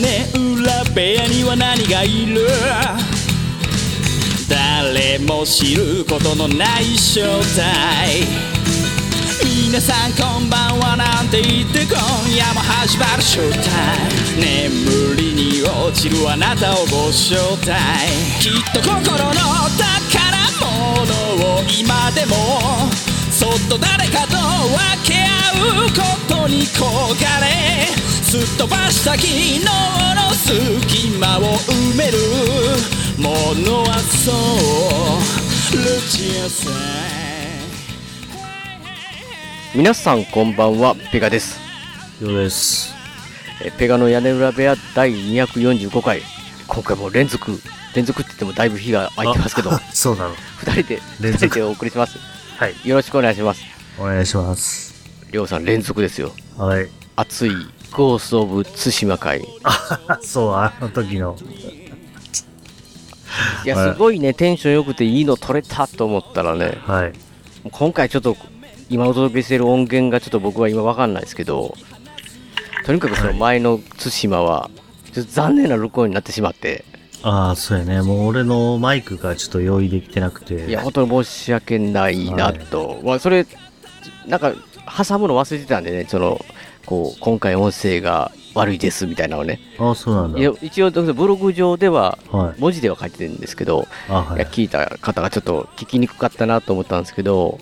[0.00, 0.24] 根
[0.56, 2.48] 裏部屋には何がいる？
[4.48, 7.20] 誰も知ることのない正
[7.54, 8.26] 体。
[9.44, 11.98] 皆さんこんばんはなんて言って今
[12.34, 14.80] 夜も始まるショータイム
[15.12, 17.72] 眠りに落ちるあなたをご招待。
[18.40, 19.36] きっと心の宝
[20.60, 22.34] 物を今でも。
[23.30, 25.52] そっと誰かと分け合
[25.84, 26.82] うことに焦
[27.22, 27.52] がれ。
[28.32, 32.16] すっ飛ばした昨日の隙間を埋める
[33.18, 33.28] も
[33.60, 36.70] のはそうルチアさ
[39.74, 41.60] 皆さんこんばんはペガです
[42.22, 42.94] ようです。
[43.62, 46.22] えペガの屋根裏部屋第245回
[46.68, 47.52] 今回も連続
[47.94, 50.34] 連続って言ってもだいぶ日が空いてますけどあそうなの。
[50.56, 52.16] 二人で連続でお送りします
[52.56, 52.88] はい。
[52.88, 53.62] よろしくお願いします
[54.00, 54.94] お願いします。
[55.30, 56.88] りょうさん連続ですよはい。
[57.16, 57.52] 熱い
[57.92, 61.36] ゴースト・オブ・ツシマ会あ、そう、あの時の。
[63.64, 67.12] いやはいすごいねテンション良くていいの撮れたと思ったらねはい。
[67.70, 68.36] 今回ちょっと
[68.90, 71.74] 今お届けしてる音源がちょっと僕は今わかんないですけど
[72.84, 74.70] とにかくその前の対馬は
[75.12, 76.84] ちょっと残念な録音になってしまって
[77.22, 78.02] ああ、そうやね。
[78.02, 80.66] もう俺のマイクがちょっと用意できてなくて。
[80.66, 83.46] いや本当に申し訳ないなと、まあそれ
[84.26, 84.52] なんか
[85.06, 86.44] 挟むの忘れてたんでねその
[86.86, 90.38] こう今回音声が悪いですみたいなのをねああ、そうなんだ。
[90.38, 92.60] いや一応ブログ上でははい。
[92.60, 94.46] 文字では書いてるんですけど、あはいいや。
[94.48, 97.58] 聞いた方がちょっと聞きにくかったなと思ったんですけど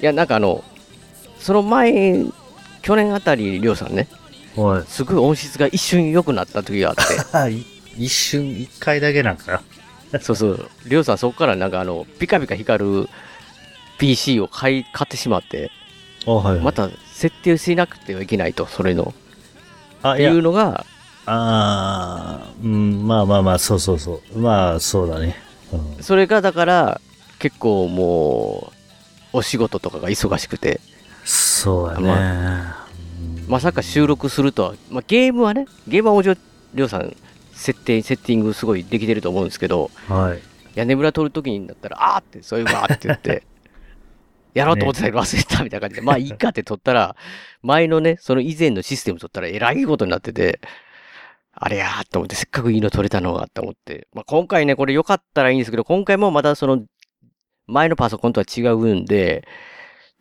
[0.00, 0.62] いやなんかあの
[1.38, 2.24] その前
[2.82, 4.08] 去年あたりりょうさんね
[4.56, 4.82] はい。
[4.86, 6.96] すごい音質が一瞬良くなった時があっ
[7.32, 7.64] はい。
[7.96, 9.62] 一瞬、一回だけなんか
[10.10, 13.08] てそうそうりょうさんそこからなんかあのピカピカ光る
[13.98, 15.70] PC を買い買ってしまって
[16.26, 16.32] な。
[16.32, 16.60] あはい。
[16.60, 19.14] また設定しなくてはいけないとそれの
[20.02, 20.84] あ、いいや、うのが
[21.26, 24.38] ああ、うん、まあまあまあ、そうそうそう。
[24.38, 25.36] まあ、そうだね。
[25.72, 26.02] うん。
[26.02, 27.00] それがだから
[27.38, 28.72] 結構も
[29.32, 30.80] うお仕事とかが忙しくて
[31.24, 32.02] そうやね。
[32.02, 32.86] ま
[33.48, 36.38] まさか収録するとは、まあ、ゲームはねゲームはもちろん
[36.74, 37.16] りょうさん
[37.52, 40.42] 設定セッティングすごいできてると思うんですけどはい。
[40.74, 43.44] 屋根裏撮るときになったらあーってそういうわーって言って
[44.54, 47.16] やろうと思ってたけど忘れてたみたいな感じで、まあいいかって撮ったら
[47.62, 50.60] 前のねその以前のシステム撮ったらえらいことになってて
[51.52, 56.84] あれやーと思ってせっかくいいの撮れたのがと思って、まあ、今回ねこれ良かったらいいんですけど今回もまたその
[57.66, 59.46] 前のパソコンとは違うんで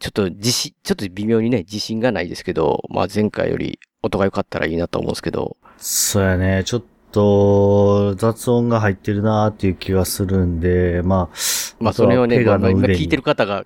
[0.03, 6.63] ちょっと自信、ちょっと微妙にね、自信がないですけど、まあ前回より音が良かったらいいなと思うんですけど、そうやね。
[6.65, 6.83] ちょっ
[7.13, 11.35] と、雑音が入ってるなーっていう気がするんで、まあ、
[11.79, 13.65] まあそれをね、今聞いてる方が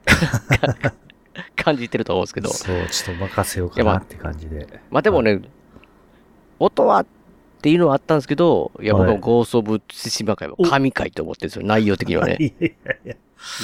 [1.55, 4.67] 感じてると思うんですけど、 そう、ちょっと任せようかなって感じで。
[4.91, 5.41] まあでもね、
[6.59, 7.05] 音はっ
[7.61, 12.37] ていうのはあったんですけど、いや僕ははいゴースト・オブ・ツシマ会は神回と思ってるんですよ、内容的にはね。
[12.41, 13.15] いやいやいや。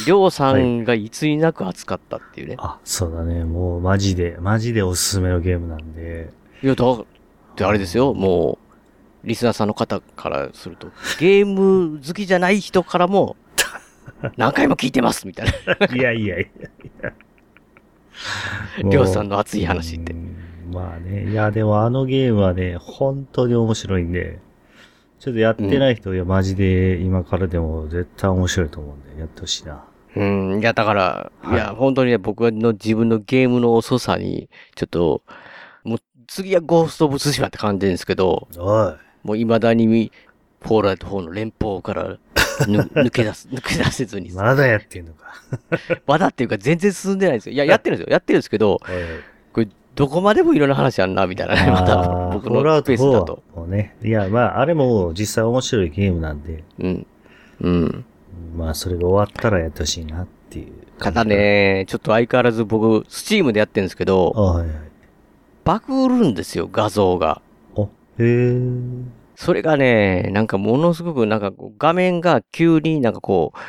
[0.06, 2.56] りょうさんがいつになく熱かったっていうね。
[2.60, 3.44] あ、そうだね。
[3.44, 6.32] もうマジで、マジでおすすめのゲームなんで。
[6.62, 7.06] いや、だっ
[7.56, 8.63] てあれですよ、もう、
[9.24, 10.88] リスナーさんの方からすると、
[11.20, 13.36] ゲーム好きじゃない人からも、
[14.38, 15.96] 何回も聞いてますみたいな。
[15.96, 16.50] いやいやいやい
[17.02, 17.14] や。
[18.84, 20.16] りょうさんの熱い話ってう。
[20.16, 20.36] ん
[20.72, 21.30] まあね。
[21.30, 24.40] いや、でもあのゲームはね、本当に面白いんで、
[25.20, 29.84] ちょっとやってない人、いや、マジで今からでも絶対面白いと思うんで、やってほしいな。
[30.16, 35.24] うん、いや、だから、はいいや、本当にね、僕の自分のゲームの遅さに、ちょっと、
[35.84, 38.94] もう、次はゴースト・オブ・ツシマって感じですけど、おい。
[39.24, 40.12] もう未だに、
[40.62, 42.18] フォールアウト4の連邦から
[42.68, 45.34] ぬ 抜け出す、抜け出せずに、まだやってんのか。
[46.08, 47.54] まだっていうか全然進んでないんですよ。
[47.54, 48.12] いや、 やってるんですよ。
[48.12, 48.80] やってるんですけど、
[49.52, 53.44] これ、どこまでもいろんな話あんな、みたいなね、また僕のペースだ4と。
[53.56, 53.96] もね。
[54.04, 57.08] いや、まあ、あれも実際面白いゲームなんで、うん。
[57.62, 58.06] うん。
[58.56, 60.72] まあ、それが終わったらやってほしいなっていう。
[61.00, 61.24] ただ。
[61.24, 64.76] ね、ちょっと相変わらず僕、スチームでやってるんですけあど、はいはい。
[65.64, 67.42] バグるんですよ、画像が。
[68.20, 68.60] お、へえ。
[69.36, 73.60] それがね、なんかものすごくなんか画面が急になんかこう、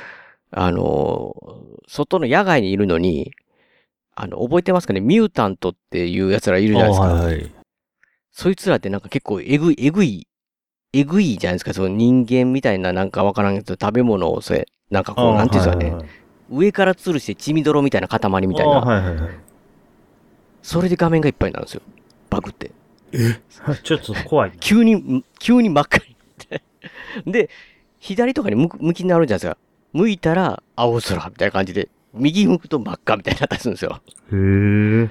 [0.51, 3.33] あのー外の野外にいるのに、
[4.15, 5.01] あの、覚えてますかね？
[5.01, 7.07] ミュータントっていう奴らいるじゃないですか。
[7.07, 7.51] あはいはい。
[8.33, 10.27] そいつらってなんか結構えぐい、えぐい、
[10.95, 11.75] えぐいじゃないですか？
[11.75, 16.11] その人間みたいななんかわからんけど、食べ物をそれ、なんかこう、なんていうんですかね、はいはいはい
[16.51, 19.31] 上から吊るして血みどろみたいな塊みたいな、あはいはいはい。
[20.63, 21.83] それで画面がいっぱいになるんですよ。
[22.29, 22.71] バグって。
[23.83, 24.57] ちょっと怖いな。
[24.59, 26.17] 急に、急に真っ赤に
[26.51, 26.61] なっ
[27.25, 27.31] て。
[27.31, 27.51] で、
[27.99, 29.59] 左とかに向く向きになるじゃないですか。
[29.93, 34.01] 向いたら青空みたいな感じで、右向くと真っ赤みたいになったりするんですよ。
[34.33, 34.37] へ
[35.05, 35.11] え。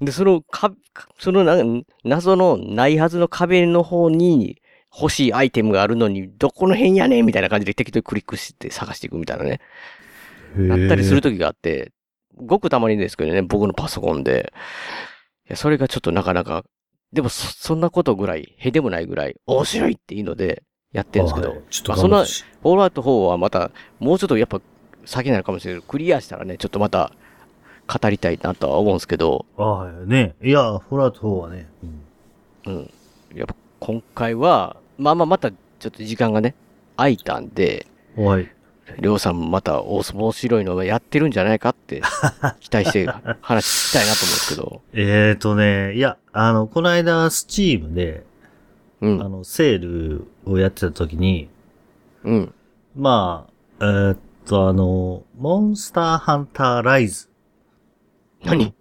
[0.00, 0.72] で、そのか、
[1.18, 1.56] そのな
[2.04, 4.60] 謎のないはずの壁の方に
[4.94, 9.60] 欲しいアイテムがあるのに、どこの辺やねんみたいな感じで適当にクリックして探していくみたいなね。
[10.56, 11.92] なったりする時があって、
[12.36, 14.52] ごくたまにですけどね、僕のパソコンで。
[15.46, 16.64] いや、それがちょっとなかなか、
[17.12, 20.62] でもそ、そんなことぐらい、へでもないぐらい、面白いっていうので、
[20.92, 24.60] やってるんですけど、はいちょっとまあそんなフォールアウト4はまた、もうちょっとやっぱ
[25.04, 27.12] 先になるかもしれないけど、クリアしたらね、ちょっとまた
[27.86, 30.34] 語りたいなとは思うんですけど、あはいね。
[30.42, 31.68] いや、フォールアウト4はね。
[32.66, 32.90] うんうん。
[33.34, 36.54] やっぱ今回は、まあまあまたちょっと時間がね、
[36.96, 37.86] 空いたんで、
[38.16, 38.50] はい。
[38.98, 42.02] りょうさんもまたお面白いのをやってるんじゃないかって
[42.60, 43.06] 期待して
[43.40, 48.24] 話聞きたいなと思うんですけど、えーとね、いや、あの、この間、スチームで、
[49.00, 49.28] うんあ。
[49.28, 51.48] の、セールをやってた時に、
[52.24, 52.54] うん。
[52.96, 53.46] ま
[53.80, 57.28] あ、えーっと、あの、モンスターハンターライズ。
[58.44, 58.74] 何？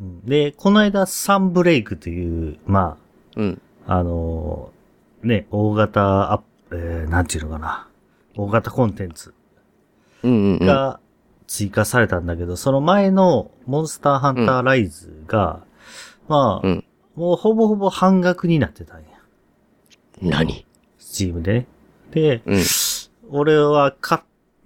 [0.00, 2.96] うんで、この間、サンブレイクという、ま
[3.36, 3.62] うん。
[3.86, 4.70] あ、あの、
[5.22, 7.88] ね、大型アップ、えー、なんていうのかな。
[8.36, 9.34] 大型コンテンツ
[10.22, 10.66] うんうんうん。
[10.66, 11.00] が
[11.46, 15.64] 追加されたんだけど、その前のモンスターハンターライズが、
[16.28, 16.84] まあ、うん
[17.14, 19.06] もうほぼほぼ半額になってたんや。
[20.22, 20.64] 何？
[20.98, 21.66] スチームでね。
[22.10, 22.62] で、うん。
[23.28, 24.20] 俺は買っ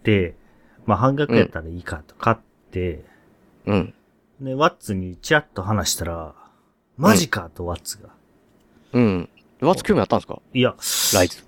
[0.05, 0.37] て、
[0.85, 2.37] まあ半額やったらいいかと買っ
[2.71, 3.05] て、
[3.67, 3.95] うん。
[4.41, 6.37] で、ワッツにチラッと話したら、
[6.97, 8.11] マジかとワッツが。
[8.93, 9.29] うん。
[9.61, 10.41] ワッツ興味あったんですか？
[10.55, 10.77] いや、
[11.15, 11.43] ライズ。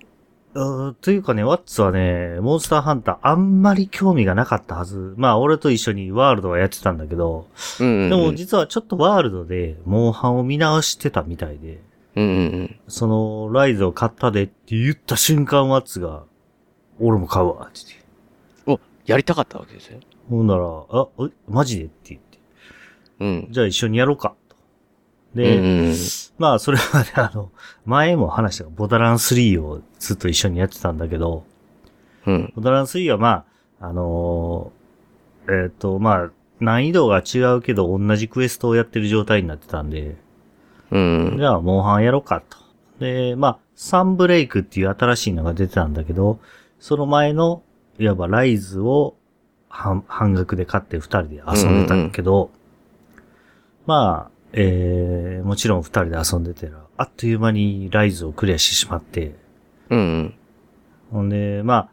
[0.58, 5.14] うーというかね、ワッツはね、モンスターハンターあんまり興味がなかったはず。
[5.16, 7.46] まあ俺と一緒にワールドはやってたんだけど、
[7.80, 8.10] うんうんうん。
[8.10, 11.80] でも実はちょっとワールドで、モンハンを見直してたみたいで、
[12.16, 12.76] うんうんうん。
[12.88, 16.24] その、ライズを買ったでって言った瞬間、ワッツが、
[16.98, 17.80] 俺も買うわ、って
[18.66, 18.82] 言って。
[18.82, 20.00] お、やりたかったわけですよ。
[20.28, 21.84] ほんなら、あ、え、マジで？
[21.84, 22.38] って言って。
[23.20, 23.52] うん。
[23.52, 24.34] じゃあ一緒にやろうか、
[25.38, 25.94] で、うんうん。
[26.38, 27.50] まあ、それはね、あの、
[27.86, 31.44] 前も話したボダラン3をずっと一緒にやってたんだけど、
[32.26, 32.52] うん。
[32.56, 33.44] ボダラン3はま
[33.80, 34.78] あ、あのー
[35.64, 36.30] えっ、と、まあ、
[36.60, 40.16] 難易度が違うけど同じクエストをやってる状態になってたんで、
[40.90, 41.44] うんじ。
[41.44, 42.58] ゃあ、モンハンやろうかと。
[42.98, 46.40] で、まあ、サンブレイクっていう新しいのが出てたんだけど、
[46.80, 47.62] その前の、
[47.98, 49.16] いわばライズを
[49.68, 52.50] 半半額で買って二人で遊んでたんだけど、
[53.86, 59.34] まあ、えー、もちろん二人で遊んでてら、あっという間にライズをクリアしてしまって、
[59.90, 60.34] うんうん。
[61.10, 61.90] ほんで、まあ、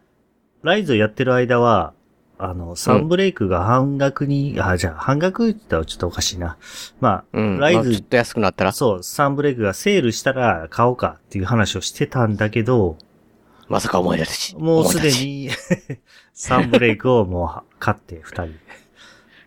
[0.64, 1.94] ライズをやってる間は、
[2.38, 6.58] あの、サンブレイクが半額に、あ、じゃあ、半額って言ったらちょっとおかしいな。
[7.00, 7.56] まうん。
[7.58, 12.98] あ、ライズまあちょっと安くなったら、そう、サンブレイクがセールしたら買おうかっていう話をしてたんだけど、
[13.68, 14.56] まさか思い出すし。
[14.58, 15.12] もうすで。
[15.12, 15.50] に
[16.34, 18.56] サンブレイクをもうは買って二人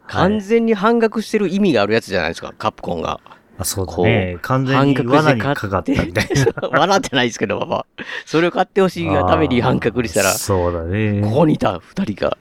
[0.09, 3.21] 完全に半額してる意味があるやつじゃないですか、カプコンが。
[3.59, 4.39] あそうだね。
[4.43, 6.27] 完全に半額罠にかかったみたい
[6.63, 6.69] な。
[6.71, 7.87] 笑ってないですけど、まあ、
[8.25, 11.23] それを買ってほしいがために半額にしたらそうだね。
[11.23, 12.39] ここにいた二人が。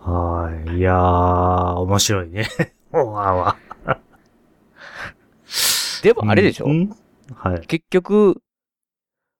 [0.00, 0.78] はい。
[0.78, 2.48] いやー、面白いね。
[2.92, 3.56] もうあわ。
[6.02, 6.96] でもあれでしょ、うん
[7.34, 7.60] はい。
[7.66, 8.40] 結局、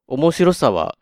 [0.09, 0.97] 面白さは、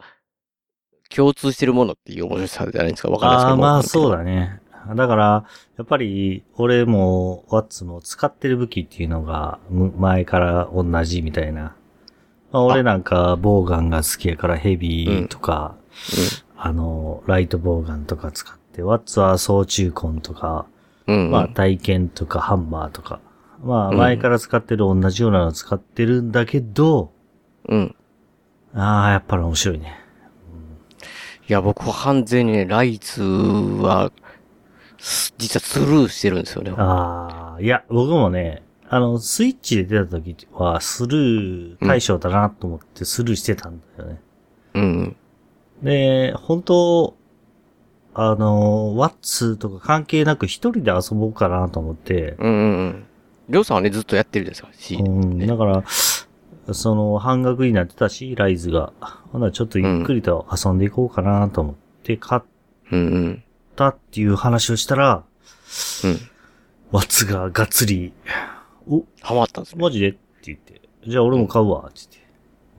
[1.09, 3.11] 共通してるものっていう面白さじゃないですか？
[3.11, 3.51] わかんないですけど。
[3.51, 4.19] ああ、まあそうだ。
[4.19, 4.60] だね。
[4.95, 5.45] だから、
[5.77, 11.75] やっぱり、俺も、ワッツも使ってる武器っていうのが、む前から同じみたいな。
[12.53, 15.77] まあ、俺なんか、ボウガンが好きやからヘビーとか、
[16.57, 20.67] あの、ライトボウガンとか使って、ワッツは総中根とか、
[21.07, 21.25] うん。
[21.27, 21.31] うん。
[21.31, 23.21] まあ、体験とかハンマーとか。
[23.63, 27.13] まあ、うん前から使ってる同じようなの使ってるんだけど、
[27.69, 27.95] うん。
[28.75, 29.97] ああ、やっぱり面白いね。
[31.49, 34.20] いや、僕は完全にね、ライズは、す
[35.39, 36.73] 実はスルーしてるんですよね。
[36.77, 44.21] ああ、いや、僕もね、あの、スイッチで出た時はスルー対象だなと思ってスルーしてたんだよね。
[44.75, 45.17] うん。
[45.83, 47.15] で、本当
[48.13, 53.07] あの、ワッツとか関係なく一人で遊ぼうかなと思って、うんうんうん。
[53.49, 54.97] りょうさんはね、ずっとやってるですから、し。
[54.97, 55.85] うん、ねだから、
[56.75, 58.93] その半額になってたし、ライズが。
[59.33, 62.43] ほな、ちょっとゆっくりと遊んでいこうかなと思って買っ
[62.91, 63.45] うんうん。
[63.81, 65.25] たっていう話をしたら、
[66.05, 66.19] うん。
[66.93, 68.13] ワッツががっつり、
[68.89, 69.83] お、ハマったんですね。
[69.83, 70.09] マジで？
[70.11, 70.83] って言って。
[71.07, 72.19] じゃあ俺も買うわ、って言って。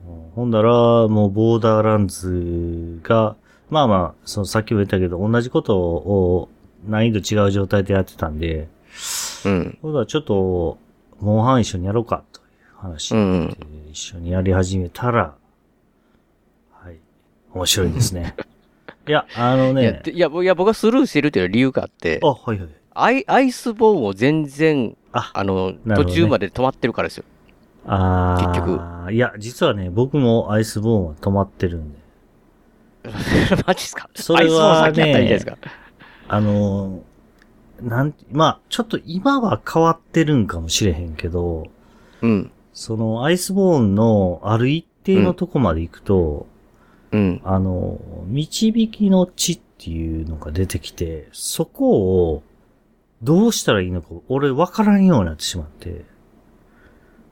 [0.06, 0.72] うんほんだら、
[1.08, 3.36] もうボーダーランズが、
[3.70, 6.48] まあまあ、そのさっきも言ったけど、同じことを
[6.86, 8.68] 難易度違う状態でやってたんで、
[9.44, 9.78] うん。
[9.80, 10.78] ほんだらちょっと、
[11.20, 12.44] モンハン一緒にやろうか、という
[12.76, 13.56] 話で、うんうん。
[13.90, 15.34] 一緒にやり始めたら、
[16.72, 16.98] はい。
[17.54, 18.34] 面白いですね。
[19.08, 22.68] いや、あのいや、いや、ぼいや僕はスルーしてるっていう理由があって、あ、はいはい。
[22.94, 27.24] アイ、アイスボーンを全然、あ、あの、なるほどね途中まで止まってるからですよ。
[27.86, 29.12] あー結局。
[29.12, 31.98] いや、実はね、僕もアイスボーンは止まってるんで。
[33.66, 34.08] マジっすか？
[34.14, 35.58] それはねアイスボーン先やったらいいじゃないですか。
[36.28, 41.64] あのー、なん、まあ、ちょっと今は変わってるんかもしれへんけど、
[42.20, 42.52] うん。
[42.72, 46.46] そのアイスボーンのある一定のとこまで行くと、
[47.12, 47.40] うん。
[47.44, 52.42] あの、導きの地っていうのが出てきて、そこを
[53.22, 56.04] どうしたらいいのか、俺分からんようになってしまって。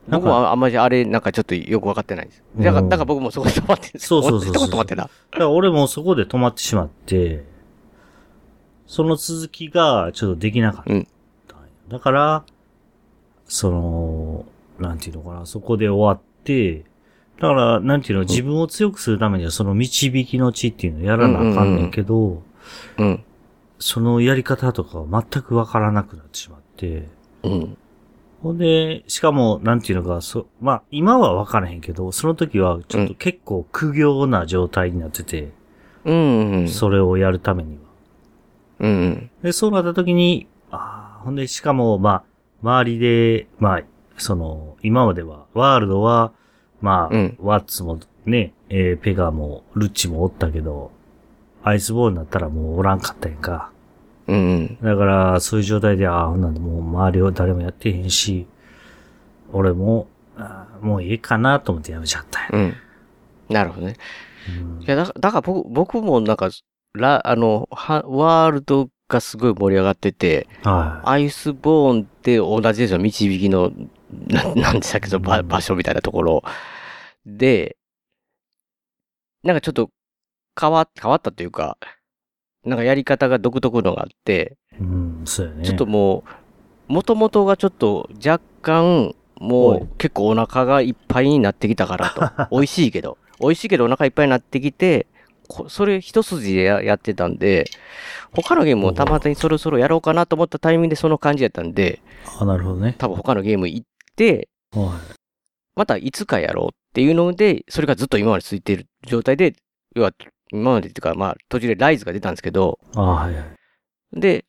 [0.08, 2.42] なんか、僕はあんまりあれ、なんかちょっとよくわかってないです。
[2.56, 5.04] だから、うんだから僕もそこで止まってるんですそうそうそうそう止まってんな。
[5.04, 7.44] だから俺もそこで止まってしまって、
[8.86, 11.04] その続きがちょっとできなかったんや。
[11.88, 12.44] だから、
[13.46, 14.44] その、
[14.78, 16.84] なんていうのかな、そこで終わって、
[17.40, 22.42] だから、なんていうの、自分を強くするためにはその導きの地っていうのをやらなあかんねんけど、
[22.98, 23.24] うん。
[23.78, 27.08] そのやり方とかは全くわからなくなってしまって、
[27.42, 27.76] うん。
[28.42, 35.52] ほんで、しかも、なんていうのか、そ、まあ、今はわからへんけど、その時はちょっと結構苦行な状態になってて、
[36.04, 36.50] うん。
[36.52, 36.68] うん。
[36.68, 37.82] それをやるためには。
[38.80, 39.30] うん。
[39.42, 42.24] で、そうなった時に、ああ、ほんで、しかも、まあ、
[42.62, 43.82] 周りで、まあ、
[44.18, 46.32] その、今までは、ワールドは、
[46.80, 50.90] まあ、うんワッツもね、えーペガも、ルッチもおったけど、
[51.62, 53.70] アイスボールになったらもうおらんかったやんか。
[54.26, 54.78] うん。
[54.82, 58.46] だから、そういう状態で、ああ、ほんなんでもう周りを誰もやってへんし、
[59.52, 60.06] 俺も、
[60.80, 62.48] もういいかなと思ってやめちゃったんや。
[62.52, 62.74] うん。
[63.48, 63.96] なるほどね。
[64.48, 66.48] うんいや、だから、だから僕、僕もなんか、
[66.94, 72.98] ラ、あの、は、ワールドがすごい盛り上がってて、はアイスボーンって同じですよ。
[72.98, 73.70] 導きの、
[74.26, 76.42] ななんでしたっけ、その場場所みたいなところ。
[77.26, 77.76] で、
[79.42, 79.90] なんかちょっと
[80.60, 81.78] 変わ、変わったというか、
[82.64, 84.82] なんかやり方が独特のがあって、い。
[84.82, 85.64] うん、そうやね。
[85.64, 86.24] ちょっとも
[86.88, 92.10] う、もともとがちょっと若干、もう結構お腹がいっぱいになってきたから
[92.48, 92.50] と。
[92.54, 93.16] 美味しいけど。
[93.40, 95.06] 美味しいけどお腹いっぱいになってきて、
[95.48, 97.64] こそれ一筋でややってたんで、
[98.32, 102.00] 他のゲームもたまにそろそろやろうかなと思ったタイミングでその感じやったんで、
[102.38, 102.94] あ、なるほどね。
[102.98, 103.86] 多分他のゲーム行っ
[104.16, 105.00] て、は
[105.76, 109.54] またいつかやろうっていうので、それがずっと今まで続いている状態で、
[109.94, 110.12] 要は
[110.52, 114.20] 今までっていうか、まあ途中でライズが出たんですけど、はいはい。
[114.20, 114.44] で、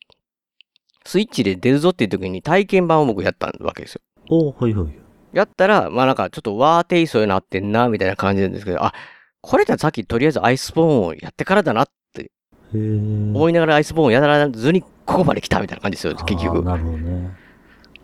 [1.04, 4.00] スイッチで出るぞっていう時に体験版を僕やったわけですよ。
[4.28, 4.92] おほいほい。
[5.32, 8.92] やったら、まあなんかちょっとワーテイストになってんな、みたいな感じなんですけど、あ、
[9.40, 12.30] これじゃさっきとりあえずアイスボーンをやってからだなって。
[12.74, 14.88] 思いながらアイスボーンをやらずにこ
[15.18, 16.62] こまで来たみたいな感じですよ、結局。
[16.62, 17.30] なるほどね。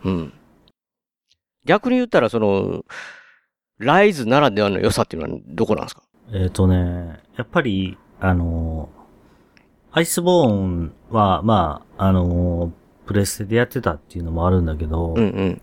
[0.05, 0.33] うん。
[1.69, 2.83] 逆に言ったら、その、
[3.77, 6.01] ライズならではの良さっていうのはどこなんですか？
[6.33, 8.99] えっ、とね、やっぱり、あのー
[9.91, 12.71] アイスボーンは、まあ、あのー
[13.07, 15.61] プレステでやってたっていうのもあるんだけど、うんうん。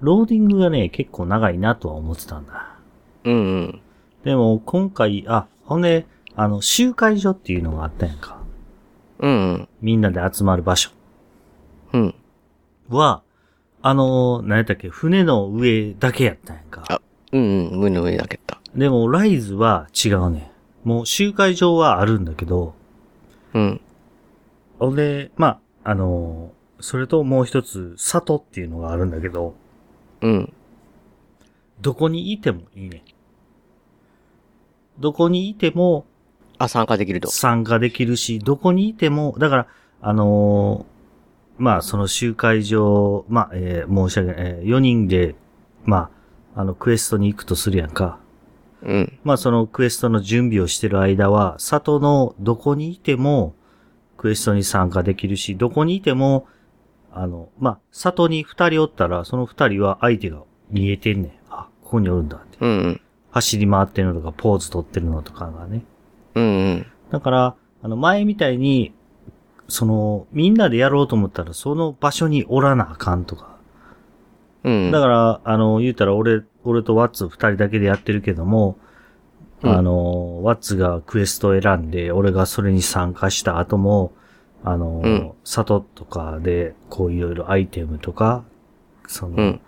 [0.00, 2.76] ローディングがね、結構長いなとは思ってたんだ。
[3.24, 3.80] うんうん。
[4.24, 6.06] でも、今回、あ、ほんで、
[6.36, 8.38] あの、集会所っていうのがあったやんか。
[9.20, 9.68] うんうん。
[9.80, 10.90] みんなで集まる場所
[11.92, 12.14] うん。
[12.88, 13.23] は、
[13.86, 16.84] あのー何やったっけ、船の上だけやったんやんか。
[16.88, 17.80] あうんうん。
[17.80, 18.58] 胸の上だけだ。
[18.74, 20.50] でも、ライズは違うね。
[20.84, 22.74] もう集会場はあるんだけど、
[23.52, 23.80] うん。
[24.78, 29.54] ほんで、まあ、あのーそれともう一つ、里っていうのがあるんだけど、
[30.22, 30.52] うん。
[31.82, 33.04] どこにいてもいいね。
[34.98, 36.06] どこにいても
[36.56, 37.30] あ、参加できると。
[37.30, 39.66] 参加できるし、どこにいても、だから、
[40.00, 40.93] あのー
[41.56, 45.36] まあ、その集会場、まあ、えー申し訳ない、え4人で、
[45.84, 46.10] ま
[46.54, 48.18] あ、あの、クエストに行くとするやんか。
[48.82, 49.18] うん。
[49.24, 53.54] まあ、そのクエストの準備をしてる間は、里のどこにいても、
[54.16, 56.46] クエストに参加できるし、どこにいても、
[57.12, 61.32] あの、まあ、里に二人おったら、その二人は相手が見えてんねん。
[61.50, 62.58] あ、ここにおるんだって。
[62.60, 63.00] うんうん。
[63.30, 65.84] 走り回ってるのとか、ポーズ取ってるのとかがね。
[66.34, 66.86] うんうん。
[67.10, 68.93] だから、あの、前みたいに、
[69.68, 73.56] その、みんなでやろうと思ったら、その場所におらなあかんとか。
[74.64, 74.90] うん。
[74.90, 78.78] だから、あの、言うたら俺、俺とワッツ二人だけでやってるけども、
[79.62, 84.12] うんあの、ワッツがクエストを選んで、俺がそれに参加した後も、
[84.62, 88.44] あの、うん里とかで、こういろいろアイテムとか、
[89.06, 89.60] その、うん。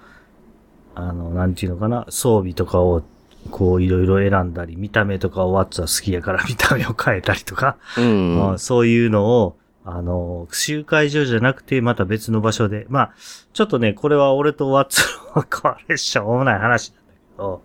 [0.95, 3.03] あの、なんていうのかな、装備とかを、
[3.51, 8.39] こういろいろ選んだり、見た目とかをワッツは好きやから見た目を変えたりとか、うん。
[8.39, 9.57] まあそういうのを、
[9.89, 12.87] あの、集会所じゃなくて、また別の場所で。
[12.89, 13.15] まあ、
[13.53, 15.01] ちょっとね、これは俺とワッツ
[15.35, 17.63] の、これしょうもない話なんだけど、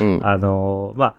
[0.00, 0.26] うん。
[0.26, 1.14] あの、ま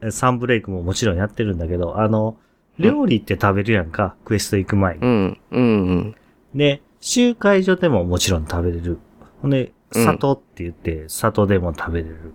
[0.00, 2.36] あ、サンブレイクももちろんやってるんだけど、あの、
[2.78, 5.00] 料理って食べるやんか、クエスト行く前に。
[5.00, 5.38] うん。
[5.50, 5.62] うん。
[5.62, 6.14] うん。
[6.54, 8.98] で、集会所でももちろん食べれる。
[9.42, 12.34] ほんで、うん里って言って、里でも食べれる。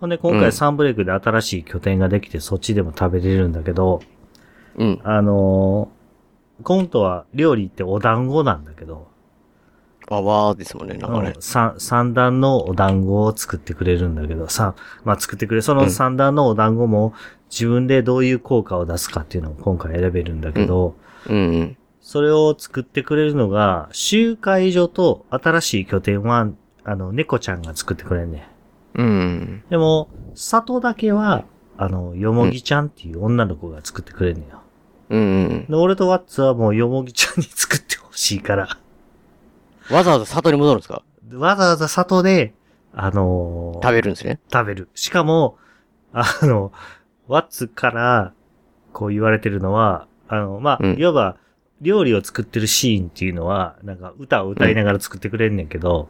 [0.00, 4.00] ほんで、今うん回サンブレイクで新しい拠点ができて、そっちでも食べれるんだけど、
[4.76, 5.00] うん。
[5.04, 6.01] あのー、
[6.62, 9.12] 今度は料理ってお団子なんだけど、
[10.10, 11.42] あ、わーですもんね、なんかねうん。
[11.42, 17.14] 三三段のお団子を作ってくれるんだけど、さ、まあ作ってくれ、その三段のお団子も
[17.50, 20.96] 自分でどういう効果を出すかっていうのを今回選べるんだけど、
[21.28, 21.76] うんうん。
[22.00, 26.48] それを作ってくれるのが、集会所と新しい拠点は、
[26.84, 28.48] あの、猫ちゃんが作ってくれんね
[28.96, 29.00] ん。
[29.00, 29.64] うん。
[29.70, 31.44] でも、里だけは、
[31.76, 34.61] あの、よもぎちゃんっていう女の子が作ってくれんねんよ。
[35.12, 35.66] うんうん。
[35.68, 38.78] で、俺とワッツはもうよもぎちゃんに作ってほしいから。
[39.90, 41.02] わざわざ里に戻るんですか？
[41.34, 42.54] わざわざ里で、
[42.94, 44.40] あのー食べるんですね。
[44.52, 44.88] 食べる。
[44.94, 45.58] しかも、
[46.12, 46.72] あの、
[47.28, 48.32] ワッツから、
[48.92, 51.36] こう言われてるのは、あの、まあ、うんいわば、
[51.80, 56.08] 料理を作ってるシーンっていうのは、なんか歌を歌いながら作ってくれんねんけど、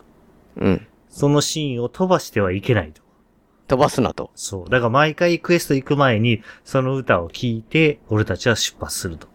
[0.56, 0.86] うん。
[1.08, 3.02] そのシーンを飛ばしてはいけないと。
[3.72, 4.30] 飛ばすなと。
[4.34, 4.70] そう。
[4.70, 9.28] だから毎回クエスト行く前に、その歌を聴いて、俺たちは出発すると。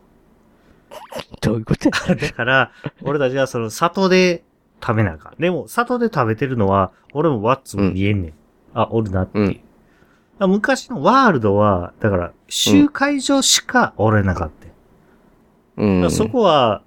[1.42, 4.44] どういうこと だから、俺たちはその里で
[4.80, 5.42] 食べなあかん。
[5.42, 8.34] でも、里で食べてるのは、俺もワッツも見えんねん。
[8.76, 9.46] あ、おるなっていう。
[9.46, 9.60] うん
[10.40, 14.50] あ昔のワールドは、だから、集会所しかおれなかっ
[15.76, 15.82] た。
[15.82, 16.12] うん。
[16.12, 16.84] そこは、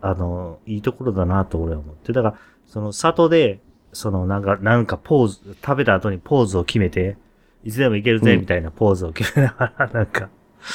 [0.00, 2.14] あの、いいところだなと俺は思って。
[2.14, 3.60] だから、その里で、
[3.94, 7.16] そのなんか、なんかポーズ、食べた後にポーズを決めて、
[7.64, 10.28] いつでもいけるぜ、うんみたいなポーズを決めながら、 なんか、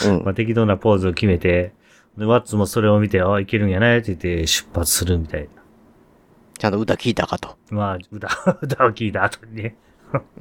[0.05, 1.73] うんまあ、適当なポーズを決めて、
[2.17, 5.47] で、ワッツもそれを見て、あ、いけるんやね、って言って出発するみたい
[6.57, 7.57] ちゃんと歌聞いたかと。
[7.71, 7.77] な。
[7.77, 8.27] まあ、歌、
[8.61, 9.75] 歌を聞いた後にね。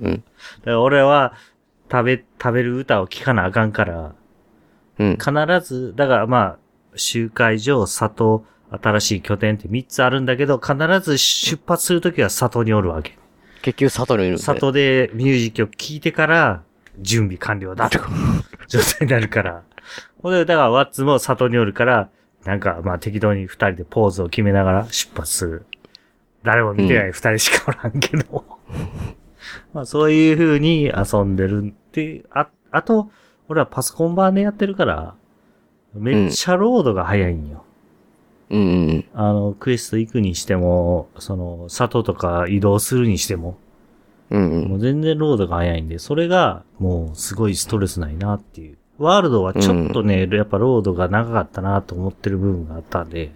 [0.00, 0.12] うん。
[0.14, 0.24] だか
[0.64, 1.34] ら俺は、
[1.90, 4.14] 食べ、食べる歌を聞かなあかんから、
[4.98, 5.16] うん。
[5.16, 5.30] 必
[5.62, 6.58] ず、だからまあ、
[6.96, 13.18] 集会所、里、新しい拠点って3つあるんだけど、必ず出発するときは里におるわけ。
[13.62, 14.42] 結局里にいるんで。
[14.42, 16.62] 里でミュージックを聴いてから、
[17.00, 18.00] 準備完了だと。
[18.68, 19.62] 状態になるから。
[20.22, 22.10] ほんで、だからワッツも里におるから、
[22.44, 25.66] なんかまあ適当に二人でポーズを決めながら出発する。
[26.42, 28.44] 誰も見てない二人しかおらんけど。
[29.72, 33.10] まあそういう風に遊んでるって、あ、あと、
[33.48, 35.14] 俺はパソコン版でやってるから、
[35.94, 37.62] めっちゃロードが早いんよ。
[37.62, 37.67] うん
[38.50, 43.58] うんあの、クエスト行くにしても、その、里とか移動するにしても、
[44.30, 44.40] うん。
[44.40, 44.68] うんうん。
[44.68, 48.78] もう全然ロードが早いんで、それがもうすごいストレスないなっていう。
[48.98, 53.32] ワールドはちょっとね、やっぱロードが長かったなと思ってる部分があったんで、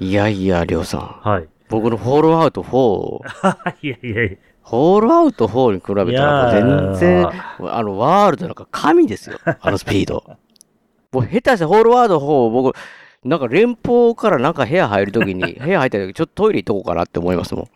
[0.00, 1.00] いやいや、りょうさん。
[1.28, 1.48] はい。
[1.68, 4.38] 僕のフォールアウト4、 いやいやいや。
[4.64, 7.28] フォールアウト4に比べたら全然
[7.72, 9.38] あの、ワールドなんか神ですよ。
[9.44, 10.22] あのスピード。
[11.10, 12.76] もう下手してフォールアウト4、僕、
[13.24, 17.68] なんか連邦からなんか部屋入るときに、 部屋入ったときちょっとトイレ行っとこうかなって思いますもん。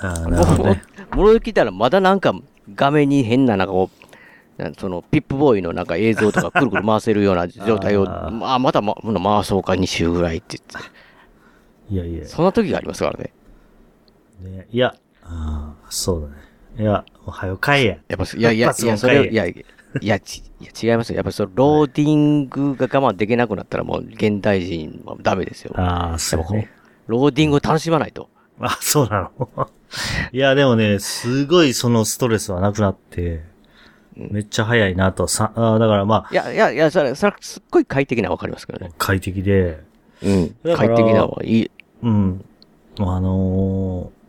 [0.00, 0.82] あーなるほどね。
[1.14, 2.34] 戻ってきたらまだなんか
[2.74, 12.28] 画面に変ななんかこう、そのピップボーイのなんか映像とかくるくる回せるような状態を、ああ、また、ま、回そうか2周ぐらいって言って、いやいや。
[12.28, 13.32] そんな時がありますからね。
[14.42, 16.34] ね、いや、あーそうだね。
[16.78, 17.76] いや、もう早よ帰や。
[17.78, 19.46] やっぱ、いやいやいや、それ、いや、
[20.00, 21.16] いや、ちいや違いますよ。
[21.16, 25.72] やっぱりその、ローディングが我慢できなくなったらもう現代人はダメですよ。
[25.76, 26.70] ああ、そうね。
[27.06, 28.28] ローディングを楽しまないと。
[28.60, 29.68] あ、そうなの
[30.32, 33.42] いや、でもね、すごいそのストレスはなくなって、
[34.16, 38.92] めっちゃ早いなと、さ、あーだからまあ、いや、いや、いや、それ、それはすっごい快適なわかりますけどね。
[38.98, 39.80] 快適で、
[40.22, 40.54] うん。
[40.76, 41.70] 快適なのはいい。
[42.02, 42.44] うん。
[42.98, 44.20] あのー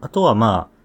[0.00, 0.77] あとはまあ、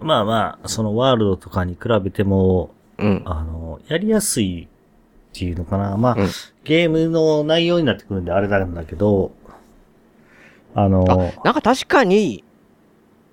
[0.00, 3.22] まあまあ、そのワールドとかに比べても、うん。
[3.24, 4.68] あのやりやすいっ
[5.32, 5.96] ていうのかな。
[5.96, 6.28] まあ、うん
[6.64, 9.32] ゲームの内容になってくるんであれなんだけど、
[10.74, 12.44] あのーなんか確かに、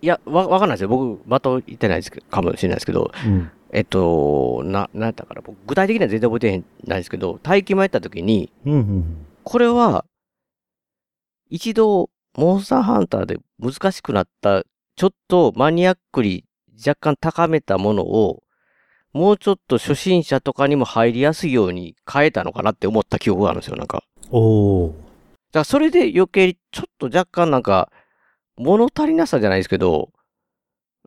[0.02, 0.90] いや、わ、わかんないですよ。
[0.90, 3.52] 僕、的言ってないですけど、かもしれないですけど、うん。
[3.72, 5.42] えっと、な、なんやったかな。
[5.42, 9.26] 僕、具体的には全然覚えてへんないですけど、待機もやった時に、うん、うん。
[9.44, 10.06] これは、
[11.50, 14.64] 一度、モンスターハンターで難しくなった、
[14.96, 16.44] ちょっとマニアックに
[16.86, 18.44] 若干高めたものを、
[19.14, 24.04] もうちょっと初心者とかにも入りやすいように変えたのかなって思った記憶があるんですよ、なんか。
[24.30, 24.92] おー。
[24.92, 25.00] だか
[25.54, 27.90] らそれで余計にちょっと若干なんか、
[28.58, 30.12] 物足りなさじゃないですけど、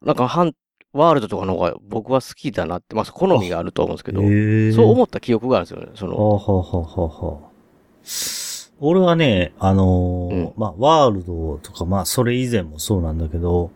[0.02, 0.54] なんかハン、
[0.92, 5.92] ワールドとかの方が僕は好きだなって、まあ好みがあると思うんですけど、えそう思った記憶があるんですよね。
[5.94, 7.50] その、ほうほうほうほうほう。
[8.82, 13.70] 俺はね、あのーうんまあ、ワールドとか、まあ、それ以前もそうなんだけど、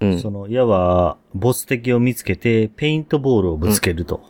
[0.00, 0.18] うん。
[0.20, 4.20] その、いわば、ボス敵を見つけて、ペイントボールをぶつけると。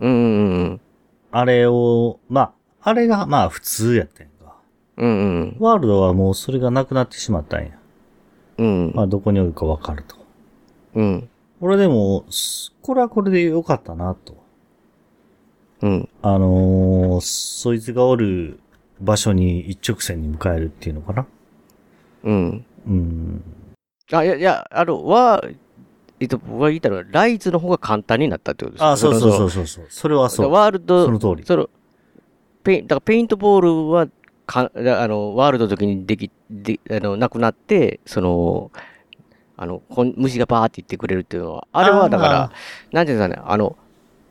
[0.00, 0.80] うんうんうん
[1.36, 4.54] あれを、まあ、あれが、まあ、普通やったやんか。
[4.98, 5.12] うんう
[5.46, 5.56] ん。
[5.58, 7.70] ワールドはもうそれがなくなってしまったんや。
[8.58, 8.92] うん。
[8.94, 10.14] まあ、どこにおるかわかると。
[10.94, 11.28] うん。
[11.60, 14.36] 俺でも、すこれはこれで良かったなと。
[15.82, 16.08] うん。
[16.22, 18.60] あのー、そいつがおる
[19.00, 21.26] 場所に一直線に向かえるっていうのかな。
[22.22, 22.66] うん。
[22.86, 23.42] うん。
[24.12, 25.42] あ、いや、いや、あの、は、
[26.20, 29.50] えっと、僕が言ったのは、ライズの方が簡単になったってことですあ、そうそうそうう。
[29.50, 29.86] そうそう。
[29.88, 30.50] それはそう。
[30.50, 31.44] ワールド、その通り。
[31.44, 31.70] その、
[32.62, 34.08] ペイン、だからペイントボールは、
[34.46, 38.70] か、あの、ワールドの時にでき、で、あの、なくなって、その、
[39.56, 42.50] あの、こん虫がバーって言ってくれるっていうのは、あれはだから、
[42.92, 43.76] なんていうんですかね、あの、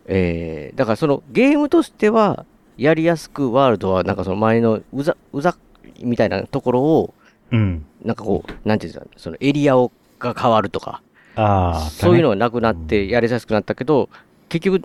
[0.06, 2.46] えー、だからそのゲームとしては、
[2.78, 5.56] やりやすくワールドは、なんかその前のうざ、うざ
[6.02, 7.14] みたいなところを、
[7.54, 7.86] うん。
[8.04, 11.02] なんかこう、なんていうんですか、そのエリアをが変わるとか、
[11.36, 12.36] ああ、そういうのは。
[12.36, 14.10] がなくなってやりやすくなったけど、
[14.50, 14.82] 結局、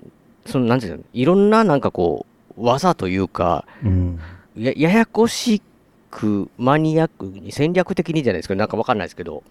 [0.47, 2.27] その、なんていうんですか、いろんななんかこ
[2.57, 4.19] う、技というか、うん。
[4.57, 5.63] や、ややこし
[6.11, 9.43] く、マニアックに、戦略的にじゃないですけど、なんかわかんないですけど、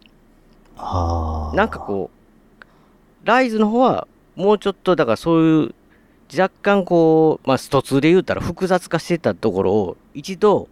[0.78, 1.56] ああ。
[1.56, 5.76] なんかこう、ライズの方は、もうちょっと、だからそういう、
[6.38, 10.68] 若干こう、まあ、スト2で言うたら複雑化してたところを、一度、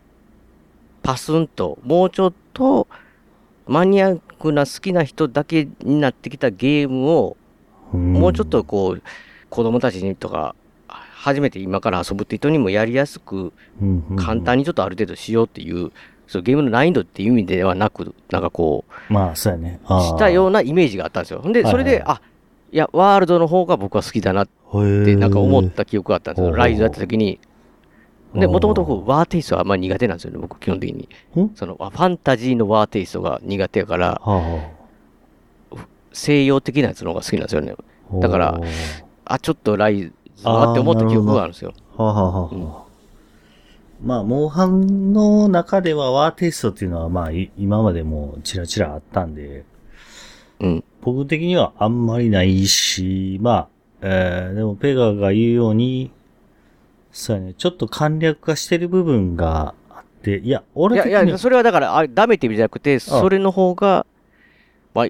[1.06, 2.88] パスンと、もうちょっと、
[3.68, 7.38] マニアックな好きな人だけになってきたゲームを、
[7.94, 9.04] うん、もうちょっとこう、
[9.52, 10.56] 子供たちにとか、
[10.88, 13.54] 初めて今から遊ぶって人にもやりやすく、
[14.18, 15.92] 簡単にちょっとある程度しようっていう、
[16.28, 19.80] そうゲームの難易度っていう意味ではなく、なんかこう、まあ、そうやね。
[19.88, 21.42] したようなイメージがあったんですよ。
[21.52, 22.22] で、はいそれで、はいあ、
[22.72, 26.56] いや、ワールドの方が僕は好きだなって、なんか思った記憶があったんですよ。
[26.56, 27.40] ライズやった時に。
[28.36, 31.10] で、もともとワーテイストはあんまり苦手なんですよね、僕、基本的に。
[31.42, 31.56] ん？
[31.56, 34.72] その、ファンタジーのワーテイストが苦手やから、は
[36.14, 37.76] 西洋的なやつの方が好きなんですよね。
[38.12, 38.62] あ、だから
[39.26, 41.74] あ、ちょっとライズはって思った記憶があるんですよ。
[44.02, 49.64] まあ、モンハンの中ではワーテイストっていうのは、まあ、い今までもちらちらあったんで、
[50.60, 50.84] うん。
[51.02, 53.68] 僕的にはあんまりないし、まあ、
[54.02, 56.12] えー、でもペガが言うように、
[57.16, 64.06] そうやね、ちょっと簡略化してる部分があって、いや、いやい俺的にはや、それはだから、あダメって意味じゃなくて、それの方が、
[64.94, 65.08] まあ、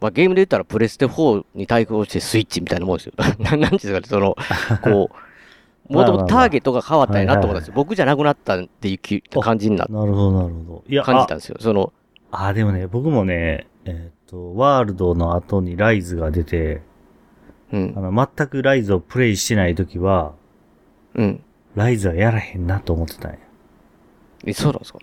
[0.00, 3.14] まあ、ゲームで言ったらプレステ4に対抗してスイッチみたいなもんですよ。
[3.40, 4.36] な なんですかね、その、
[4.84, 5.10] こ
[5.90, 7.74] う、もともとターゲットが変わったんやなと思ったんですよ。
[7.74, 10.84] 僕じゃなくなったっていうき感じにななるほど、なるほど。
[10.88, 11.56] いや、あ感じたんですよ。
[11.58, 11.92] その、
[12.30, 16.82] あ、でもね、僕もね、えっ、と、ワールドの後にライズが出て、
[17.72, 18.00] うんあ。
[18.00, 20.34] の、全くライズをプレイしてない時は、
[21.14, 21.42] うん。
[21.74, 23.38] ライズはやらへんなと思ってたんや。
[24.44, 24.98] え、そうなんですか？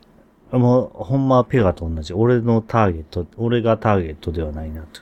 [0.58, 2.14] もう、ほんまはペガと同じ。
[2.14, 5.02] 俺のターゲット、俺がターゲットではないなと。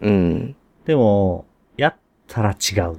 [0.00, 0.56] うん。
[0.86, 2.96] でも、やったら違う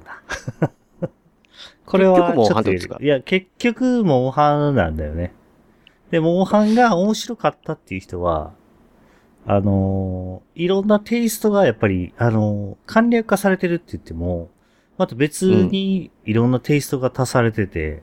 [1.84, 5.32] これは結局っとハンですかいや、結局、モンハンなんだよね。
[6.10, 8.52] で、モンハンが面白かったっていう人は、
[9.48, 14.50] あのーいろんなテイストがやっぱり、あのー簡略化されてるって言っても、
[14.98, 18.02] また別にいろんなテイストが足されてて、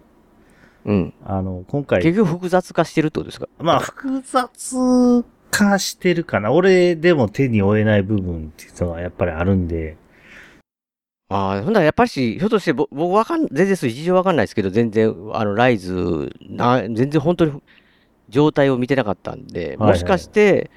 [0.86, 1.14] うん。
[1.26, 3.48] あの、今回、結局複雑化してるってことですか？
[3.58, 6.52] まあ、複雑化してるかな。
[6.52, 9.98] 俺でも手に負えない部分っていうのはやっぱりあるんで、
[11.30, 17.64] ああ、ほんならやっぱりし、ひょっとしてぼ僕わかん、全然そう事情わかんないですけど、全然、あの、ライズ、な、全然本当に
[18.30, 20.70] 状態を見てなかったんで、はいもしかして、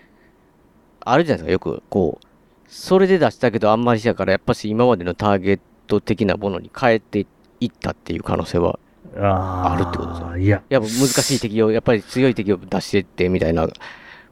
[1.01, 2.27] あるじゃないですか、よく、こう、
[2.69, 5.63] それで出したけどあんまりしやから、やっぱし今までのターゲット
[6.01, 7.27] 的なものに変えて
[7.61, 8.79] いったっていう可能性は、
[9.19, 10.37] あるってことですよ。
[10.37, 13.69] いや、やっぱ難しい敵を、やっぱり強い敵を出してってみたいな、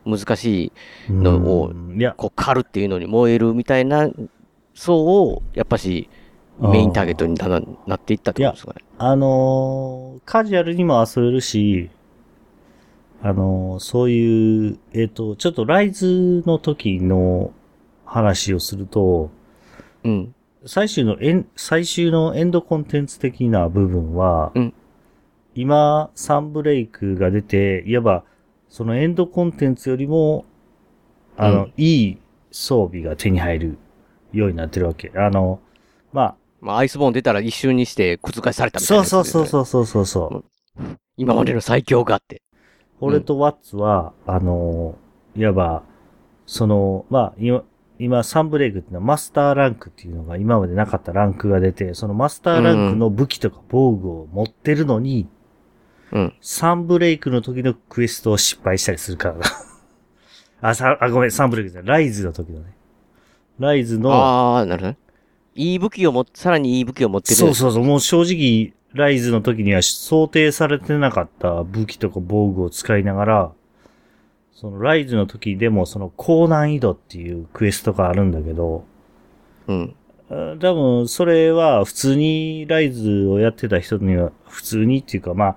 [0.05, 0.73] 難し
[1.09, 1.73] いのを
[2.17, 4.11] こう狩るっていうのに燃えるみたいな
[4.75, 6.09] 層を、やっぱし
[6.61, 8.85] メインターゲットにだんだんなっていったってことですかね。
[8.99, 11.91] あのーカジュアルにも遊べるし、
[13.23, 17.53] あのーそういう、えっ、と、ちょっとライズの時の
[18.05, 19.31] 話をすると、
[20.05, 20.35] うん。
[20.67, 24.75] 最終のエン、最終のエンドコンテンツ的な部分は、うん
[25.57, 28.25] 今、サンブレイクが出て、いわば、
[28.69, 30.45] そのエンドコンテンツよりも、
[31.37, 32.19] あの、うんいい
[32.51, 33.79] 装備が手に入る
[34.33, 35.13] ようになってるわけ。
[35.15, 35.61] あの、
[36.13, 40.45] まあ、まあ、アイスボーン出たら一瞬にして覆されたみたいそうなね、そうそうそうそうそうそう。
[41.17, 42.43] 今までの最強があって。
[43.01, 44.97] 俺とワッツは、あの、
[45.37, 45.83] いわば、
[46.47, 47.63] その、まあ、今、
[48.05, 55.29] 今、サンブレイクっていうのはマスターランクっていうのが今までなかったランクが出て、そのマスターランクの武器とか防具を持ってるのに、
[56.13, 56.35] うん。
[56.41, 59.43] サンブレイクの時のクエストを失敗したりするからな。
[60.71, 61.89] あ、さ、あ、ごめん、サンブレイクじゃない。
[61.89, 62.77] ライズの時のね。
[63.59, 64.99] ライズの、ああ、なるほどね。
[65.57, 67.35] いい武器を持っ、さらにいい武器を持ってる。
[67.37, 73.53] そうそうそう、もう正直、ライズの時には想定されてなかった武器とか防具を使いながら、
[74.55, 78.85] そのライズの時でもその高難易度っていうクエストがあるんだけど、
[79.67, 79.97] うん。
[80.31, 85.57] あ多分それは普通にライズをやってた人には、普通にっていうかまあ、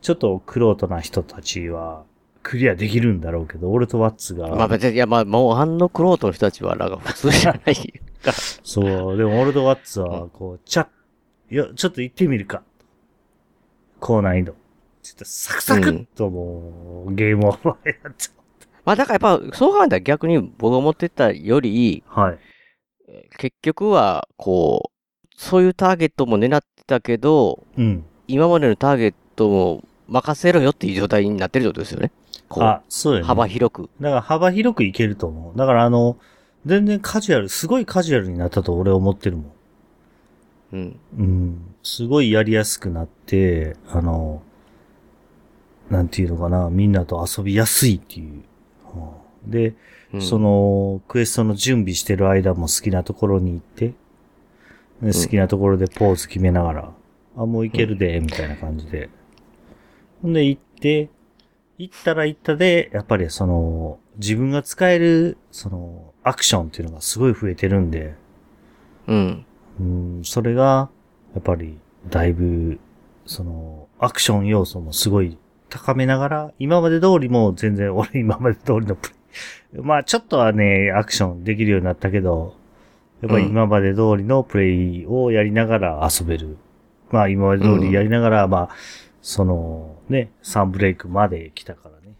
[0.00, 2.04] ちょっとクロートな人たちは
[2.42, 8.02] クリアできるんだろうけど、俺とワッツが、まあ別に、いやまあ、もうあのクロートの人たちは、なんか普通じゃない。
[8.64, 10.88] そう、でも俺とワッツは、こう、ちゃ、
[11.50, 12.62] いや、ちょっと行ってみるか。
[14.00, 14.54] 高難易度。
[15.08, 18.30] ちょっとサクサクっともう、ゲームオーバーやっち
[18.84, 22.02] まあだからやっぱ、そう考えたら逆に僕が思ってたより。
[22.06, 22.38] はい。
[23.38, 28.04] 結局は、こう、そういうターゲットも狙ってたけど、うん。
[28.26, 32.12] 今までのターゲットも任せろよっていう状態になってるってことですよね。
[32.48, 33.26] こあう、、そうよね。
[33.26, 33.90] 幅広く。
[34.00, 35.58] だから幅広くいけると思う。
[35.58, 36.16] だからあの、
[36.66, 39.52] 全然カジュアル、すごいカジュアルになったと俺は思ってるもん。
[40.72, 41.00] うん。
[41.18, 41.74] うん。
[41.82, 44.42] すごいやりやすくなって、あの、
[45.90, 48.32] なんていうのかな、みんなと遊びやすいっていう。
[48.32, 48.40] うん
[49.46, 49.74] で、
[50.12, 53.94] うんそ、の、クエストの準備してる間も好きなところに行って、
[55.02, 56.92] で好きなところでポーズ決めながら、
[57.36, 59.10] あ、もう行けるで、みたいな感じで。
[60.22, 61.10] ほんで行って、
[61.78, 68.14] 行ったら行ったで、やっぱりその、自分が使える、その、アクションっていうのがすごい増えてるんで、
[69.06, 69.46] うん。
[69.80, 70.90] うん、それが、
[71.34, 72.80] やっぱり、だいぶ、
[73.26, 75.38] その、アクション要素もすごい
[75.70, 79.14] 高めながら、今まで通りも全然俺今まで通りのプレ
[79.80, 79.82] イ。
[79.82, 82.56] まあちょっとはね、アクションできるようになったけど、
[83.20, 86.56] やっぱり今まで通りのプレイをやりながら遊べる。
[87.10, 88.68] まあ今まで通りやりながら、まあ、
[89.22, 92.14] その、ね、サンブレイクまで来たからね。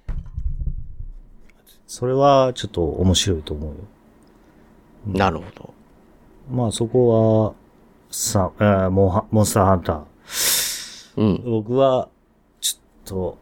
[1.86, 3.74] それはちょっと面白いと思うよ。
[5.06, 5.74] なるほど。
[6.50, 7.54] まあそこは、
[8.10, 10.04] さ、えーモンハモンスターハンター。
[11.16, 11.42] うん。
[11.44, 12.08] 僕は、
[13.08, 13.38] と、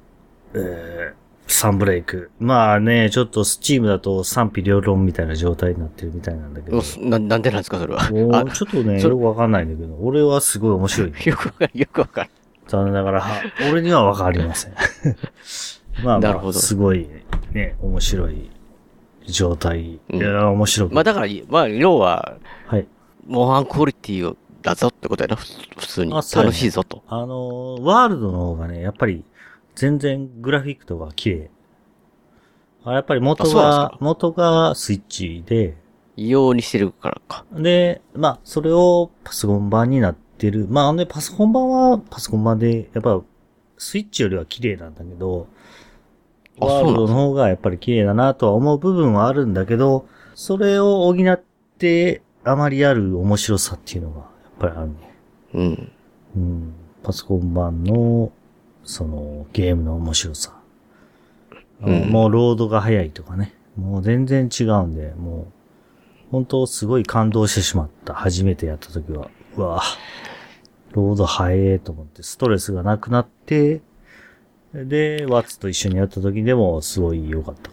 [0.54, 2.30] えー、サンブレイク。
[2.38, 6.82] まあね、ちょっとスチームだと賛否両論みたいな状態になってるみたいなんだけど。
[7.00, 8.10] な、なんでなんですか、それは？
[8.10, 11.12] もあうちょっとね、それよくわかんないんだけど、俺はすごい面白い。
[11.26, 12.30] よくわかる、よくわかる。
[12.68, 14.72] 残念ながら、は俺にはわかりません。
[16.02, 17.08] まあまあ、なるほどすごい
[17.52, 18.50] ね、面白い
[19.26, 19.98] 状態。
[20.10, 20.94] うんいや、面白く。
[20.94, 22.86] まあだから、まあ、要は、はい。
[23.26, 25.46] 模範クオリティをだぞってことやな、ふ
[25.78, 26.12] 普通に。
[26.12, 27.02] 楽しいぞと。
[27.08, 29.24] あのー、ワールドの方がね、やっぱり、
[29.76, 31.50] 全然グラフィックとか綺麗。
[32.84, 35.76] あやっぱり元あそうなんですがか、元がスイッチで、
[36.16, 37.44] 異様にしてるからか。
[37.52, 40.66] で、まあ、それをパソコン版になってる。
[40.68, 43.20] まあ、ね、パソコン版はパソコン版で、やっぱ、
[43.76, 45.46] スイッチよりは綺麗なんだけど、
[46.58, 51.42] あワールドの方がやっぱり綺麗だなとは思う部分はあるんだけど、それを補っ
[51.78, 54.26] て、あまりある面白さっていうのが、やっ
[54.58, 54.94] ぱりあるね。
[55.54, 55.92] うん。
[56.36, 58.32] うん、パソコン版の、
[58.86, 60.54] その、ゲームの面白さ。
[61.80, 63.52] もうロードが早いとかね。
[63.76, 65.52] もう全然違うんで、もう、
[66.30, 68.14] 本当すごい感動してしまった。
[68.14, 69.30] 初めてやった時は。
[69.56, 69.98] うわぁ
[70.92, 73.82] ロード早えと思って、ストレスがなくなって、
[74.72, 77.70] で、ワッツと一緒にやった時でもすごい良かった。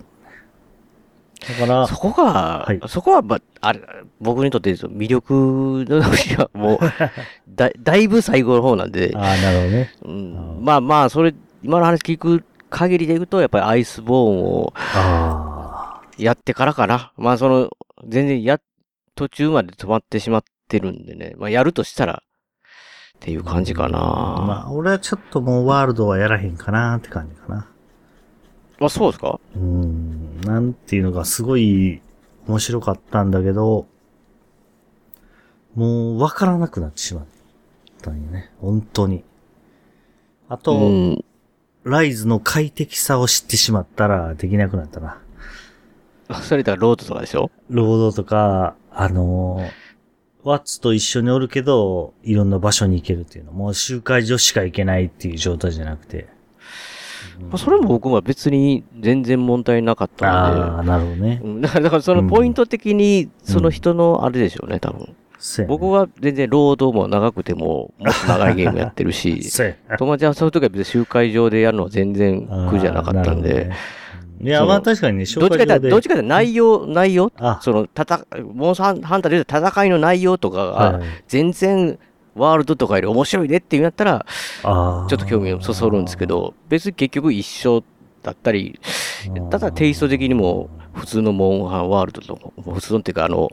[1.48, 3.82] だからそ、こが、はいそこは、まあ、あれ、
[4.22, 6.80] 僕にとって魅力の話はもう、
[7.50, 9.94] だ、だいぶ最後の方なんで、ああ、なるほどね。
[10.04, 17.12] うん、まあまあ、それ、今の話聞く限りで言うと、やっぱりアイスボーンをあやってからかな。
[17.18, 17.70] まあ、その、
[18.08, 18.60] 全然や、
[19.16, 21.34] 途中まで止まってしまってるんでね。
[21.38, 22.24] まあ、やるとしたら、
[23.18, 24.00] っていう感じかな。
[24.00, 24.42] あ。
[24.42, 27.70] まあ、俺はちょっともうワールドはやらへんかなって感じかな。
[28.86, 29.40] あ、そうですか？
[29.56, 32.02] うーん、なんていうのかすごい
[32.48, 33.88] 面白かったんだけど、
[35.76, 37.26] もうわからなくなってしまっ
[38.02, 38.52] たんよね。
[38.60, 39.24] 本当に。
[40.50, 41.26] あと、うん。
[41.84, 45.20] ライズの快適さを知ってしまったらできなくなったな。
[46.42, 47.52] それだからロードとかでしょ？
[47.70, 49.84] ロードとか、あのー
[50.46, 53.54] ワッツと一緒におるけど、いろんな場所に行けるっていうの。
[53.54, 56.28] もう集会所しか行けないっていう状態じゃなくて。
[57.40, 61.42] まあ、それも僕は別に全然問題なかったああ、なるほどね。
[61.62, 65.16] だからだからそのポイント的に、その人のあれでしょうね、多分。
[65.68, 69.42] 僕は全然労働も長くても、もっと長いゲームやってるし、
[70.00, 73.70] 友達はそういう時は別に集会場でやるのは全然苦じゃなかったんで、
[74.42, 75.90] いや、まあ確かにね、どっちかというと、で。
[75.90, 81.98] どっちかというと内容、内容、あ、その、たた、モンスターハンターで言うと戦いの内容とかが、全然、
[82.36, 84.26] ワールドとかより面白いねっていうんやったら、
[84.62, 87.84] ちょっと興味をそそるんですけ、ど、別に結局一緒
[88.22, 88.80] だったり、
[89.50, 93.50] ただテイスト的にも普通のモンハンワールドと、普通のっていうかあの、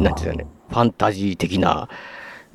[0.00, 1.88] なんていうんだね、ファンタジー的な、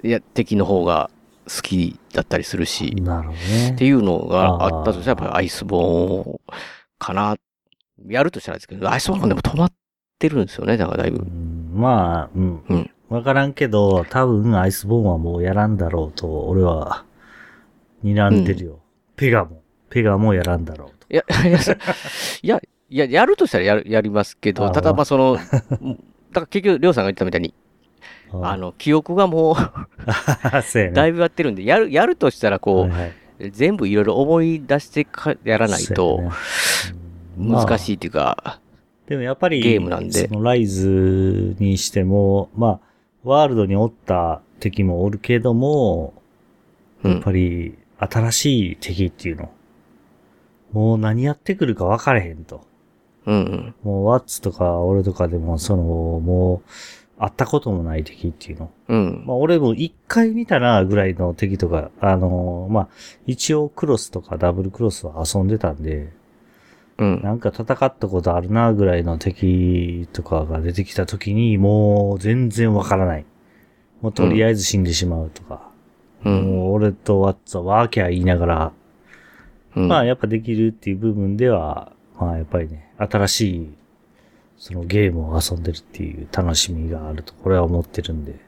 [0.04, 1.10] いや、敵の方が
[1.48, 3.72] 好きだったりするし、なるほどね。
[3.72, 6.40] っていうのがあったとしたら、やっぱりアイスボーン
[6.98, 7.36] かな。
[8.08, 9.74] やるとしたらですけど、アイスボーンでも止まっ
[10.20, 11.24] てるんですよね、だからだいうぶ。
[11.24, 12.92] んまあ、うんうん。
[13.10, 17.06] わからんけど、多分アイスボーンはもうやらんだろうと、俺は、
[18.04, 18.80] 睨んでるよ。
[19.15, 19.62] ペガも。
[19.89, 21.08] ペガもやらんだろうと。
[21.10, 21.72] いや、いや、そ
[22.41, 25.48] いや、いや、やるとしたらやる、やりますけど、ただまあその、だか
[26.41, 27.54] ら結局、りょうさんが言ったみたいに、
[28.32, 29.56] あ、の、記憶がもう。
[30.94, 33.12] だいぶやってるんで、やる、やるとしたらこはいはい、
[33.48, 36.24] う、全部いろいろ思い出してか、やらないと、
[37.38, 37.94] 難しい。
[37.94, 38.60] いっていうか、
[39.08, 42.85] でもやっぱり、ゲームなんでそのライズにしても、まあ、
[43.26, 46.14] ワールドにおった敵もおるけども、
[47.04, 47.32] うんやっぱ。
[47.32, 49.52] り、新しい敵っていうの。
[50.72, 52.62] もう何やってくるか分かれへんと。
[53.26, 53.76] うんうん。
[53.84, 56.70] もうワッツとか俺とかでも、その、もう、
[57.18, 58.72] 会ったこともない敵っていうの。
[58.90, 59.24] うん。
[59.26, 62.88] まあ俺も一回見たなぐらいの敵とか、あのまあ、
[63.26, 66.12] 一応クロスとかダブルクロスは遊んでたんで、
[66.97, 67.21] うん。
[67.21, 73.25] なんか戦ったことあるなぐらいの敵とかが出てきた時に、もう全然わからない。
[74.01, 75.69] もうとりあえず死んでしまうとか。
[76.23, 76.45] うん。
[76.45, 78.71] もう俺とワッツはワーキャー言いながら、
[79.75, 83.73] うんまあやっぱできるっていう部分では、まあやっぱりね、新しい、
[84.58, 88.39] そのゲームを遊んでるっていう楽しみがあると、これは思ってるんで。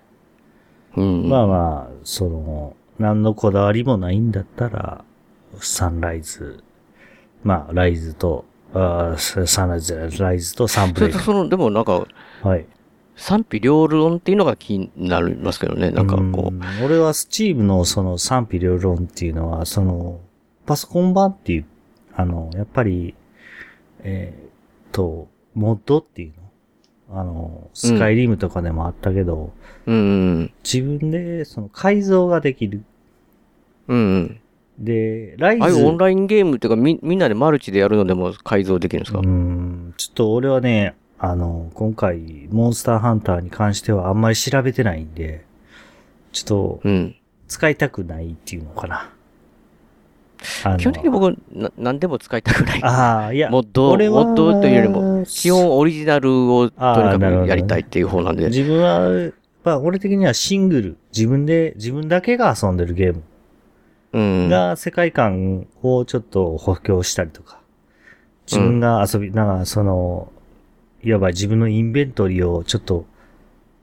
[0.95, 1.27] うん。
[1.27, 5.03] まあまあ、その、何のこだわりもないんだったら、
[5.59, 6.63] サンライズ、
[7.43, 11.13] まあ、ライズと、あーサンライズじゃない、ライズとサンブレイク。
[11.13, 12.05] それとその、でもなんか、
[12.43, 12.65] はい。
[13.15, 15.89] 賛否両論っていうのが気になりますけどね。
[15.89, 20.19] なんかこうん俺はスチームのその賛否両論っていうのは、その、
[20.67, 21.65] パソコン版っていう、
[22.13, 23.15] あの、やっぱり、
[24.03, 24.49] えーっ
[24.91, 26.33] と、モッドっていう
[27.09, 27.19] の？
[27.19, 29.53] あの、スカイリムとかでもあったけど、
[29.87, 30.01] う、うんう
[30.41, 30.51] ん。
[30.63, 32.83] 自分でその改造ができる。
[33.87, 34.39] うんうん。
[34.79, 35.63] で、ライズ。
[35.63, 39.19] ああいうオンラインゲームっていうか、み、みんなでマルチでやるのでも改造できるんですか？
[39.19, 45.45] うーん、ちょっと俺はね、あの、今回、モンスターハンターに関してはあんまり調べてないんで、
[46.31, 47.15] ちょっと、うん。
[47.47, 49.09] 使いたくないっていうのかな。
[50.63, 52.83] あの基本的に僕、な、何でも使いたくない。
[52.83, 58.45] ああ、いや、モッド、俺はモッドというよりも、基本オリジナルをとにかくやりたいっていう方なんで。
[58.49, 59.31] 自分は、
[59.63, 63.23] まあ、俺的にはシングル、自分で、自分だけが遊んでるゲームうん。
[64.13, 67.59] が世界観をちょっと補強したりとか、
[68.45, 70.31] 自分が遊び、なんかその、
[71.03, 73.05] いわば自分のインベントリーをちょっと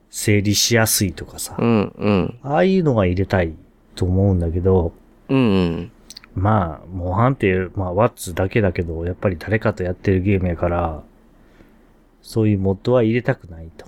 [0.09, 2.39] 整理しやすいとかさ、うん、うん。
[2.43, 3.53] ああいうのが入れたい
[3.95, 4.93] と思うんだけど、
[5.29, 5.91] うん、うん。
[6.35, 11.03] まあ、モンハンって、まあ、ワッツだけだけど、やっぱり誰かとやってるゲームやから、
[12.21, 13.85] そういうモッドは入れたくないと。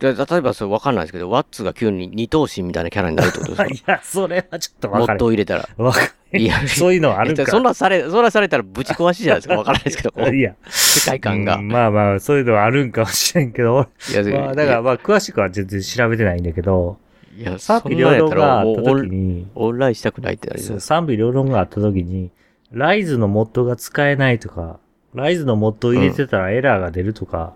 [0.00, 3.92] で例えばそれわかんないですけど、ワッツが急に二頭身みたいなキャラになるってことですか？
[3.92, 5.18] いや、それはちょっとモッわかる。
[5.18, 5.68] ドを入れたら。
[5.76, 6.00] わか
[6.32, 6.38] る。
[6.38, 7.44] いや そういうのあるか。
[7.46, 9.56] そんなされ、そんなされたらぶち壊しじゃないですか？
[9.56, 11.68] わからないですけど、いや、世界観がうん。
[11.68, 16.96] まあまあ、そういうのはあるんかもしれんけど、いや、まあ、だからまあ、詳しくは全然調べてないんだけど、
[17.36, 20.80] いや、賛否両論があった時に、オンラインしたくないってなります。
[20.80, 22.30] 賛否両論があった時に、
[22.72, 24.78] ライズのモッドが使えないとか、
[25.14, 27.54] ライズのモッドを入れてたらエラーが出るとか、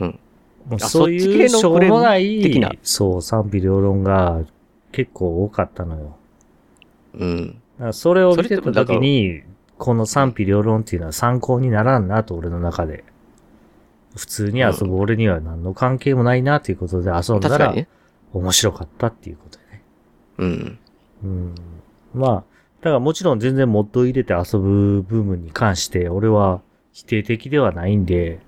[0.00, 0.18] うん。
[0.68, 4.42] もうあそういうしょうもな的ない、そう、賛否両論が
[4.92, 6.16] 結構多かったのよ。
[7.14, 7.62] うん。
[7.92, 9.42] それを見てた時に、
[9.78, 13.04] この賛否両論っていうのは参考にならんなと、俺の中で。
[14.16, 17.74] 普通に遊ぶ俺には何の関係もないなということで遊んだら。
[18.32, 19.82] 面白かったっていうことでね。
[20.38, 20.78] うん。
[21.22, 21.54] うん。
[22.14, 22.34] まあ、
[22.80, 28.40] だからもちろん全然モッドを入れて遊ぶ部分に関して、俺は否定的ではないんで、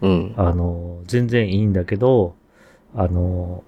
[0.00, 0.34] うん。
[0.36, 2.34] あの、全然いいんだけど、
[2.94, 3.64] あの、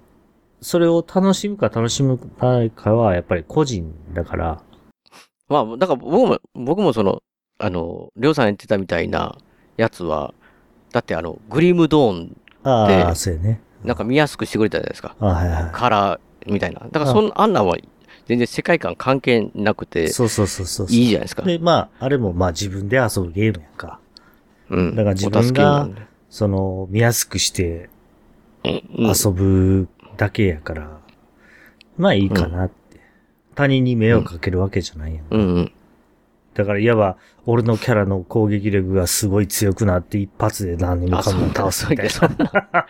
[0.61, 4.61] それを楽しむか楽しむかはやっぱり個人だから、
[5.49, 7.21] まあ、だから僕も、僕もその、
[7.57, 9.37] あの、りょうさん言ってたみたいな
[9.77, 10.33] やつは、
[10.91, 13.61] だってあの、グリムドーン、ああ、でそうやね。
[13.83, 15.15] なんか見やすくしてくれたじゃないですか。
[15.19, 15.71] あはいはい。
[15.71, 16.81] カラーみたいな。
[16.81, 17.75] だからそんあんなんは
[18.27, 20.87] 全然世界観関係なくて、そうそうそうそう。
[20.89, 21.41] いいじゃないですか。
[21.41, 23.99] で、まあ、あれもまあ自分で遊ぶゲームやんか。
[24.69, 24.95] うん。
[24.95, 25.89] だから自分が
[26.31, 27.89] その、見やすくして
[28.63, 30.99] うん遊ぶだけやから、
[31.97, 32.99] まあいいかなって。
[33.53, 35.25] 他人に迷惑かけるわけじゃないやん。
[35.29, 35.71] うんうん。
[36.53, 42.07] だからいわば、俺のキャラの攻撃力がすごい強くなって一発で何人もあ、かも倒すみたい。
[42.07, 42.87] な。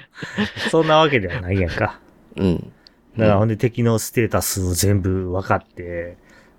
[0.70, 2.00] そんなわけではないやんか。
[2.36, 2.72] うん。
[3.18, 6.18] だからほんで敵のステータスを全部分かって、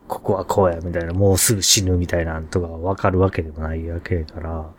[0.08, 4.70] ここはこうやみたいな、もうすぐ死ぬみたいなんとか分かるわけでもないわけやから。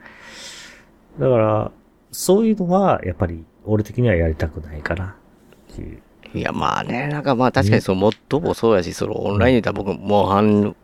[1.19, 1.71] だから、
[2.14, 5.16] そういうのはやっぱり俺的にはやりたくないかな
[5.72, 5.99] っていう。
[6.34, 10.76] いや、まあね、なんかまあ確かにその、モッドもそうやし、そのオンラインで言ったら僕、モンハン、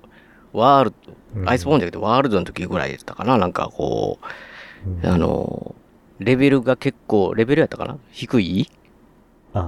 [0.52, 0.94] ワール
[1.36, 5.76] うんド、アイスボーンじゃなくてワールドの時ぐらいだったかな、なんかこうあの、
[6.20, 7.98] レベルが結構、レベルやったかな？
[8.12, 8.70] 低い？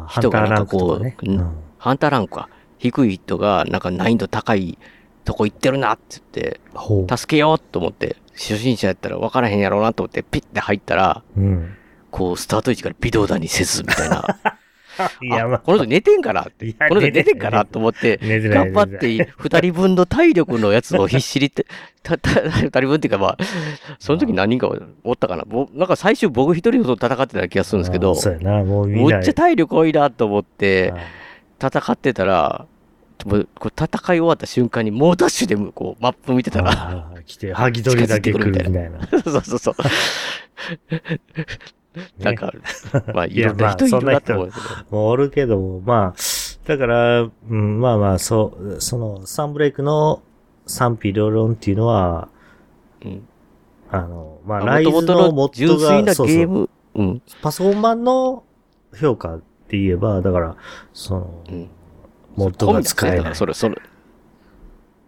[0.09, 0.47] 人が。
[0.49, 2.49] なんかこううんハンターランクか。
[2.77, 4.77] 低い人が、なんか難易度高い
[5.23, 7.17] とこ行ってるなって言って。
[7.17, 11.75] 助けようと思って、初心者やったら分からへんやろうなと思って、ピッて入ったら、うん。
[12.09, 14.39] こう、スタート位置から微動だにせず、みたいな。
[15.21, 16.71] いや、まあこの人寝てんかなって。
[16.73, 21.65] この人寝てんかなと思って、頑張って、二人分の体力のやつを必死にて、
[22.03, 23.37] た、た、二人分っていうかまあ、
[23.99, 24.69] その時何人か
[25.03, 25.43] おったかな。
[25.45, 28.87] ぼなんか最終僕一人と戦ってた気がするんですけどあ、そうやな、もう。
[28.87, 32.65] むっちゃ体力多いなと思って、あ戦ってたら、
[33.25, 39.07] もうこう戦い終わった瞬間に猛ダッシュでこうマップ見てたら、ああ来て、ハギ取りだけ来るみたいな。
[39.23, 39.75] そうそうそう。
[42.19, 42.53] なんか、
[43.13, 44.53] まあ、いろんな人いるなと思うけ
[44.91, 44.97] ど。
[44.97, 46.19] もうおるけども、まあ、
[46.65, 50.21] だから、うん、まあまあ、そう、その、サンブレイクの
[50.67, 52.29] 賛否両論っていうのは、
[53.03, 53.27] うん
[53.93, 57.21] あの、まあ、ライズ元のモッドが、そうそう、うん。
[57.41, 58.43] パソコン版の
[58.97, 60.55] 評価って言えば、だから、
[60.93, 61.69] その、うん
[62.35, 63.17] モッドが使えない。
[63.17, 63.75] だからそれ、それ、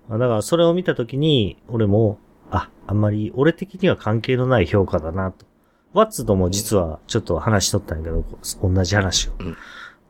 [0.09, 2.19] だから、それを見たときに、俺も、
[2.51, 5.45] あ、あんまり、俺的には関係のない評価だなと。
[5.93, 8.25] ワッツとも実は、ちょっと話しとったんやけど、
[8.61, 9.33] 同じ話を。
[9.39, 9.57] うん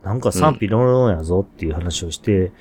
[0.03, 2.51] なんか賛否両論やぞっていう話をして、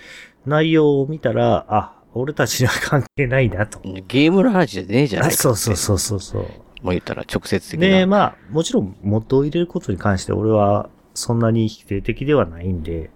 [0.46, 3.80] 内容を見たら、あ、俺たちには関係ないなと。
[3.82, 6.42] ゲームの話じゃねえじゃないそうそうそうそうそう。
[6.42, 8.06] もう言ったら直接的で、な。
[8.06, 13.10] まあ、もちろん、モッドを入れることに関して俺は、そんなに否定的ではないんで、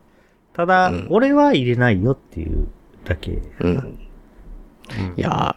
[0.57, 2.67] ただ、うん俺は入れないよっていう
[3.05, 3.43] だけ。
[3.61, 3.99] うん。
[5.17, 5.55] いや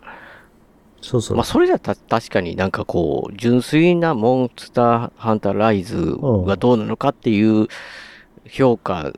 [1.01, 1.37] そうそう。
[1.37, 7.67] まあ、それじゃた確かになんかこう、純粋なモンスターハンターライズがどうなのかっていう
[8.45, 9.13] 評価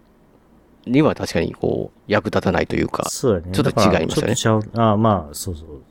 [0.85, 3.51] には確かにこう、役立たないというか、そうやね。
[3.51, 4.91] ちょっと違いますよねちょっとちゃう。
[4.93, 5.81] あまあ、そうそう。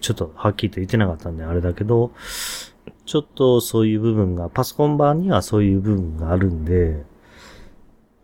[0.00, 2.10] ちょっとはっきりと言ってなかったんであれだけど、
[3.06, 7.04] ちょっとそういう部分が、パソコン版にはそういう部分があるんで、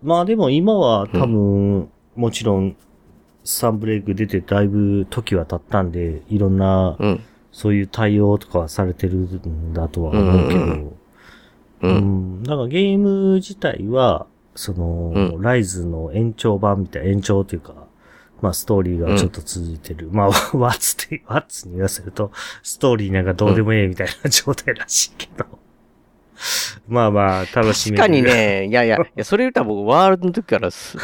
[0.05, 2.77] まあでも今は多分、もちろん、
[3.43, 7.21] サンブレイク出てだいぶ時は経ったんで、いろんな、うん。
[7.53, 10.95] そういう対応とかはされてるんだとは思うけど、うんう
[11.83, 12.41] うん。
[12.41, 12.43] ん。
[12.43, 17.75] だからゲーム自体は、その、うんライズの延長版みたいな、延長というか、
[18.43, 20.11] まあストーリーがちょっと続いてる。
[20.13, 20.27] まあ、
[20.57, 22.31] ワッツって、ワッツに言わせると、
[22.63, 25.47] ストーリーなんかどうでもええみたいな状態らしいけど。
[26.89, 28.23] まあまあ、楽しみ確かに。
[28.23, 30.99] ね、いやいや、 いや、それ言ったら僕、ワールドの時からす、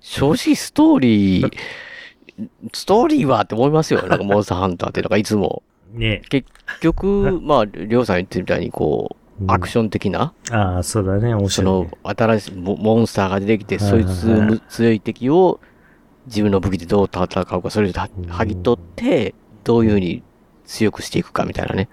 [0.00, 1.50] 正直ストーリー、
[2.72, 4.02] ストーリーはって思いますよ。
[4.06, 5.62] なんかモンスターハンターって、なんかいつも。
[5.92, 6.22] ね。
[6.28, 6.48] 結
[6.80, 10.56] 局、 まあ、りょうさん言ってるみたいに、こう、アクシション的な、ョン。
[10.56, 15.60] ああ、そうだね、面そ白い、のね。、新しいモモンスターが出てきて、はいそはいつむ強い敵を
[16.26, 20.22] 自分の武器でどう戦うか、それではうん剥ぎ取って、どういう風に
[20.64, 21.88] 強くしていくかみたいなね。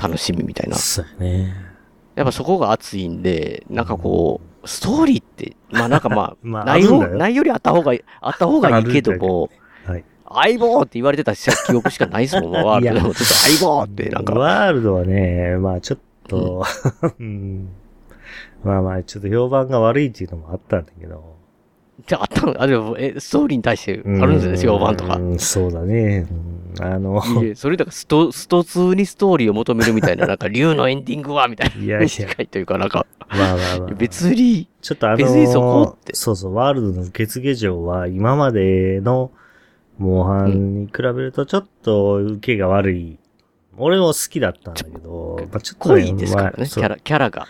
[0.00, 0.76] 楽しみみたいな。
[0.76, 1.69] そうやね。
[2.20, 9.48] やっぱそこが熱いんで、なんかこう、ストーリーって、まあなんかま まあ、内容、ああるんだよ内容よりあった方がいい、あった方がいいけども、
[9.86, 10.04] はい。
[10.28, 13.06] 相棒って言われてた記憶しかないですもん、ワールドでも。
[13.06, 15.98] ちょっと相棒ってなんか、ワールドはね、まあちょっ
[16.28, 16.62] と、
[17.18, 17.70] うん
[18.62, 21.29] まあまあちょっと評判が悪いっていうのもあったんだけど。
[22.10, 25.14] じゃああったのあ、でも、え、ストーリーに対してあるんですよね、評判とか。
[25.14, 26.26] うんそうだね。
[26.28, 31.84] うんあの、いえ、それだからスト、スト2にストーリーを求めるみたいな、なんか、竜のエンディングは、みたいな。
[31.84, 33.94] いやいや近いというか、なんか、まあまあまあ。
[33.94, 39.30] 別に、ちょっとあの別にそこってそうそう、ワールドの受付上は今までの
[39.98, 43.18] モンハンに比べるとちょっと受けが悪い。
[43.76, 47.46] 俺も好きだったんだけど、まあ、ちょっと濃いですからね、キャラ、キャラが。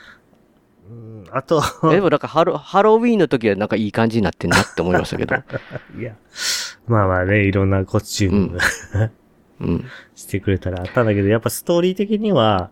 [1.33, 5.35] うんあと、でもなんかハロ、ハロウィーンの時はなんかいい感じになってんなって思いましたけど。
[5.99, 6.15] いや、
[6.87, 8.59] まあまあね、いろんなコスチューム、
[9.61, 9.85] うん。
[10.15, 12.71] してくれたらあったんだけど、やっぱストーリー的には、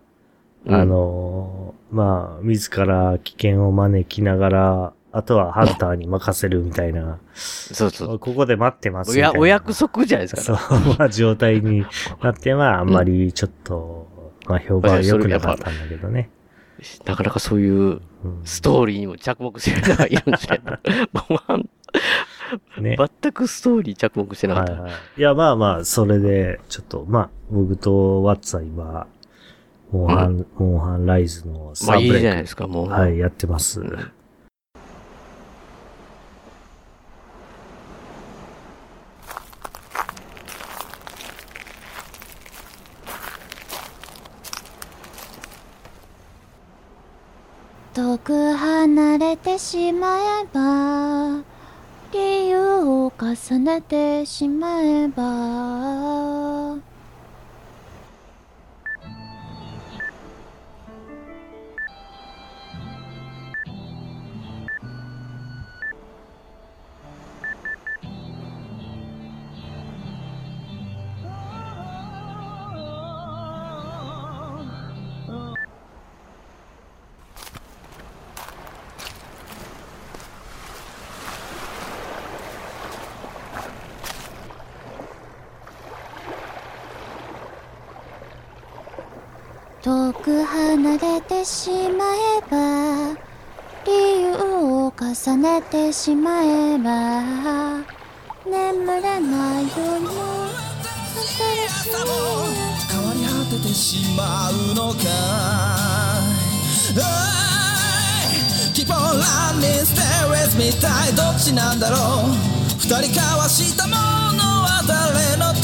[0.65, 8.19] うんあのーまあ、自ら危険を招きながら、あとはハンターに任せるみたいな、そうそう。
[8.19, 9.33] ここで待ってますおみたいな。
[9.35, 11.85] や、お約束じゃないですそうか。、まあ状態に
[12.21, 14.07] なって、まああんまりちょっと、
[14.45, 16.29] まあ評判は良くなかったんだけどね。
[17.05, 18.01] なかなかそういううん
[18.43, 20.61] ストーリーにも着目してる人がいるんですね。
[21.13, 21.69] モンハン
[22.81, 22.97] ね。
[23.21, 24.73] 全くストーリー着目してなかった。
[24.73, 24.91] はいはい。
[25.17, 29.07] いや、まあまあ、それで、ちょっと、まあ、僕とワッツは今、
[29.91, 32.89] モンハン、モンハンライズのまあいいサンブレイクじゃないですか、もう。
[32.89, 33.81] はい、やってます。
[33.81, 34.11] うん
[47.99, 51.43] 遠く離れてしまえば
[52.13, 56.77] 理由を重ねてしまえば
[89.89, 92.05] 遠く離れてしま
[92.37, 93.15] えば
[93.87, 97.81] 理由を重ねてしまえば
[98.45, 100.11] 眠れない夜も
[101.15, 102.05] 新しい
[102.87, 104.99] 変わり果ててしまうのか
[108.75, 111.95] Keep on running, stay with me 一体どっちなんだろ
[112.27, 112.29] う？
[112.77, 114.18] 二人交わしたものは誰の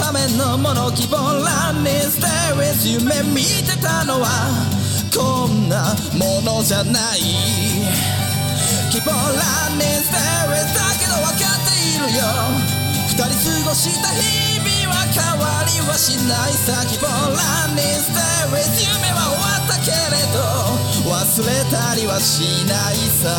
[0.05, 4.29] ためのもの希望欄にステイリス夢見てたのは
[5.09, 7.21] こんなものじゃない
[8.93, 12.21] 希望ランニングステーリスだけど分かっているよ
[13.09, 20.45] 二人過ごした日々は変わりはしないさ希望ランニングステーリス夢は終わったけれど
[21.09, 23.33] 忘れたりはしないさ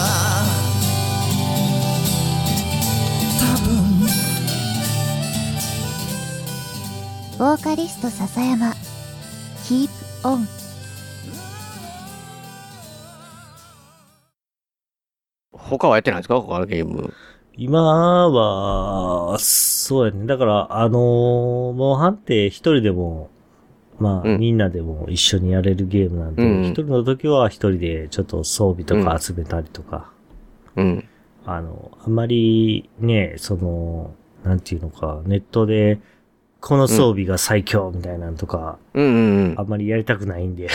[3.39, 3.86] 多分
[7.39, 8.71] ボーカリスト笹山
[9.65, 9.91] Keep
[10.25, 10.47] on
[15.53, 16.41] 他はやってないんですか？
[16.41, 17.13] 他のゲーム。
[17.59, 20.27] 今は、そうやね。
[20.27, 23.29] だから、あのーモンハンって一人でも、
[23.99, 30.11] まあ、うんみんなでも一緒にやれるゲームなんで、一、うんうん人の時は一人でちょっと装備とか集めたりとか、
[30.77, 31.09] うん。
[31.45, 34.15] あの、あんまりね、その、
[34.45, 35.99] なんていうのか、ネットで、
[36.61, 39.13] この装備が最強みたいなのとか、うんうん
[39.51, 39.55] うん。
[39.59, 39.63] あ。
[39.63, 40.69] んまりやりたくないんで、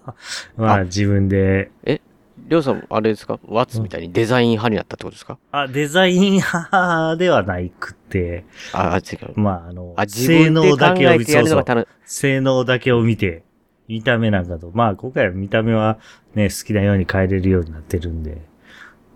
[0.56, 3.38] まああ自分で、りょうさん、あれですか？
[3.46, 5.38] ワッツみたいにデザイン派になったってことですか？
[5.52, 9.38] あ、デザイン派ではないくって、あ、あ違う。
[9.38, 11.64] まああの、あ、自性能だけを見えてそうそう。
[11.64, 13.42] 楽性能だけを見て、
[13.88, 15.98] 見た目なんかと、まあ今回は見た目は
[16.34, 18.40] ね、好きなように変えれるようになってるんで、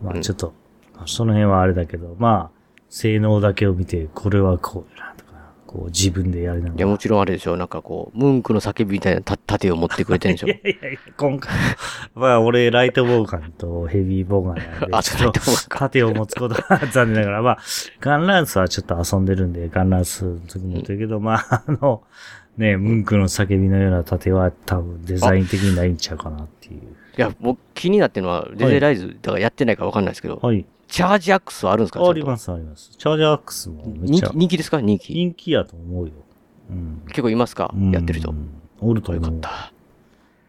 [0.03, 0.19] まうん。
[0.19, 0.53] あちょっと、
[1.07, 2.59] その辺はあれだけど、まあ、
[2.91, 5.15] 性能だけを見て、これはこうやな
[5.69, 6.75] こう自分でやりながら。
[6.77, 7.59] いや、もちろんあれでしょ。
[7.59, 10.57] なんかこう、ムンクの叫びみたいなた盾を持ってくれてるんでしょいや。
[10.57, 11.53] いやいや、今回、
[12.15, 15.31] まあ俺、ライトボーガンとヘビーボーガンなんで、あ、ちょ
[15.69, 17.59] 盾を持つことは残念ながら、まあ、
[18.01, 22.03] ガンランスはちょっと遊んでるんで、ガンランスの時も言ったけど、まあ、あの、
[22.57, 26.81] ね、ムンクの叫びのような盾は多分デザイン的にないんちゃうかなっていう。
[26.81, 30.65] いや、僕気になってるのは、デゼライズ、だからやってないからわかんないですけど、はい。
[30.89, 32.09] チャージアックスはあるんですか？
[32.09, 32.91] ありますす、あります。
[32.97, 34.81] チャージアックスもめっちゃ人気、ですか？
[34.81, 35.13] 人気。
[35.15, 36.13] 人気やと思うよ。
[36.71, 37.03] うん。
[37.09, 37.73] 結構いますか？
[37.93, 38.35] やってる人う。
[38.35, 38.49] ん。
[38.81, 39.15] おると。
[39.15, 39.73] よかった。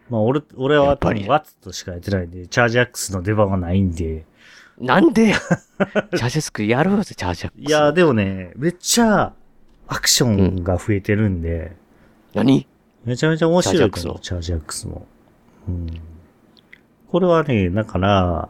[0.08, 4.24] まあ俺、俺はやっぱりワッツとしかやってないんで、チャージアックスの出番はないんで、
[4.78, 5.34] なんで？
[5.34, 7.60] チャージアックスやろうぜ、チャージアックス。
[7.60, 9.32] いや、でもね、めっちゃ
[9.86, 11.76] アクションが増えてるんで、
[12.34, 12.66] 何？
[13.04, 15.06] めちゃめちゃ面白いチャージアックスも。
[15.68, 15.86] うん。
[17.08, 18.48] これはね、だから、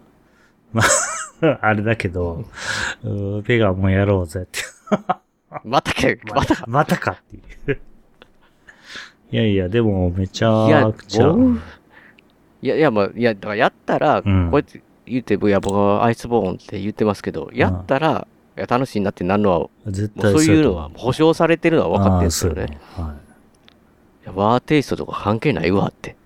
[0.72, 0.86] まあ、
[1.60, 2.44] あれだけど、
[3.44, 4.60] ペガもやろうぜって。
[5.64, 6.64] またかよ、 またか。
[6.68, 7.80] またかっていう。
[9.32, 11.28] いやいや、でもめちゃくちゃ。
[11.28, 11.60] 僕
[12.62, 18.26] いや、いや、まあ、いや、だからやったら、こうやって言って、いや、僕はアイスボーンって言ってますけど、やったら、
[18.56, 22.78] いや、楽しいなってなるのは、も絶うそういうのは保証されてるのは分かってるんですよね。
[22.96, 23.14] は
[24.22, 24.24] い。
[24.24, 26.16] いやバーテイストとか関係ないわって。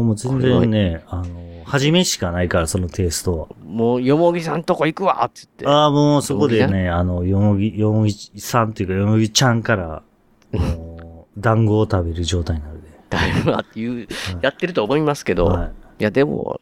[0.00, 3.48] もう全然ね、あの、初めしかないから、そのテイストは。
[3.64, 5.66] もう、よもぎさんとこ行くわって言って。
[5.66, 10.02] ああ、もうそこでね、あの、よもぎ、よもぎさんっていうか、よもぎちゃんから、
[10.52, 12.88] もう、団子を食べる状態になるで。
[13.10, 14.08] だいぶなっていう、
[14.40, 15.72] やってると思いますけど、はい。
[16.00, 16.60] いや、でも、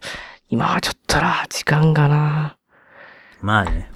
[0.49, 2.57] 今はちょっとな、時間がな。
[3.41, 3.91] まあね。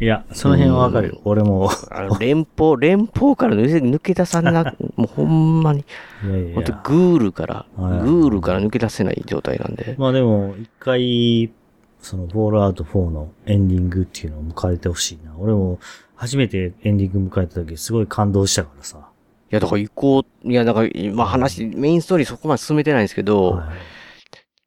[0.00, 1.20] いや、その辺はわかるよ。
[1.24, 1.70] 俺も。
[1.90, 5.84] あの連邦、 連邦から抜け抜け出さな、 もうほんまに、
[6.24, 6.80] いやいほんとや。
[6.82, 9.96] グールから、はいグールから抜け出せない状態なんで。
[9.98, 11.52] まあでも、一回、
[12.00, 15.34] その、ボールアウト4のエンディングっていうのを迎えてほしいな。
[15.38, 15.78] 俺も、
[16.16, 18.96] 初めてエンディング迎えた時、すごい感動したからさ。
[19.52, 20.82] いや、だから行こう、いや、なんか、
[21.12, 23.99] まあ話、メインストーリーそこまで進めてないんですけど、はい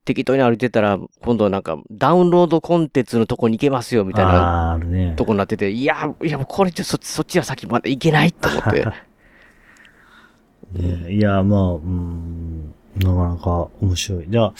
[0.06, 4.80] 適当に歩いてたら、今度はなんか、ダウンロードコンテンツのとこに行けますよ、みたいな。
[5.16, 8.86] とこになってて、いや、いや、これじゃそ、そっちは先まだ行けないと思って。
[10.74, 14.26] ねいや、まあ、うん、なかなか面白い。
[14.28, 14.54] じゃあ、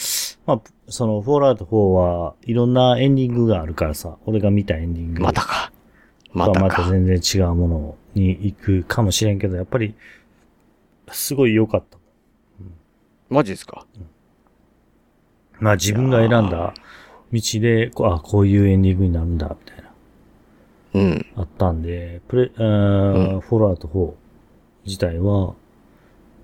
[0.46, 5.72] まあ、その、フォールアウト4はいろんなエンディングがあるからさ、俺が見たエンディングまたか。
[6.32, 6.88] ままたまた。
[6.90, 9.94] 全然違うものに行くかもしれんけど、やっぱり、
[11.10, 11.98] すごい良かった。
[13.28, 13.86] マジですか？
[15.64, 16.74] まあ自分が選んだ
[17.32, 19.90] 道で、こうあ、こういうエンディングになるんだ、みたいな、
[20.92, 21.26] うん。
[21.36, 24.12] あったんで、プレ、あーフォールアウト4
[24.84, 25.54] 自体は、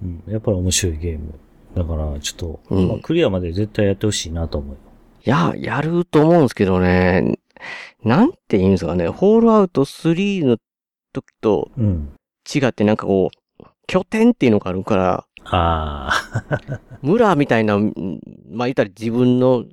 [0.02, 1.34] うん、やっぱり面白いゲーム。
[1.76, 4.78] だから、ちょっと、うんまあ、クリアまで絶対やってほしいなと思うよ。
[5.26, 7.38] いや、やると思うんですけどね。
[8.02, 9.06] なんて言うんですかね。
[9.08, 10.56] ホールアウト3の
[11.12, 12.14] 時とうん。
[12.52, 16.10] 違ってなんかこう、拠点っていうのがあるから、あ
[17.02, 18.20] 村みたいな、うん
[18.50, 19.64] まあ言ったら自分の、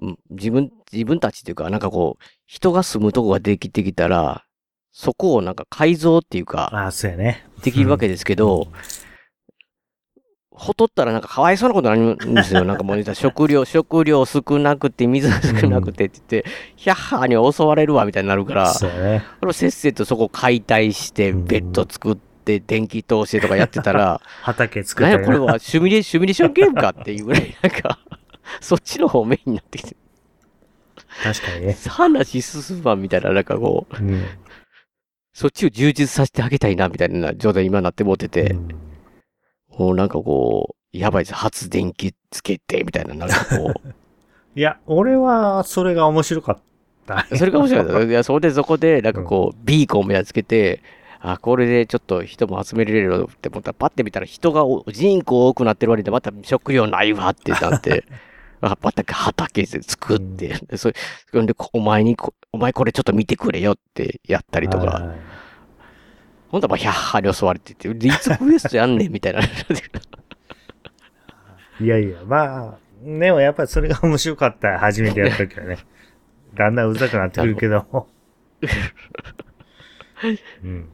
[0.00, 4.44] うん自分、自分たちっていうか、なんかこう、人が住むとこができてきたら、
[4.90, 7.46] そこをなんか改造っていうあ、か、ああ、そうやね。
[7.62, 8.68] できるわけですけど、
[10.50, 12.64] ほとったらなんかかわいそうなことになるんですよ。
[12.66, 19.24] なんかもう言ったら食料、食料少なくて、水少なくてって言って、ヒャッハーに襲われるわみたいになるから、そうやね。
[19.52, 27.98] せっせとそこ解体して、うんベッド作って、電気通してとかやってたら、 畑作ったりこれはシミュレシミュレーションゲームかっていうぐらい、 なんか、
[28.60, 29.96] そっちの方メインになってきて、
[31.22, 31.76] 確かにね。
[31.88, 34.24] 話進まんみたいな、なんかこう、うん。
[35.32, 38.68] そっちを充実させてあげたいな、みたいな状態に今なってもってて、うん
[39.78, 41.34] もうなんかこう、やばいです。
[41.34, 43.72] 発電機つけて、みたいな、なんかこ
[44.54, 46.58] いや、俺は、それが面白かっ
[47.06, 47.26] た。
[47.30, 48.04] う、それが面白かった。
[48.04, 50.82] いや、それでそこで、なんかこう、ビーコンみたいなのつけて、
[51.24, 58.04] あ、これでちょっと人も集めれるよって思ったら、パッて見たら人がお、人口多くなってる割でまた食料ないわってなって、
[58.60, 60.94] あ、また畑で作って、でそれ、
[61.30, 65.18] それで、こお前にこ、お前これちょっと見てくれよってやったりとか、はい
[66.48, 69.40] ほんとまあ、ヒャッハーに襲われてて、でいつクエストやんねんみたいな。
[69.40, 69.44] い
[71.86, 74.78] やいや、まあ、でもやっぱりそれが面白かった。
[74.78, 75.78] 初めてやった時はね。
[76.54, 78.06] だんだんうざくなってくるけど。
[78.60, 79.51] うん
[80.64, 80.88] うん。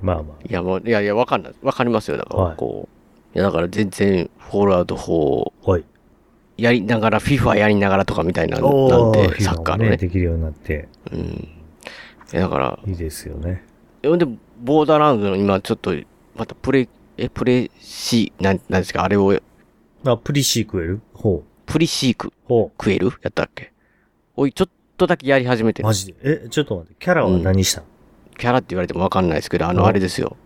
[0.00, 1.54] まあまいや、もう、いやいや、わかんない。
[1.62, 2.16] わかりますよ。
[2.16, 2.88] だから、はいこ
[3.34, 3.38] う。
[3.38, 5.70] いや、だから全然、フォールアウト4、あ。
[5.70, 5.84] はい。
[6.56, 9.90] やりながら、FIFA やりながらとかみたいな、なんおで、ーサッカーのね。
[9.90, 11.20] ねできるようになって、うん。
[11.20, 11.48] い
[12.32, 13.64] や、だから、いいですよね。
[14.04, 14.26] ほんで、
[14.60, 15.94] ボーダーランドの今、ちょっと、
[16.36, 19.34] またプレイ、え、プレイシー、なん、なんですか、あれを、
[20.04, 22.32] あ、プリシークエルほプリシークう。
[22.48, 23.12] ほ食える？
[23.22, 23.72] やったっけ？
[24.34, 25.86] おい、ちょっとだけやり始めてう。
[25.86, 26.14] マジで？
[26.24, 26.96] え、ちょっと待って。
[26.98, 27.86] キャラは何したの、
[28.42, 30.36] キャラって言われてもわかんないですけど、あの、おあれですよ。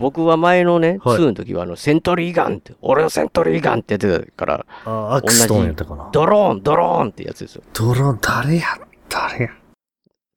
[0.00, 6.10] 僕は前のね、はい2の時は、あの、セントリーガンって、俺のセントリーガンってやってたから、あ、アクストーンやったかな。
[6.12, 7.62] ドローン、ドローンってやつですよ。
[7.72, 8.66] ドローン、誰や
[9.08, 9.50] 誰や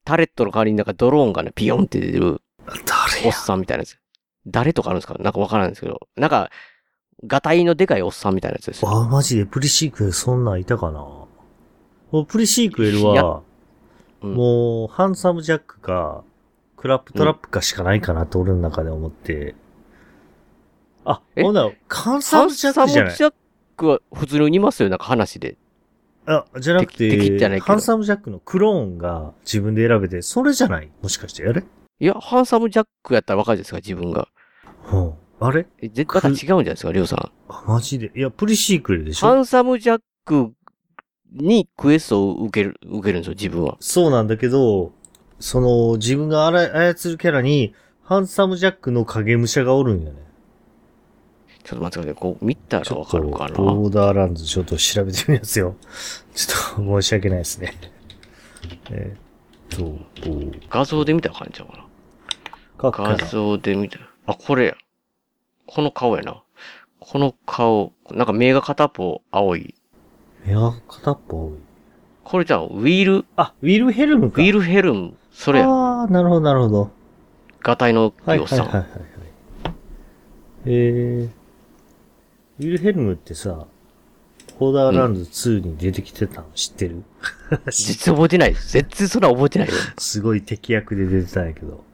[0.05, 2.39] タレットの代わりになんかドローンがね、ピヨンって出てる
[3.25, 3.97] おっさんみたいなやつ。
[4.45, 5.15] 誰とかあるんですか？
[5.19, 6.51] なんかわからないんですけど、なんか、
[7.25, 8.91] ガタイのでかいおっさんみたいなやつですよ。
[8.91, 11.27] あ、マジでプリシークエルそんなんいたかなも
[12.11, 13.41] うプリシークエルは、
[14.21, 16.25] うんもう、ハンサムジャックか、
[16.79, 19.55] クラップトラップかしかないかなと俺の中で思って。
[21.03, 21.43] あ、え？
[21.43, 23.15] ほんなら、ハンサムジャッサムジクじゃない？
[23.15, 23.33] ャッ
[23.75, 25.57] クは普通にいますよ、なんか話で。
[26.25, 30.89] あ、じゃなく敵敵じゃないて、ハンサムジャックのクローンが自分で選べて、それじゃない？
[31.01, 31.65] もしかして、あれ？
[31.99, 34.29] いや、ハンサムジャックやったらわかるじゃないですか、自分が。
[34.93, 35.13] うん。
[35.41, 35.67] あれ？
[35.81, 37.31] え、絶対違うんじゃないですか、りょうさん。
[37.49, 38.11] あ、マジで？
[38.15, 40.53] いや、プリシークエルでしょハンサムジャック
[41.33, 43.77] にクエストを受ける、受けるんですよ、自分は。
[43.79, 44.93] そうなんだけど、
[45.39, 46.61] その、自分があら
[46.93, 47.73] 操るキャラに、
[48.03, 50.19] ハンサムジャックの影武者がおるんよね。
[51.63, 52.21] ちょっと待ってください。
[52.21, 53.55] こう見たらわかるかな？
[53.55, 55.75] ボーダーランズちょっと調べてみますよ。
[56.33, 57.73] ちょっと申し訳ないですね。
[58.89, 61.77] えーっと、画像で見たらわかんちゃうか
[62.91, 63.17] な？
[63.17, 63.25] 画。
[63.27, 64.09] 像で見たら。
[64.25, 64.75] あ、これや。
[65.67, 66.41] この顔やな。
[66.99, 67.93] この顔。
[68.09, 69.75] なんか目が片っぽ青い。
[70.47, 71.53] いや、片っぽ多い。
[72.23, 74.41] これじゃあ、ウィール、あ、ウィルヘルムか。
[74.41, 75.13] ウィールヘルム。
[75.39, 75.69] それや。
[75.69, 76.91] ああ、なるほど、なるほど。
[77.61, 78.59] ガタイのはい、おっさん。
[78.59, 78.89] はい、はい、はい。
[78.89, 79.09] はい
[80.65, 81.29] えー、
[82.59, 83.65] ウィルヘルムってさ、
[84.59, 87.03] ボーダーランズ2に出てきてたの知ってる、
[87.71, 88.53] 実然覚えてない。
[88.53, 89.73] 全然それは覚えてないよ。
[89.97, 91.85] すごい敵役で出てたんやけど。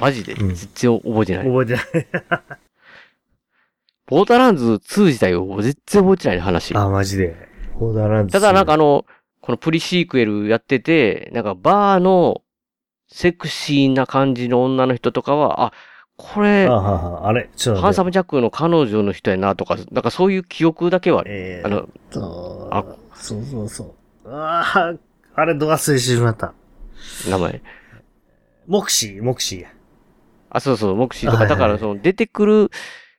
[0.00, 0.34] マジで？
[0.34, 1.44] うん全然覚えてない。
[1.44, 1.84] 覚えてない。
[4.06, 6.72] ボーダーランズ2自体を全然覚えてない話。
[6.76, 7.48] あ、マジで。
[7.80, 8.40] ボーダーランズ2。
[8.40, 9.04] ただなんかあの、
[9.48, 12.42] このプリシークエルやってて、なんかバーの
[13.06, 15.72] セクシーな感じの女の人とかは、あ、
[16.18, 17.80] これあ、ははあれ、ちょっと。
[17.80, 21.22] ハンサムジャックの彼女の人やなとか、なんかそういう記憶だけは。
[21.24, 22.84] えー、あの、と、あ
[23.14, 23.94] そうそうそ
[24.26, 24.30] う。
[24.30, 24.94] ああ、
[25.34, 26.52] あれ、ど忘れしてしまった。
[27.26, 27.62] 名前。
[28.66, 29.68] モクシー、モクシーや。
[30.50, 32.70] あ、そうそう、モクシーとか、だからその出てくる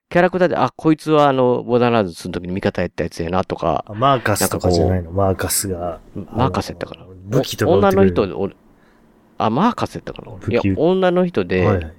[0.09, 3.85] キャラクターで、あ、こいつはあの、ボーダーランズ2の時に味方やったやつやなとか。
[3.89, 5.11] マーカスとかじゃないの？
[5.11, 5.99] マーカスが。
[6.15, 7.05] マーカスやったから。
[7.25, 8.55] 武器とか女の人で、俺
[9.37, 11.93] あ、マーカスやったかないや、女の人で、はい、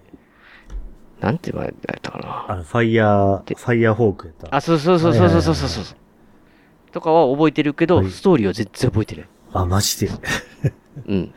[1.21, 2.47] なんて言われたかな。
[2.49, 4.57] あの、ファイヤー、ファイヤーホークやった。
[4.57, 5.85] あ、そうそうそうそうそうそうそう、
[6.91, 9.29] とかは覚えてるけど、はい、ストーリーは全然覚えてない。
[9.53, 10.13] あ、マジで
[11.07, 11.33] うん。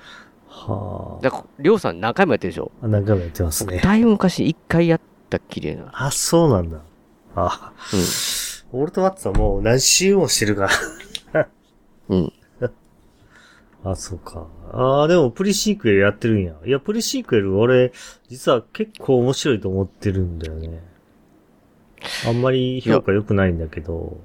[0.47, 1.21] はあ。
[1.21, 3.77] だりょうさん何回もやってるでしょ何回もやってますね。
[3.77, 5.89] だいぶ昔一回やって、たっきな。
[5.93, 6.81] あ、そうなんだ。
[7.35, 7.73] あ、
[8.71, 10.69] 俺とワッツはもう何周もしてるか
[11.33, 11.49] ら。
[12.09, 12.19] うん。
[12.19, 12.33] うん。
[13.83, 14.47] あ、そうか。
[14.71, 16.55] ああ、でもプリシークエルやってるんや。
[16.65, 17.91] いや、プリシークエル俺、
[18.29, 20.83] 実は結構面白いと思ってるんだよね。
[22.25, 24.17] あんまり評価良くないんだけど。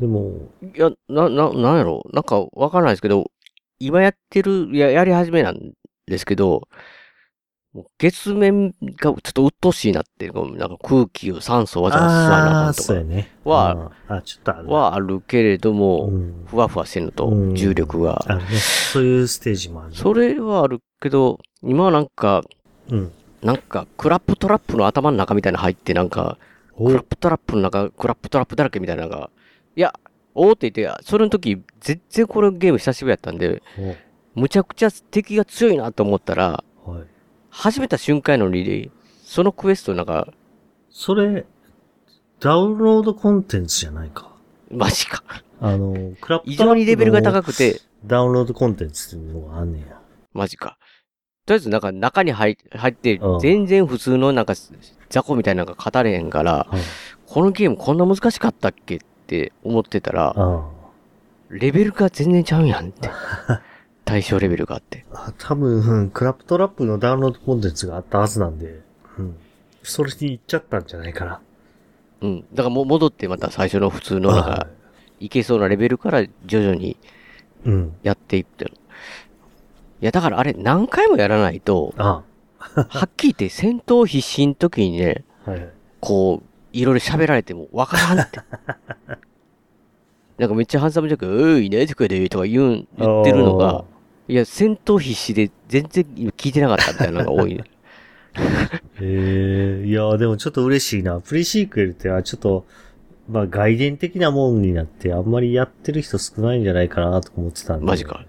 [0.00, 0.32] でも、
[0.62, 3.30] いや、な、な、なんやろなんかわからないですけど、
[3.78, 5.72] 今やってる、や、やり始めなん
[6.06, 6.68] ですけど、
[7.98, 13.30] 月面がちょっと鬱陶しいなってなんか空気を酸素わざわざ吸わなあかんとかそうやね。
[13.44, 14.68] はあー、あ、ちょっとある。
[14.68, 16.44] はあるけれども、うん。
[16.46, 18.24] ふわふわしてるのとうん重力が。
[18.26, 18.44] あるね。
[18.56, 19.96] そういうステージもあるね。
[19.96, 22.42] それはあるけど、今はなんか、
[22.88, 23.12] うん。
[23.42, 26.38] なんか、クラップトラップの頭の中みたいなの入って、なんか、
[26.74, 29.30] おクラップトラップの中、クラップトラップだらけみたいなのが、
[29.76, 29.94] いや、
[30.34, 33.62] おーって言って、それの時、全然このゲーム久しぶりやったんで、
[34.34, 36.64] むちゃくちゃ敵が強いなと思ったら。
[37.50, 38.90] 始めた瞬間のリレー、
[39.24, 40.28] そのクエストなんか、
[40.90, 41.46] それ、
[42.40, 44.30] ダウンロードコンテンツじゃないか。
[44.70, 45.22] マジか。
[45.60, 50.00] あの、クラップ異常にレベルが高くくて、ダウンロードコンテンツっていうのがあんねや。
[50.32, 50.78] マジか。
[51.44, 54.54] とりあえずなんか中に入入ってうん、全然普通のなんか
[55.08, 56.80] 雑魚みたいなのが語れへんから、はい。
[57.26, 60.68] このゲームこんな難しかったっけって思ってたら、あ
[61.50, 63.10] レベルが全然ちゃうんやんって。
[64.10, 65.06] 対象レベルがあって。
[65.12, 65.32] あ。
[65.38, 68.80] 多分、うんクラップトラップのダウンロードコンテンツがあったはずなんで、
[69.18, 69.36] うん。
[69.84, 71.40] それに行っちゃったんじゃないかな。
[72.22, 72.44] うん。
[72.52, 74.66] だからもう戻ってまた最初の普通のなんはか、
[75.20, 76.96] いけそうなレベルから徐々にい
[77.66, 77.96] うん。
[78.02, 78.72] やっていってる。
[80.00, 82.24] いや、だからあれ何回もやらないと、あ
[82.58, 85.50] はっきり言って戦闘必死の時にね、あ。
[85.52, 85.70] はいはい。
[86.00, 88.40] こう、いろいろ喋られてもわからんって。
[90.38, 93.84] なんかめっちゃハンサムジャック、おい、ねとかで、とか言うん、言ってるのが、
[94.30, 97.64] いや、戦闘必死で全然今聞いてなかったみたいなのが多いね。
[99.00, 101.20] ええいや、でもちょっと嬉しいな。
[101.20, 102.64] プリシークエルって、あちょっと、
[103.28, 107.86] まあ外伝的なもんになって、あんまりやってる人少ないんじゃないかなと思ってたんで。
[107.86, 108.24] マジか。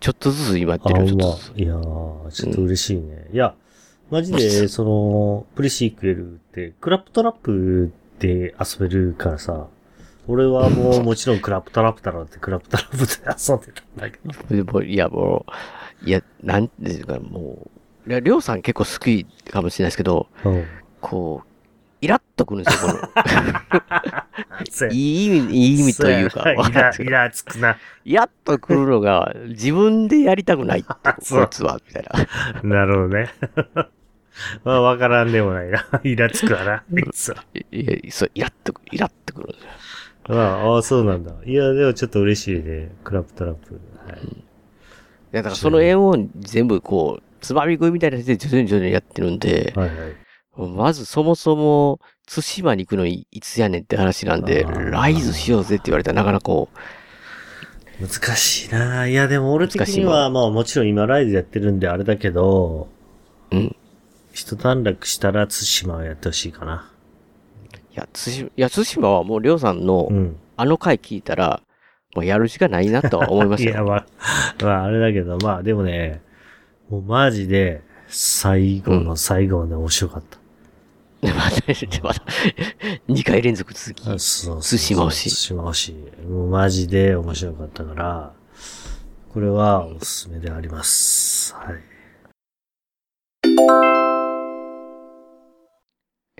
[0.00, 1.58] ちょっとずつ今やっあ、てるよ、ちょっまとずつ。
[1.58, 3.26] いやー、ちょっと嬉しいね。
[3.32, 3.54] いや、
[4.10, 9.68] マジで、その、プリシークエルって、クラップトラップで遊べるからさ、
[10.28, 14.64] 俺はもうもちろんクラップトラップだろうってクラップトラップで遊んでたんだけど。
[14.64, 15.46] でもいや、も
[16.04, 17.66] う、いや、なんていうか、も
[18.06, 20.66] う、いや、りょうさん結構好きかもしれないですけど、うん。
[21.00, 21.48] こう、
[22.00, 22.98] イラッとくるんですよ、こ
[24.86, 24.92] の。
[24.92, 27.78] いい意味、いい意味というか、イラ、イラつくな。
[28.04, 30.88] イラッとくるのが、自分でやりたくないって、
[31.30, 32.04] こいつは、みたい
[32.62, 32.62] な。
[32.62, 33.30] なるほどね。
[34.64, 35.86] まあ、わからんでもないな。
[36.04, 36.72] イラつくわな。
[36.74, 39.68] あいつはいや、そう、イラッとく、イラッとくるんですよ。
[40.28, 41.32] まあ、ああ、そうなんだ。
[41.44, 42.92] いや、でもちょっと嬉しいね。
[43.02, 43.80] クラップトラップ。
[44.06, 44.26] はい。
[44.26, 44.44] い
[45.32, 50.68] や、だからその絵を全部こう、つまみ食いみたいな感じで徐々に徐々にやってるんで、はいはい。
[50.68, 56.68] まずそもそも、対馬に行くのにいつやねんって話なんで、ライズしようぜって言われたらなかなかこ
[58.00, 59.08] 難しいな。
[59.08, 62.88] いや、でも俺的には、まあもちろん今ライズやってるんであれだけど、
[63.50, 63.76] う、うん。
[64.32, 66.90] 一段落したら対馬をやってほしいかな。
[67.98, 70.36] いや、対馬、いや、対馬はもうりょうさんのう、ん。
[70.56, 71.62] あの回聞いたら、
[72.14, 73.86] もうやるしかないなとは思いま いや、したよ。
[73.86, 74.06] まあ、
[74.62, 76.20] まああれだけど、まあでもね、
[76.88, 80.38] もうマジで、最後の最後まで面白かった。
[81.26, 82.22] また、また、
[83.08, 84.04] 2回連続続き。
[84.04, 85.94] そうそう対馬推し対馬推し。
[86.28, 88.32] もうマジで面白かったから、
[89.34, 91.54] これはおすすめであります。
[91.54, 91.74] はい。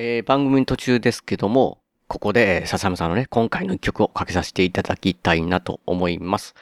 [0.01, 6.55] えー番組の途中ですけども、ここで、笹山さんのね、今回の一曲をかけさせていただきたいなと思います。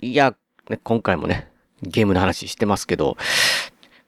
[0.00, 0.36] いや、
[0.70, 1.50] ね、今回もね、
[1.82, 3.16] ゲームの話してますけど、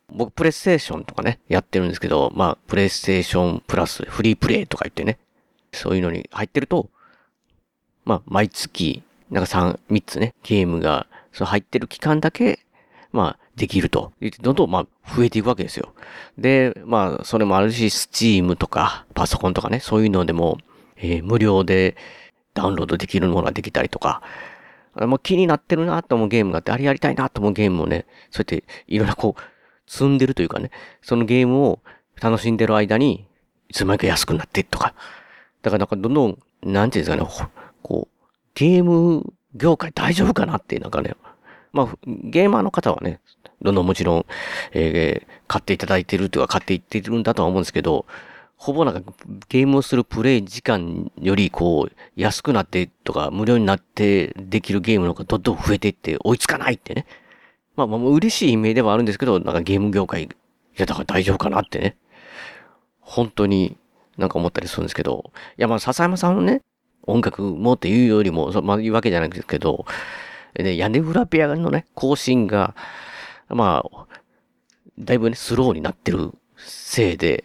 [0.08, 5.18] 僕、プレイステーションとかね、やってるんですけど、まあ、プレイステーションプラスフリープレイとか言ってね、
[5.72, 6.88] そういうのに入ってると、
[8.04, 9.02] まあ、毎月、
[9.32, 12.60] なんか3、3つね、ゲームが、そう入ってる期間だけ、
[13.10, 15.94] まあ、できると、どんどんまあ、増えていくわけですよ。
[16.38, 20.58] で、まあ、それもあるし、スチームとか、パソコンとかね、そういうのでも、
[20.96, 21.96] えー無料で
[22.54, 24.22] ダウンロードできるものができたりとか、
[24.96, 29.42] あもう気になってるなと思うゲームがあって、あれやりたいなと思うゲームをね、そうやっていろいろこう、
[29.86, 30.70] 積んでるというかね、
[31.02, 31.80] そのゲームを
[32.20, 33.26] 楽しんでる間に、
[33.68, 34.94] いつの間にか安くなってとか。
[35.62, 37.50] だからなんかどんどん、なんていうんですかね、
[37.82, 41.14] こう、ゲーム業界大丈夫かなって、なんかね、
[41.72, 43.20] まあ、ゲーマーの方はね、
[43.64, 44.26] どんどんもちろん、
[44.72, 48.06] えー買っていただいてるというか買っていってるんだとは思うんですけど、
[48.56, 49.12] ほぼなんか
[49.50, 57.06] ゲームをするプレイ時間よりこう安くなってとか無料になってできるゲームの方がどんどん増えていって追いつかないってね。
[57.76, 60.28] まあまあ嬉しい意味ではあるんですけど、なんかゲーム業界、い
[60.76, 61.96] やだから大丈夫かなってね。
[63.00, 63.76] 本当に
[64.16, 66.62] なんか思ったりするんですけど、いやまあ笹山さんのね、
[67.06, 69.84] 音楽もっていうよりも、まあ言うわけじゃないんですけど、
[70.58, 72.74] ね、屋根裏部屋のね、更新が、
[73.48, 74.06] まあ、
[74.98, 77.44] だいぶね、スローになってるせいで、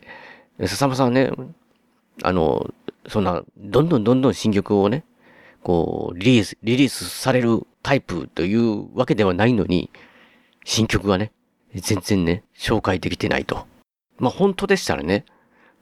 [0.60, 1.32] 笹山さんね、
[2.24, 2.74] あの、
[3.08, 5.04] そんな、どんどんどんどん新曲をね、
[5.64, 9.90] こう、リリース、リリースされるタイプというわけではないのに、
[10.64, 11.32] 新曲がね、
[11.74, 13.68] 全然ね、紹介できてないと。
[14.18, 15.26] まあ本当でしたらね、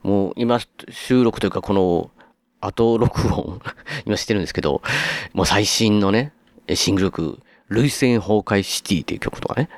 [0.02, 0.60] もう今
[0.90, 2.10] 収録というかこの
[2.60, 3.60] 後録音
[4.06, 4.82] 今してるんですけど、
[5.32, 6.32] もう最新のね、
[6.72, 9.68] シングル曲、類戦崩壊シティっていう曲とかね、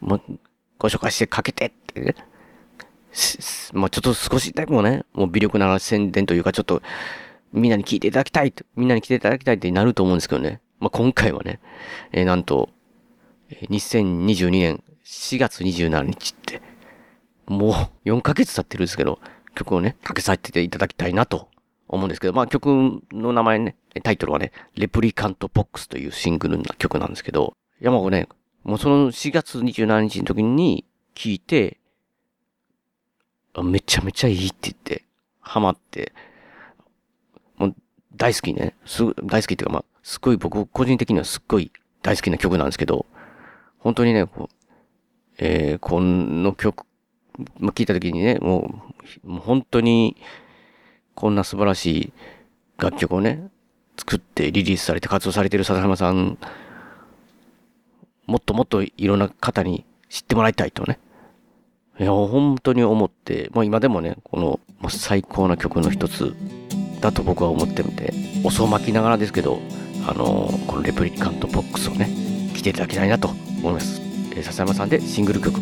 [0.00, 0.20] まあ、
[0.78, 2.14] ご紹介してかけてってね、
[3.72, 6.82] まあちょっと少しでもね、もう微力な宣伝というかちょっと
[7.52, 10.60] みんなに聞いていただきたいと、みんなに来ていただきたいってなると思うんですけどね。
[10.80, 11.60] まあ今回はね、
[12.12, 12.70] えーなんと、
[13.50, 16.62] え2022年4月27日って、
[17.46, 17.70] も
[18.04, 19.18] う4ヶ月経ってるんですけど、
[19.54, 21.48] 曲をね、かけさせていただきたいなと
[21.88, 28.28] 思うんですけど、まあ曲の名前ね、タイトルはね、レプリカントボックスというシングルの曲なんですけど、いやもうね、
[28.64, 30.84] もうその4月27日の時に
[31.14, 31.78] 聞いて、
[33.62, 35.04] めちゃめちゃいいって言って、
[35.40, 36.12] ハマって、
[37.56, 37.74] もう
[38.16, 43.06] 大好きね、すごい大好きっていうかまあ、すごい僕個人的にはすっごい大好きな曲なんですけど、
[43.78, 44.54] 本当にね、こう、
[45.38, 46.84] えー、この曲、
[47.58, 48.82] まあ、聞いた時にね、も
[49.24, 50.16] う、もう本当に、
[51.14, 52.12] こんな素晴らしい
[52.76, 53.48] 楽曲をね、
[53.96, 56.38] 作ってリリースされて活動されている笹山さん、
[58.28, 61.00] もっともっといろんな方に知ってもらいたいとね。
[61.98, 66.36] いや、本当に思って、もう今でもね、この、もう最高な曲の一つ
[67.00, 68.12] だと僕は思ってるんで、
[68.44, 69.58] おそ巻きながらですけど、
[70.06, 72.08] あのこのレプリカントボックスをね、
[72.54, 74.00] 来ていただきたいなと思います。
[74.32, 75.58] えー笹山さんでシングル曲、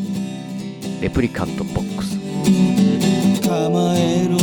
[1.01, 2.19] レプリカントボックス。
[3.49, 4.39] 構えろよ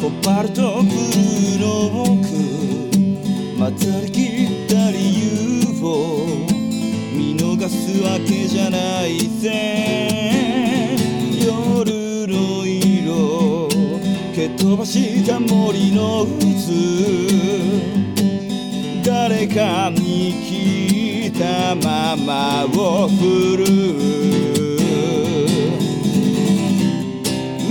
[0.00, 6.21] コパルトブルーロークまたりきった理由を
[7.62, 10.96] 見逃すわけじゃないぜ
[11.46, 13.68] 夜の色
[14.34, 16.42] 蹴飛ばした森の渦。
[19.04, 23.64] 誰かに聞いたままを振る。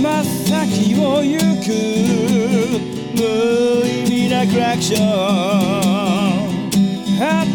[0.00, 1.68] 真っ先を行く
[3.14, 3.20] 無
[3.86, 5.91] 意味なクラクション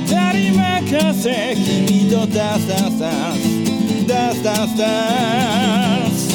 [0.08, 1.55] たり任せ。
[1.55, 4.86] 君とダスダンスダンスダンスダンスダ
[6.08, 6.34] ンス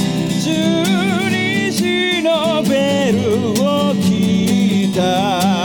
[0.48, 3.18] 12時のベル
[3.62, 5.61] を聞いた。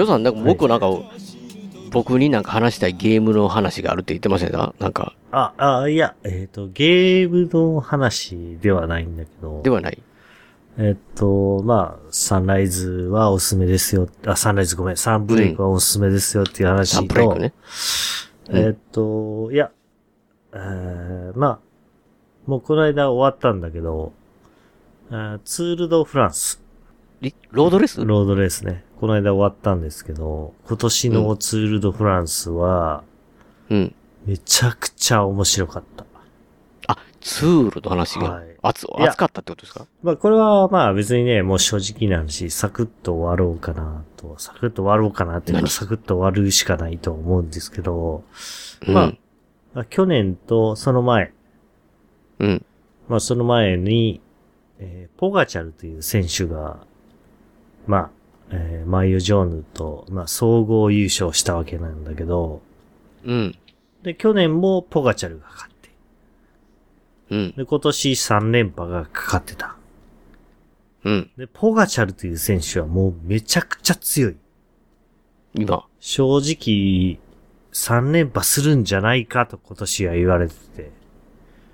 [0.00, 0.88] よさん、なんか僕なんか、
[1.90, 4.74] 僕になんか話したいゲームの話があるって言ってませんか？
[4.78, 9.60] なんか、あ、あ、いや、えっ、と、ゲームの話ではないんだけど。
[9.62, 10.02] ではない。
[10.78, 14.08] えっと、まあ、サンライズはおすすめですよ。
[14.24, 17.52] あ、サンライズごめん、サンブレイクはおすすめですよっていう話と、サンプレイクね。
[18.50, 19.70] えっと、いや、
[20.52, 21.58] えーまあ、
[22.46, 24.12] もうこの間終わったんだけど、
[25.44, 26.59] ツールドフランス、リ
[27.50, 28.04] ロードレス？
[28.04, 28.84] ロードレースね。
[28.98, 33.04] この間終わったんですけど、今年のツールドフランスは、
[33.68, 33.94] うん。
[34.26, 36.04] めちゃくちゃ面白かった。
[36.86, 39.86] あ、ツールの話がはい熱、かったってことですか？
[40.02, 45.64] まあこれはまあ別にね、もう正直な話、サクッと終わろうかなと、サクッと終わろうかなっていう何？
[45.64, 48.24] か、サクッと終わるしかないと思うんですけど、
[48.86, 48.94] うん。
[48.94, 49.12] まあ
[49.74, 51.32] まあ去年とその前、
[52.38, 52.66] うん。
[53.08, 54.20] まあその前に、
[54.78, 56.86] えーポガチャルという選手が、
[57.86, 58.10] まあ、
[58.50, 62.62] えーマイオ・ジョーヌと、まあ総合優勝したわけなんだけど、
[63.24, 63.56] うん。
[64.02, 65.90] で、去年もポガチャルが勝って。
[67.30, 67.54] うん。
[67.56, 69.76] で、今年3連覇がかかってた。
[71.04, 71.30] うん。
[71.36, 74.36] で、ポガチャルという選手はもうめちゃくちゃ強い。
[75.54, 75.86] 今。
[75.98, 77.18] 正直、
[77.72, 80.90] 3連覇するんじゃないかと今年は言われてて。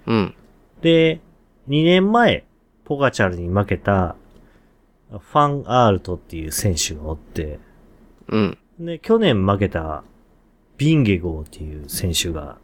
[0.07, 0.35] うん。
[0.83, 1.21] で、
[1.69, 2.45] 2年前、
[2.85, 4.17] ポガチャルに負けた、
[5.11, 7.59] ファン・アールトっていう選手がおって、
[8.29, 8.59] うん。
[8.79, 10.03] で、去年負けた、
[10.77, 12.59] ビンゲゴーっていう選手が、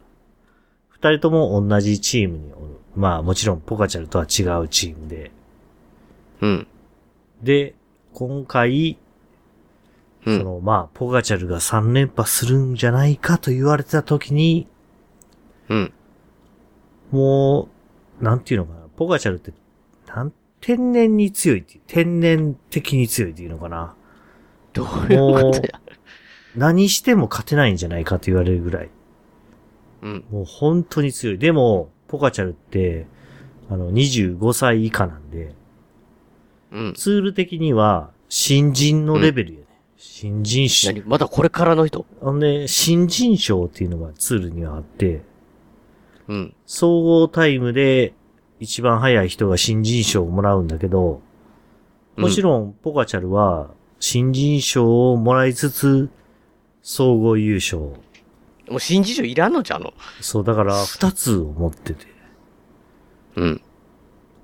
[0.89, 2.79] 二人とも同じチームにおる。
[2.95, 5.31] まあもちろんポガチャルとは違うチームで。
[6.41, 6.67] うん。
[7.41, 7.75] で、
[8.13, 8.97] 今回、
[10.25, 10.37] うん。
[10.37, 14.67] そのまあ、ポガチャルが3連覇するんじゃないかと言われてた時に、
[15.69, 15.93] うん。
[17.11, 17.69] も
[18.21, 19.51] う、なんていうのかな、ポガチャルって、
[20.07, 20.33] なん、
[20.65, 23.95] 天然に強いっていう、天然的に強いっていうのかな。
[24.71, 25.81] どういうことや。
[26.55, 28.89] 何しても勝てないんじゃないかと言われるぐらい。
[30.03, 30.23] うん。
[30.31, 31.37] もう本当に強い。
[31.37, 33.07] でも、ポカチャルって、
[33.69, 35.53] あの、25歳以下なんで、
[36.71, 36.93] うん。
[36.93, 39.65] ツール的には、新人のレベルやね。
[39.97, 40.93] 新人賞。
[40.93, 41.01] 何？
[41.01, 42.05] まだこれからの人？
[42.21, 45.23] ほんで、新人賞っていうのがツールにはあって、
[46.29, 46.55] うん。
[46.65, 48.13] 総合タイムで
[48.63, 51.21] 一番速い人が新人賞をもらうんだけど、
[52.15, 56.09] もちろん、ポカチャルは、新人賞をもらいつつ、
[56.81, 57.79] 総合優勝。
[57.79, 59.93] もう新事情いらんのじゃんの？
[60.21, 62.05] そう、だから、二つを持ってて。
[63.35, 63.61] うん。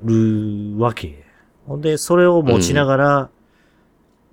[0.04, 1.24] るわけ。
[1.66, 3.30] ほんで、それを持ちながら、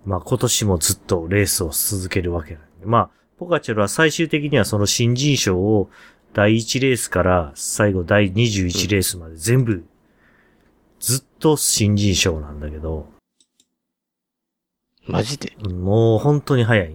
[0.05, 2.87] まあ今年もずっとレースを続けるわけなんで。
[2.87, 5.91] まあ、ポカチャルは最終的にはその新人賞を
[6.37, 9.87] 第1レースから最後第21レースまで全部、
[11.01, 13.09] ずっと新人賞なんだけど、
[15.07, 15.57] マジで？
[15.67, 16.93] もう本当に早いん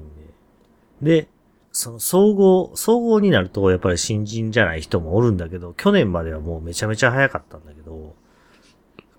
[1.01, 1.15] で。
[1.21, 1.27] で、
[1.71, 8.15] その総合、総合になるとやっぱり新人じゃない人もおるんだけど、去年まではもうめちゃめちゃ早かったんだけど、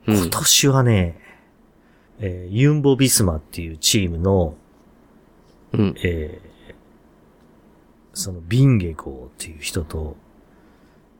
[0.06, 0.30] うん今。
[0.30, 1.18] 年はね、
[2.20, 4.54] えーユンボ・ビスマっていうチームの、
[5.72, 5.94] うん。
[6.04, 6.51] えー
[8.14, 10.16] そのビンゲゴーっていう人と、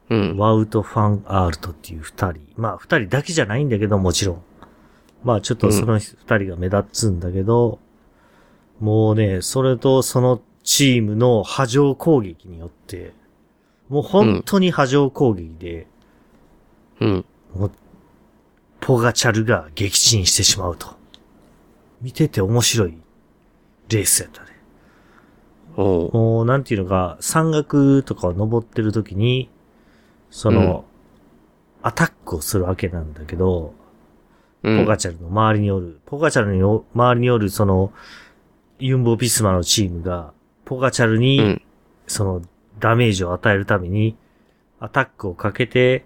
[0.09, 0.37] うん。
[0.37, 2.41] ワウト・ファン・アールトっていう二人。
[2.55, 4.43] まあ二人だけじゃないんだけど、もちろん。
[5.23, 7.79] まあちょっとその二人が目立つんだけど、
[8.79, 13.13] もうね、それとそのチームの波状攻撃によって、
[13.89, 15.87] もう本当に波状攻撃で、
[16.99, 17.25] うん。
[17.55, 17.71] もう、
[18.79, 20.87] ポガチャルが撃沈してしまうと。
[22.01, 22.97] 見てて面白い
[23.89, 24.42] レースやった。
[25.75, 29.49] もう、なんていうのか、山岳とかを登ってる時に、
[30.29, 30.85] その、
[31.81, 33.73] アタックをするわけなんだけど、
[34.63, 34.79] うん。
[34.79, 37.91] ポガチャルの周りにおる、ポガチャルにお周りにおる、その、
[38.79, 40.31] ユンボ・ビスマのチームが、
[40.65, 41.61] ポガチャルに、うん。
[42.07, 42.41] その、
[42.79, 44.15] ダメージを与えるために、
[44.79, 46.05] アタックをかけて、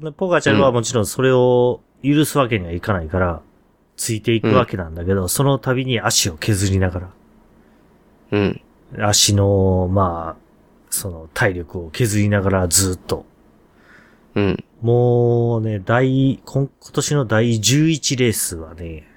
[0.00, 3.42] でポガチャルはもちろんそれを許すわけにはいかないから、
[3.96, 7.10] ついていくわけなんだけど、その度に足を削りなが
[8.32, 8.60] うん。
[8.96, 10.42] ら、足の、まあ、
[10.90, 13.24] その体力を削りながらずっと。
[14.34, 14.64] うん。
[14.80, 19.08] もうね、第、今今年の第11レースはね、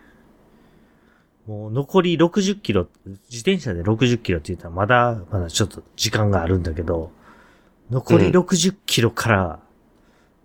[1.48, 7.12] もう残り60キロ、自転車で60キロって言ったらまだ、まだちょっと時間があるんだけど、
[7.92, 9.60] 残りうん60キロから、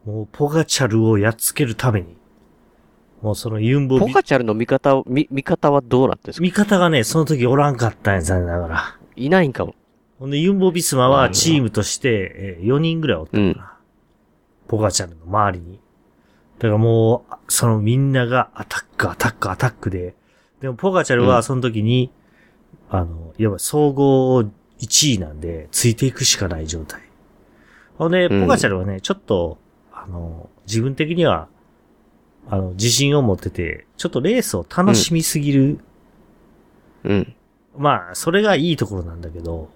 [0.04, 2.16] もうポガチャルをやっつけるために、
[3.22, 6.42] もうそのユンボビ、ポカチャルの味方を、み、味方はどうなってんですか？
[6.42, 8.99] 味方がね、その時おらんかったんや、残念ながら。
[9.16, 9.74] いないんかも。
[10.18, 13.44] ほんで、ユンボビスマはチームとして、えー4人ぐらいおったかな。
[13.44, 13.60] うん
[14.68, 15.80] ポガチャルの周りに。
[16.60, 20.14] だからもう、そのみんながアタック、アタック、アタックで、
[20.60, 22.12] でもポガチャルうんはその時に、
[22.88, 24.40] あの、いわば総合
[24.78, 27.00] 1位なんで、ついていくしかない状態。
[27.98, 29.58] ほんで、うんポガチャルはね、ちょっと、
[29.92, 31.48] あの、自分的には、
[32.48, 35.80] あの、自信を持ってて、ちょっとレースを楽しみすぎる。
[37.02, 37.34] うん。
[37.80, 39.70] まあ、それがいいところなんだけど、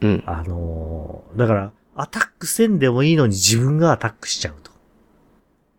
[0.00, 0.24] うん。
[0.24, 4.72] あのーだから、アタックせんでもいいのに自分がアタックしちゃうと。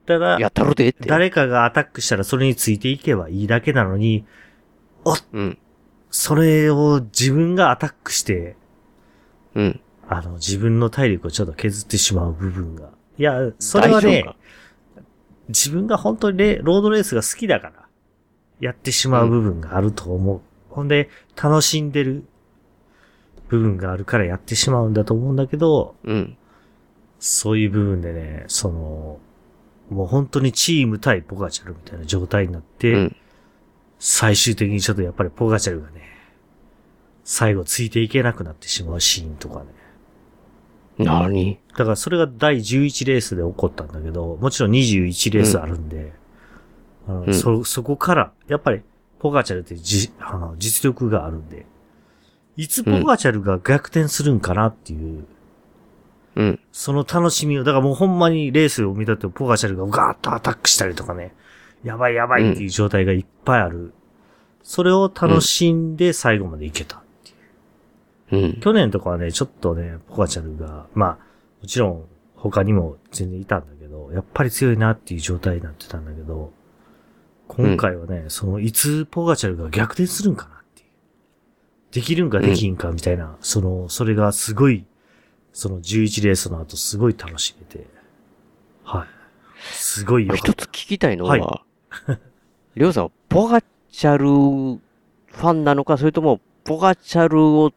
[0.05, 1.09] ただ、やったろでって。
[1.09, 4.23] 誰かがアタックしたらそれについていけばいいだけなのに、
[5.33, 5.57] うん。
[6.11, 8.55] それを自分がアタックして、
[9.55, 9.81] うん。
[10.07, 12.91] あの、自分の体力をちょっと削ってしまう部分が。
[13.17, 14.25] いや、それはね
[15.47, 17.73] 自分が本当にレロードレースが好きだから、
[18.59, 20.41] やってしまう部分があると思う。
[20.75, 21.09] ほんで、
[21.41, 22.25] 楽しんでる
[23.47, 26.37] 部分があるからやってしまうんだと思うんだけど、うん。
[27.19, 29.19] そういう部分でね、その、
[29.89, 33.15] もう本当にチーム対ポガチャルみたいな状態になって、うん。
[33.97, 36.01] 最終的にちょっとやっぱりポガチャルがね、
[37.23, 39.65] 最後ついていけなくなってしまうシーンとかね。
[40.97, 41.59] 何？
[41.77, 46.13] だからそれが第11レースで起こったんだけど、もちろん21レースあるんで、
[47.07, 48.81] あのうんそ、そこから、やっぱり、
[49.19, 51.65] ポガチャルってじあの実力があるんで、
[52.57, 55.25] いつポガチャルが逆転するんかなっていう、
[56.35, 56.59] うん。
[56.71, 61.33] その楽しみを、だからもうほんまにレースを見たってポガチャルがガーッとアタックしたりとかね、
[61.83, 63.93] やばいやばいっていう状態がいっぱいある。
[64.63, 67.03] それを楽しんで最後までいけた。
[68.31, 68.59] うん。
[68.59, 71.17] 去年とかはね、ちょっとね、ポカチャルが、まあ、
[71.61, 72.05] もちろん
[72.35, 76.51] 他にも全然いたんだけど、やっぱり強いなっていう状態になってたんだけど、
[77.47, 80.89] 今回はね、その、いつポガチャルが逆転するんかなっていう。
[81.91, 84.85] できるんかできんかみたいな、その、それがすごい、
[85.53, 87.87] その11レースの後すごい楽しめて、
[88.83, 89.07] はい。
[89.73, 90.65] すごい良か一った。
[90.65, 91.61] つ聞きたいのはいは、
[92.75, 97.71] りょうさんはポガチャルファンなのか、それともポガチャルを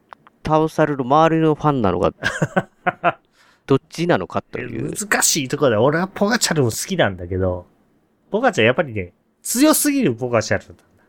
[0.45, 2.13] 倒される周りのファンなのか、
[3.65, 4.91] どっちなのかという。
[4.95, 7.65] 難しいところで、俺はポガチャルも好きなんだけど、
[8.31, 9.13] ポガチャルやっぱりね、
[9.49, 11.03] 強すぎるポガチャルだったんだ。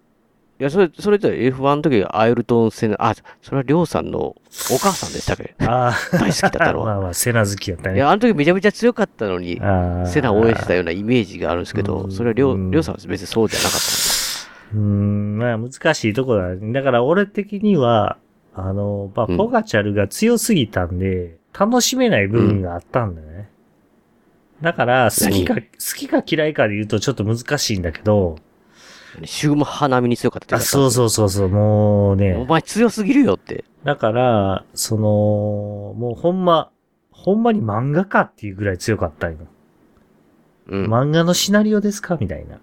[0.60, 4.36] いや、それ、それと F1 の時アイルトン戦、あ、それはりょうさんのお
[4.80, 5.54] 母さんでしたっけ？
[5.60, 6.86] あ大好きだったあ、のは。
[6.86, 7.96] まあまあ、セナ好きやったね。
[7.96, 9.60] いや、あの時めちゃめちゃ強かったのに、
[10.06, 16.72] セナを応援してたようなイメージがあるんですけうど、んそれはりょう、うんりょうさんは別にそうじゃなかったうーん、まあ難しいところだね。
[16.72, 18.16] だから俺的には、
[18.54, 23.49] あの、まあ、うんポガチャルが強すぎたんで、楽しめない部分があったんだよね。
[24.62, 25.60] だから、好きか、好
[25.96, 28.36] きか嫌いかで言うとちょっと難しいんだけど、
[29.24, 30.90] シューマッハ並みに強かったあそうう。
[30.90, 33.64] そうそうそう、もうおね、前強すぎるよって。
[33.84, 35.02] だから、その、
[35.96, 36.70] もうほんま、
[37.10, 39.38] ほんまに漫画かっていうぐらい強かったんよ。
[40.68, 40.84] うん。
[40.86, 42.60] 漫画のシナリオですかみたいな。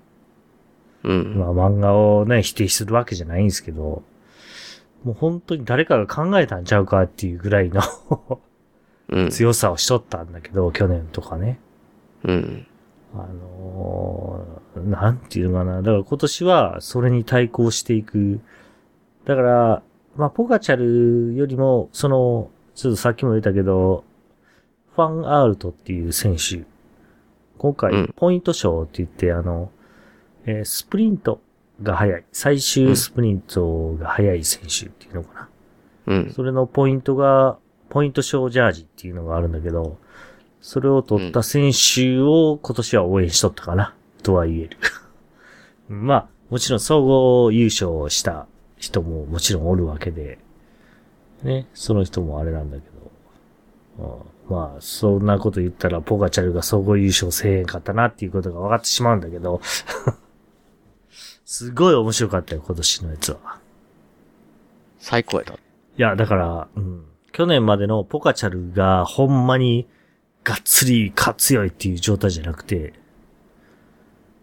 [1.04, 1.36] うん。
[1.38, 4.04] まあ漫画をね、否定するわけじゃないんですけど、
[5.04, 7.82] もう本当に誰かが考えたんちゃうかっていうぐらいの
[9.10, 9.30] うん。
[9.32, 11.60] 強さをしとったんだけど、去年とかね。
[12.24, 12.68] うん。
[13.13, 15.78] あのーなんていうのかな。
[15.78, 18.39] だから今年はそれに対抗していく。
[19.26, 19.84] だから、
[20.15, 24.03] まあ、ポガチャルよりも、その、ちょっとさっきも言ったけど、
[24.95, 26.65] ファンアールトっていう選手。
[27.57, 29.72] 今う回ん、ポイント賞って言って、あの、
[30.45, 31.41] えースプリント
[31.82, 32.26] が速い。
[32.32, 35.49] 最終スプリントが速い選手っていうのかな。
[36.07, 36.32] うん。
[36.32, 37.57] それのポイントが、
[37.89, 39.97] ポイント賞ジャージっていうのがあるんだけど、
[40.62, 44.78] それを取った選手を今年は応援しとったかな、とは言える。
[45.89, 48.47] まあ、もちろん総合優勝した
[48.78, 50.39] 人ももちろんおるわけで、
[51.43, 52.84] ね、その人もあれなんだけ
[53.99, 59.60] ど、うんまあ、そんなこと言ったらポガチャルが総合優勝せえへんかったなっていうことが分かってしまうんだけど、
[61.45, 63.60] すごい面白かったよ、今年のやつは。
[64.99, 65.53] 最高やった。
[65.53, 65.58] い
[65.97, 67.05] や、だから、うん。
[67.34, 69.88] 去年までのポカチャルがほんまに
[70.48, 72.93] がっつりか強いっていう状態じゃなくて、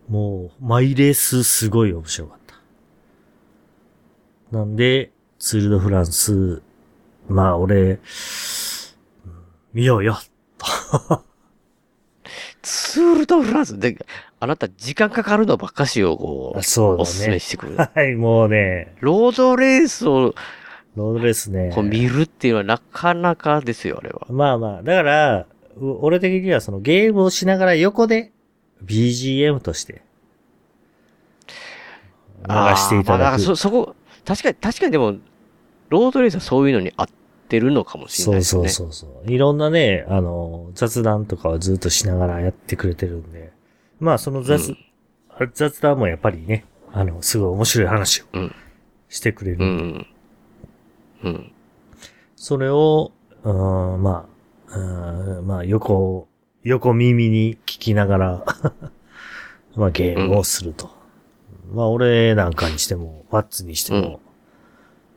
[0.07, 2.57] もう、マイレースすごい面白かった。
[4.55, 6.61] なんで、ツールドフランス、
[7.27, 7.99] まあ俺、うん
[9.73, 10.19] 見ようよ。
[12.61, 13.79] ツールドフランス？
[13.79, 13.97] で、
[14.41, 17.29] あなた時間かかるのばっかしをこう、そうおすす。
[17.31, 17.77] めしてくる。
[17.81, 20.35] はい、もうね、ロードレースを
[20.97, 21.73] ロードレースね。
[21.75, 24.27] こう見るっていうのはなかなかですよ、あれは。
[24.29, 25.47] まあまあ、だから、う
[25.80, 28.33] 俺的にはそのゲームをしながら横で
[28.84, 30.03] BGM として
[32.46, 33.25] 流していたあーまあだく。
[33.25, 33.95] からそ、そこ、
[34.25, 35.14] 確かに、確かにでも、
[35.88, 37.09] ロードレースはそういうのに合っ
[37.49, 38.68] てるのかもしれないですね。
[38.68, 39.33] そうそうそうそう。
[39.33, 43.53] いろんなね、あの、雑談とかはずっとしながらやってくれてるんで。
[44.01, 44.79] まあその雑、うん
[45.53, 48.55] 雑談もやっぱりね、あの、すごい面白い話をうん
[49.09, 49.59] してくれる。
[49.61, 50.07] うん。
[51.25, 51.53] うん。
[52.37, 53.11] それを、
[53.42, 54.34] うん、まあ、
[54.76, 56.29] うんまあ横、
[56.63, 58.45] 横耳に聞きながら、
[59.76, 60.91] まあゲームをすると。
[61.72, 64.21] まあ俺なんかにしても、ワッツにしても、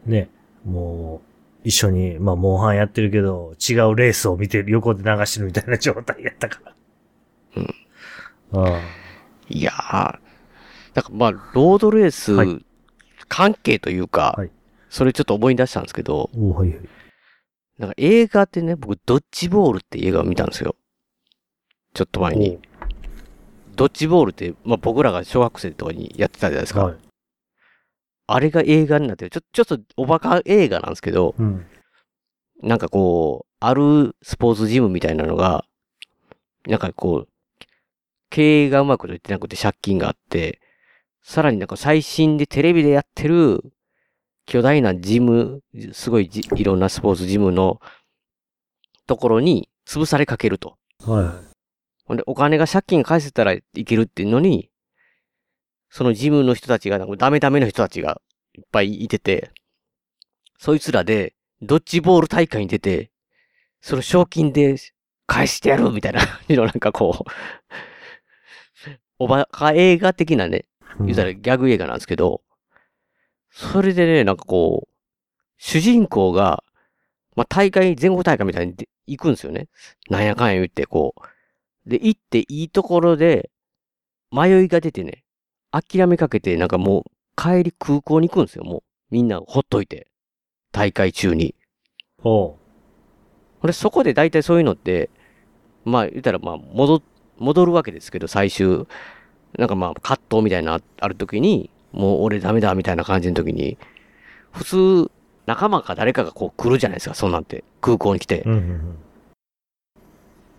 [0.05, 0.29] ね、
[0.65, 1.21] も
[1.63, 6.75] う、一緒に、まあ、モンハンやってるけど、違うレースを見てる、横で流してるみたいな状態やったから。
[7.57, 7.75] うん。
[8.53, 8.81] ああ
[9.49, 10.19] いやー、
[10.93, 12.65] なんかまあ、ロードレースはい
[13.29, 14.51] 関係というか、はい
[14.89, 16.79] それちょっと思い出したんですけど、おはいはい。
[17.77, 20.75] なんか映画ってね、僕、ドッジボールって映画を見たんですよ。
[21.93, 22.59] ちょっと前に。
[23.75, 26.85] ドッジボールって、まあ僕らが小学生とかにやってたじゃないですか。
[26.85, 26.97] はい。
[28.27, 29.31] あれが映画になってる。
[29.31, 31.65] ちょ、ちょっとおバカ映画なんですけど、うん。
[32.63, 35.63] なんかこう、あるスポーツジムみたいなのが、
[36.65, 37.29] なんかこう、
[38.29, 40.59] 経営がうまくいってなくて借金があって、
[41.21, 43.63] さらになんか最新でテレビでやってる
[44.47, 45.61] 巨大なジム、
[45.91, 47.81] すごいじいろんなスポーツジムの
[49.05, 50.77] ところに潰されかけると。
[51.01, 51.41] は
[52.05, 54.69] ほんで、お金が借金返せたらいけるっていうのに、
[55.89, 58.21] そのジムの人たちが、なんかダメダメの人たちが
[58.57, 59.51] いっぱいいてて、
[60.57, 63.11] そいつらで、ドッジボール大会に出て、
[63.81, 64.77] その賞金で
[65.25, 67.25] 返してやるみたいな、 のなんかこ
[68.89, 70.67] う、おバカ映画的なね、
[71.01, 71.07] い。
[71.07, 72.43] 言うたらギャグ映画なんですけど、
[73.57, 74.89] それでね、なんかこう、
[75.57, 76.63] 主人公が、
[77.35, 79.67] まあ、大会、全国大会みたいにで行くんですよね。
[80.11, 81.89] なんやかんや言って、こう。
[81.89, 83.49] で、行っていいところで、
[84.31, 85.23] 迷いが出てね、
[85.71, 87.03] 諦めかけて、なんかもう、
[87.35, 88.83] 帰り空港に行くんですよ、もう。
[89.09, 90.07] みんなほっといて。
[90.71, 91.55] 大会中に。
[92.21, 92.59] ほ
[93.59, 95.09] これそこで大体そういうのって、
[95.83, 97.01] まあ言ったらまあ戻、
[97.39, 98.85] 戻るわけですけど、最終、
[99.57, 103.77] なんかまあ葛藤みたいなある時に、もう俺ダメだみたいな感じの時に、
[104.51, 105.11] 普通、
[105.45, 107.63] 仲間か誰かがこう来るじゃないですか、そんなんて。
[107.81, 108.49] 空港に来てう。。
[108.49, 108.97] うんうん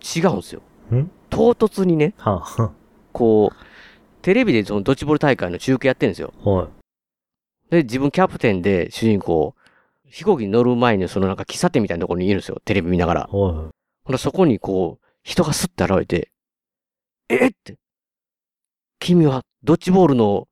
[0.01, 0.61] 違うんですよ。
[0.91, 1.11] うん？
[1.29, 2.71] 唐突にね、はあ、
[3.11, 3.55] こう、
[4.21, 6.33] テレビでそのドッジボール大会の中継やってるんですよ。
[6.43, 6.69] は
[7.69, 7.71] い。
[7.71, 9.55] で、自分キャプテンで主人公、
[10.05, 12.61] 飛行機に乗る前にそのなんか喫茶店みたいなところにいるんですよ。
[12.63, 13.21] テレビ見ながら。
[13.23, 13.29] はい。
[13.29, 13.71] ほん
[14.11, 16.31] でそこにこう、人がスッて現れて、
[17.27, 17.77] えって、
[18.99, 20.47] 君はドッジボールの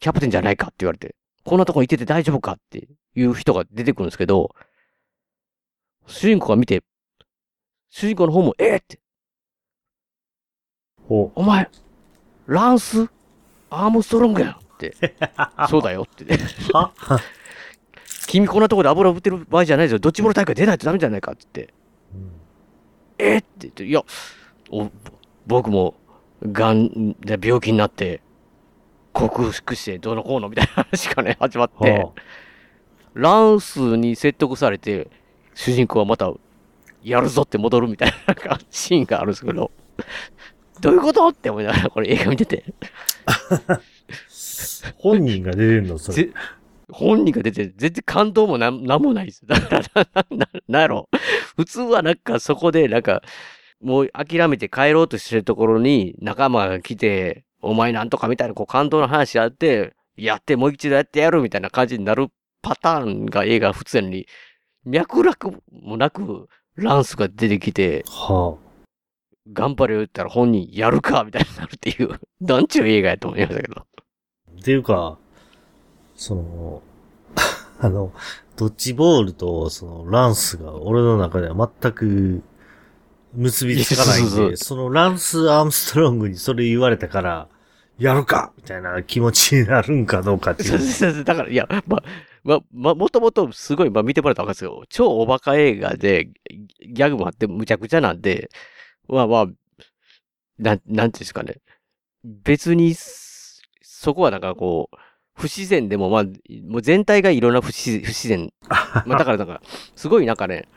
[0.00, 1.14] キャプテンじゃないかって言われて、
[1.44, 4.54] こんなとこにいてて大丈夫かっていう人が出てくるんですけど、
[6.06, 6.82] 主人公が見て、
[7.90, 9.00] 主人公の方も、えって、
[11.08, 11.68] ほお前、
[12.46, 13.08] ランス・
[13.70, 14.94] アームストロングやんって、
[15.68, 16.24] そうだよって。
[16.24, 16.38] う。
[16.72, 16.92] は？
[18.28, 19.98] 君こんなとこで油売ってる場合じゃないですよ。
[20.00, 21.74] ドッジボール大会出ないとダメじゃないかって言って。
[23.18, 24.04] えって言って、いや、
[24.70, 24.90] お
[25.46, 25.94] 僕も、
[26.42, 28.20] がんで病気になって、
[29.18, 32.12] 克服してどうのこうのみたいな話がね、始まって、は
[33.14, 35.08] ランスに説得されて、
[35.54, 36.32] 主人公はまた、
[37.02, 39.72] やるぞって戻るみたいななんかシーンがあるんですけど、
[40.80, 41.26] どういうこと？
[41.28, 42.64] って思いながらこれ映画見てて、
[43.26, 43.80] あ、
[44.96, 45.98] 本人が出てんの？
[45.98, 46.24] それ。
[46.24, 46.32] ぜ
[46.90, 49.44] 本人が出て、全然感動もなんなんもないです。
[49.46, 51.08] だから、な、な、なんやろ。
[51.56, 53.22] 普通はなんかそこでなんか、
[53.80, 62.28] もう諦めて帰ろうとしてるところに仲間が来て、お前なんとかみたいなこう感動の話あって、やってもう一度やってやるみたいな感じになる
[62.62, 64.26] パターンが映画普通に、
[64.84, 68.56] 脈絡もなくランスが出てきて、は
[69.52, 73.74] 頑張れよって言ったら本人やるかみたいになるっていう、 なんちゅう映画やと思いましたけど。
[73.78, 73.84] あ。
[74.60, 75.18] っていうか、
[76.16, 76.82] その、
[77.80, 78.12] あの、
[78.56, 82.42] ドッジボールとそのランスが俺の中では全く
[83.32, 87.48] 結びつかないんいやそうそうで、そのランス・アームストロングにそれ言われたから、
[87.98, 90.80] やるかみたいな気持ちになるんかどうかっていそうう。
[90.80, 92.02] そうそうだから、いや、ま、
[92.44, 96.28] ま、ま、もともとすごい、まあ見てもらったらわかるんですけど、超おバカ映画で、
[96.80, 98.50] ギャグもあってむちゃくちゃなんで、
[99.08, 99.46] まあまあ、
[100.58, 101.56] なん、なんていうんですかね。
[102.24, 104.96] 別に、そそこはなんかこう、
[105.34, 106.24] 不自然でも、まあ、
[106.68, 108.52] もう全体がいろんな不自不自然。
[109.04, 109.60] まあだからなんか、
[109.96, 110.68] すごいなんかね、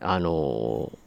[0.00, 1.03] あのー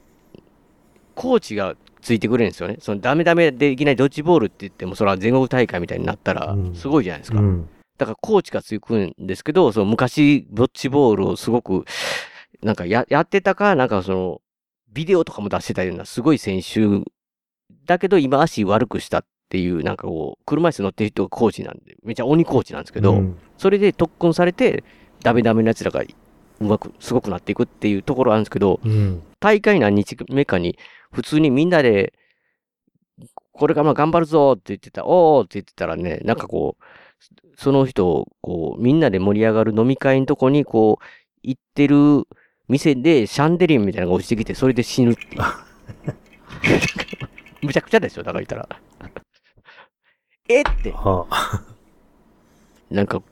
[1.18, 2.78] コーチがついてくれるんですよね。
[2.80, 7.40] そのダメダメでいきなりドッジボールって言っても、それは全国大会みたいになったらう、んすごいじゃないですか。
[7.40, 7.68] うん。
[7.98, 11.86] だからコーチがつくんですけど、その昔、ドッジボールをすごく、
[12.62, 14.42] なんかや、やってたか、なんかその、
[14.94, 17.04] ビデオとかも出してたような、すごい選手、
[17.86, 24.84] だけど今足悪くしたっていう、なんかこう、車椅子乗ってる人がコーチなんで、めちゃ鬼コーチなんですけど、うんそれで特訓されて、
[25.24, 26.04] ダメダメな奴らが
[26.60, 29.24] うまく、すごくなっていくっていうところあるんですけど、うん。
[29.40, 30.78] 大会何日目かに、
[31.18, 32.14] 普通にみんなで、
[33.52, 36.84] これからまあ頑張るぞって言ってた、おーって言ってたらね、なんかこう、
[37.58, 41.06] その人を、こう、みんなで盛り上がる飲み会のとこに、こう、
[41.42, 42.28] 行ってる
[42.68, 45.42] 店でシャンデリアみたいなのが落ちてきて、それで死ぬっていう。
[47.66, 48.70] むちゃくちゃですよ、だから言ったら。
[50.50, 51.64] えって、はあ。
[52.92, 53.24] なんか、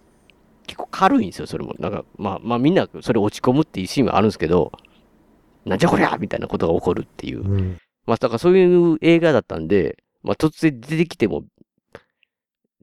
[0.66, 1.76] 結構軽いんですよ、それも。
[1.78, 4.72] なんか、まあ、まあみんなそれ落ち込むっていうシーンはあるんですけど、
[5.66, 7.42] なんじゃこりゃみたいなことが起こるっていう。
[7.42, 7.78] うん。
[8.06, 11.44] まあ、だからそういう映画だったんで、まあ、突然出てきても、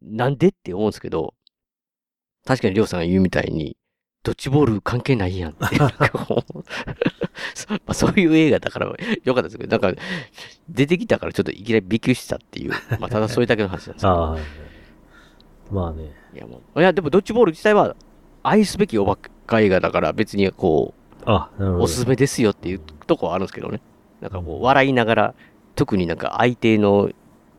[0.03, 1.35] なんでって思うんですけど、
[2.45, 3.77] 確かにりょうさんが言うみたいに、
[4.25, 5.79] ドッジボール関係ないやんって。
[7.69, 8.95] まあ、そういう映画だからよ
[9.35, 10.01] かったですけど、なんか、
[10.69, 14.35] 出てきたからちょっといきなりびっくりしたっていう、まあ、ただそれだけの話なんですけど。
[14.35, 14.39] あ
[15.71, 16.13] まあね。
[16.35, 17.97] いやもう、いや、でもドッジボール自体は
[18.43, 20.95] 愛すべきおばっか映画だから別にこ
[21.27, 21.85] あ、なるう、ほど。
[21.85, 23.81] おすすめですよっていうとこはあるんですけどね。
[24.21, 25.35] なんかこう、笑いながら、
[25.75, 27.11] 特になんか相手の、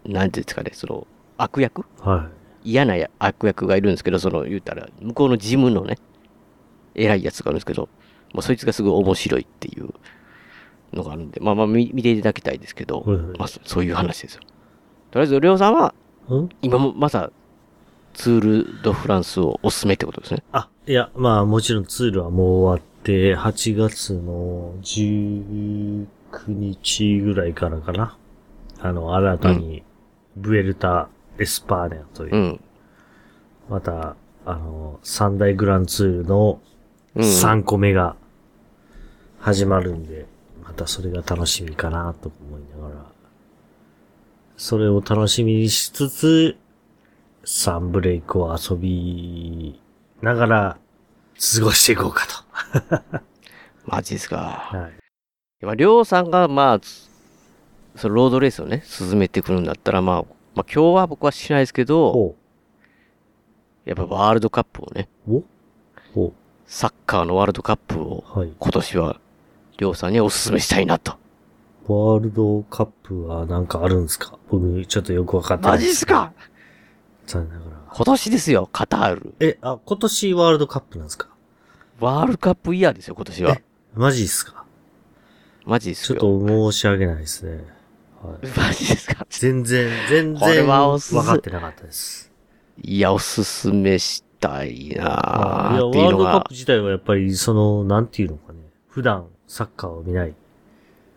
[0.05, 1.07] なんていうんですかね、その、
[1.37, 1.85] 悪役？
[1.99, 2.29] は
[2.63, 5.97] 嫌なや悪役がいるんですけど、その、言うたら、向こうの事務のね、
[6.95, 7.89] 偉いやつがあるんですけど、
[8.33, 9.89] まあ、そいつがすごい面白いっていう
[10.93, 14.41] のがあるんで、まあまあ見見ていただきたいですけど、はいはいまあそそういう話ですよ。
[15.11, 15.93] とりあえず、りょうさんは、
[16.29, 16.49] うん？
[16.61, 17.31] 今もまた、
[18.13, 20.43] ツール・ド・フランスをおすすめってことですね。
[20.51, 26.05] あ、いや、まあもちろんツールはもう終わって、8月の19
[26.47, 28.17] 日ぐらいからかな。
[28.79, 29.83] あの、新たに、
[30.35, 32.59] ブエルタ・エスパーネアという、うん。
[33.69, 34.15] また、
[34.45, 36.59] あの、三大グランツールの
[37.15, 38.15] うん3個目が
[39.39, 40.25] 始まるんで、
[40.63, 43.05] またそれが楽しみかなと思いながら、
[44.57, 46.57] それを楽しみにしつつ、
[47.43, 49.79] サンブレイクを遊び
[50.21, 50.77] ながら
[51.55, 52.25] 過ごしていこうか
[53.85, 54.69] マジですか。
[54.71, 54.77] と。
[54.77, 55.65] はい。
[55.65, 57.09] まあ、りょうさんが、まあ、つ
[57.95, 60.21] そのロードレースをね、進めてくるんだったら、まあ、
[60.55, 62.35] まあ、今日は僕はしないですけど、ほ
[63.85, 65.09] やっぱワールドカップをね、
[66.65, 68.23] サッカーのワールドカップを。
[68.57, 69.19] 今年は、
[69.77, 71.13] りょうさんにお勧めしたいなと。
[71.87, 74.37] ワールドカップはなんかあるんですか？
[74.49, 75.71] 僕ちょっとよくわかってない。
[75.73, 76.31] マジっすか？
[77.25, 77.77] 残念ながら。
[77.93, 79.35] 今年ですよ、カタール。
[79.39, 81.27] え、あ、今年ワールドカップなんですか？
[81.99, 83.63] ワールドカップイヤーですよ、今年はえ。
[83.93, 84.65] マジっすか？
[85.65, 86.19] マジですよ。
[86.19, 87.63] ちょっと申し訳ないですね。
[88.21, 88.47] はい。
[88.57, 89.25] マジですか？
[89.29, 92.31] 全然、全これ然、はおすす分かってなかったです。
[92.81, 98.59] いや、おすすめしたいなワーっていうのがールドカップ、自体はやっぱり、その、なんていうのかね。
[98.89, 100.35] 普段、サッカーを見ない。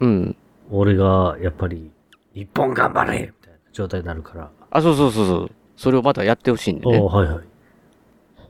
[0.01, 0.37] うん。
[0.71, 1.91] 俺が、やっぱり、
[2.35, 4.51] 日本頑張れみたいな状態になるから。
[4.71, 5.51] あ、そうそうそうそう。
[5.77, 7.01] それをまたやってほしいんであね。
[7.01, 7.45] はいはい。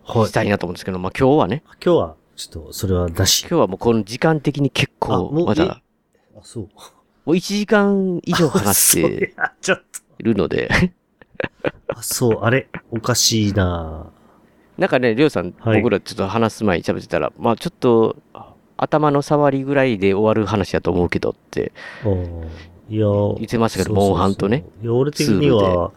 [0.05, 0.29] はい。
[0.29, 3.41] したいなと思うんですけど、まあ今日はね、今日は、ちょっと、それはなし。
[3.43, 5.83] 今日はもうこの時間的に結あ構、まだ、
[6.37, 6.65] あ、そう。
[6.65, 6.69] も
[7.27, 9.85] う1時間以上話していや、ちょっと。
[10.19, 10.71] いるので、
[11.89, 14.07] あ、そう、あれ、おかしいな
[14.79, 18.17] なんかね、りょうさん、はい僕らちょっと話す前に喋ってたら、まあちょっと、
[18.77, 21.73] 頭の触りぐらいで終わる話だと思うけどって、
[22.05, 22.49] うん
[22.89, 24.65] いや、言ってましたけどモンハンとね。
[24.83, 25.93] いや、俺的には、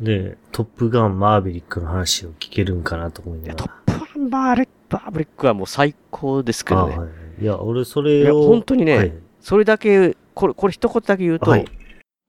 [0.00, 3.74] ね、トップガンマーヴェリックの話を聞けるんかなと思いながトら。
[3.96, 6.94] ップガンバーレッバーブリックはもう最高ですけどね。
[6.94, 7.42] あはい。
[7.42, 8.38] いや、俺それを。
[8.40, 9.12] いや本当にねはい。
[9.40, 11.64] それだけ、これ、これ一言だけ言うと、はい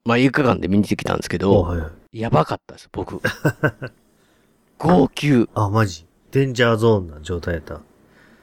[0.04, 2.20] まあ映画館で見に行ってきたんですけあど、はいはい。
[2.20, 3.20] やばかったです、僕。
[4.78, 5.48] 号泣。
[5.54, 6.06] あ、マジ？
[6.32, 7.80] デンジャーゾーンな状態やった。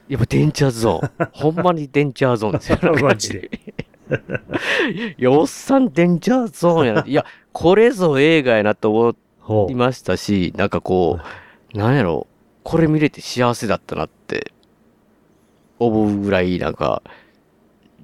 [0.08, 1.30] やっぱデンジャーゾーン。
[1.34, 2.78] ほんまにデンジャーゾーンですよ。
[3.04, 3.52] マジで。
[5.18, 7.04] いや、おっさんデンジャーゾーンやな。
[7.08, 11.20] いや、これぞ映画やなと思ほいましたし、なんかこ
[11.74, 12.28] う、なんやろ、
[12.64, 14.52] これ見れて幸せだったなって、
[15.80, 17.02] 思うぐらい、なんか、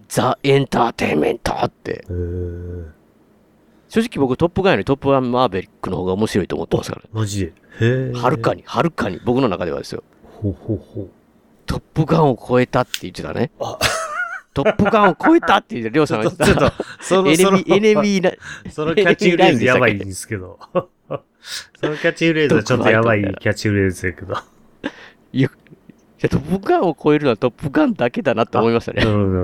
[0.07, 2.05] ザ・エンターテインメントって。
[3.89, 7.01] 正直僕トップガンよりトップガンマーベリックの方が面白いと思ってますから。
[7.11, 8.11] マジで？
[8.13, 10.03] はるかに、はるかに、僕の中ではですよ。
[10.41, 11.09] ほうほうほう。
[11.65, 13.77] トップガンを超えたって言ってたねあ。
[14.55, 16.73] トップガンを超えたって言ってた、りょうさんが言ってた。
[17.01, 18.31] そエネミー、エネミーな、
[18.71, 20.57] そのキャッチフレーズやばいんですけど。
[20.73, 24.35] そのキャッチフレーズはちょっとやばいキャッチフレーズやけど。
[25.33, 25.49] いや、
[26.21, 29.01] トップガンを超えるのはトップガンだけだなって思いましたね。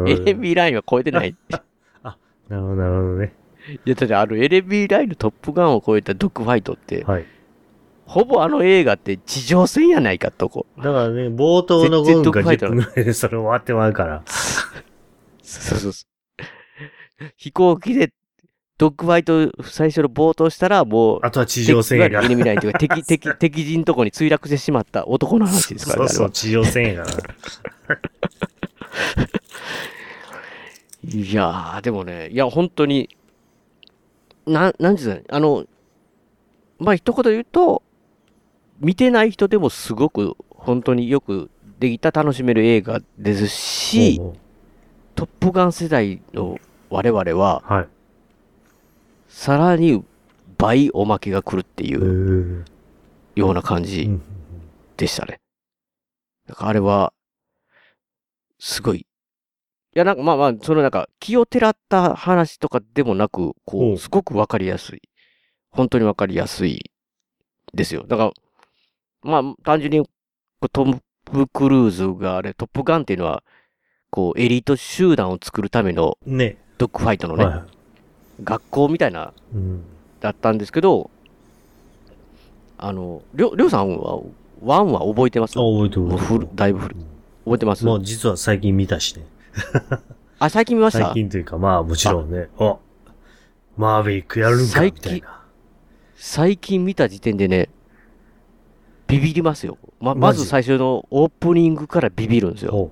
[0.09, 0.17] エ。
[0.17, 1.29] ネミーラインは超えてない。
[1.29, 3.33] いなるほど、なるほどね。
[3.83, 7.25] や、だってあのエネミーラインのトップガンを超えたドッグファイトって、はい。
[8.05, 10.65] ほぼあの映画って地上戦やないかとこ。
[10.77, 14.23] だからね、冒頭の5分か10分ぐらいでそれ終わってまうから。
[15.59, 17.31] そうそうそう。
[17.37, 18.13] 飛行機で
[18.81, 22.43] ドッグファイト最初の冒頭したらもう、あとは地上戦やから敵いわゆるエ。
[22.43, 26.07] ネミーラインというか敵、 敵、敵陣のとこに墜落してしまった男の話ですからね。
[26.09, 27.99] そうそう、地上戦やから。
[31.03, 33.15] いやー、でもね、いや、本当に、
[34.47, 35.65] な、なんていうあの、
[36.79, 37.83] まあ、一言で言うと、
[38.79, 44.35] 見てない人でもすごく、本当によくできた楽しめる映画ですし、ほうほ
[45.15, 46.59] トップガン世代の
[46.89, 47.87] 我々は、うはい。
[49.27, 50.03] さらに
[50.57, 52.63] 倍おまけが来るっていへうー
[53.35, 54.21] ような感うじん
[54.97, 55.39] でしたね。
[56.47, 57.13] なんかあれは、
[58.59, 58.99] すごい。
[58.99, 59.05] い
[59.93, 65.01] や、なんかまあまあ、そのなんか気をてらった話とかでもなく、ほこう、うすごくわかりやすい。
[65.71, 66.91] 本当にわかりやすい
[67.73, 68.05] ですよ。
[68.07, 68.31] だから、
[69.23, 70.07] まあ、単純に
[70.71, 71.01] トム・
[71.47, 73.43] クルーズがあれ、トップガンっていうのは、
[74.11, 76.57] こう、エリート集団を作るためのね。
[76.77, 77.65] ドッグファイトのね、は
[78.43, 79.55] 学校みたいな、い。
[79.55, 79.83] うん。
[80.19, 81.09] だったんですけど、
[82.77, 84.19] あの、りょ、りょうさんは、
[84.61, 85.57] ワンは覚えてます？
[85.57, 86.95] あ、覚えてるもう覚えてる古だいぶ古
[87.45, 87.85] 覚えてます？
[87.85, 89.25] もう実は最近見たしね。
[90.39, 91.05] あ、最近見ました？
[91.05, 92.49] 最近というか、まあもちろんね。
[92.59, 92.77] あ、
[93.77, 95.41] マーヴェリックやるんかみたいな。
[96.15, 97.69] 最近見た時点でね、
[99.07, 99.79] ビビりますよ。
[99.99, 102.91] ま、まず最初のオープニングからビビるんですよ。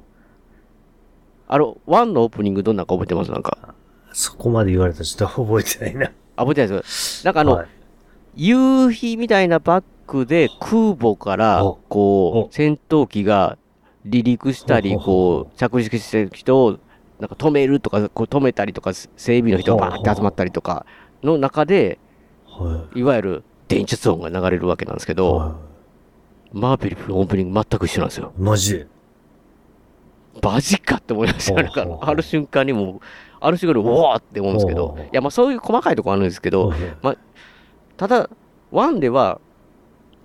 [1.49, 3.31] ほあの、ワンのオープニングどんなか覚えてます？
[3.31, 3.75] なんか。
[4.13, 6.11] そこまで言われたらちょっと覚えてないな。
[6.35, 7.67] あ、覚えてないですなんかあの、はい
[8.35, 13.57] 夕日みたいなバックで空母からお、こう、戦闘機が
[14.05, 16.77] 離陸したり、こう、着陸してる人を、
[17.19, 20.85] なんか止めるとか、こう止めたりとか、整備の人がバーって集まったりとか
[21.21, 21.99] の中で、
[22.45, 25.55] はいわゆる電術音が流れるわけなんですけど、は
[26.53, 28.31] マーベリックのオープニング全く一緒なんですよ。
[28.37, 28.41] い。
[28.41, 28.77] マジ？
[28.77, 28.87] で。
[30.41, 31.99] マジかって思いましたよ。
[32.01, 32.99] なある瞬間にもう、
[33.39, 36.69] ある瞬間に、うわーって思うんですけどいや、まあそういう細かいところあるんですけど、
[37.01, 37.17] はい
[37.97, 38.29] ただ、
[38.71, 39.41] ワンでは、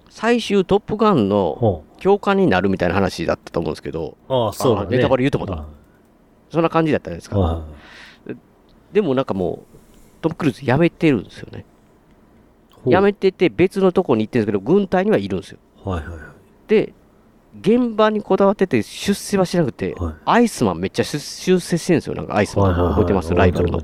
[0.08, 4.32] 最終トップガンのほ教官になるみたいな話だったと思うんですけど、う。
[4.32, 4.86] ああ、そうだね。
[4.86, 5.66] あネタバレ言うと思ったは
[6.50, 7.64] そんな感じだったじゃないですか。
[8.92, 9.78] でもなんかもう、
[10.20, 11.64] トム・クルーズ辞めてるんですよね。
[12.86, 12.90] い。
[12.90, 15.58] 辞めてて別のとこに行ってるんですけど、軍隊にはいるんですよ。
[15.82, 16.18] はいはいはい。
[16.68, 16.94] で、
[17.60, 22.14] 現場にこだわってて出世はしなくて、はいアイスマンめっちゃ出出世してるんですよ。
[22.14, 22.74] なんかアイスマン。
[22.74, 23.34] 覚えてます？
[23.34, 23.80] ライバルの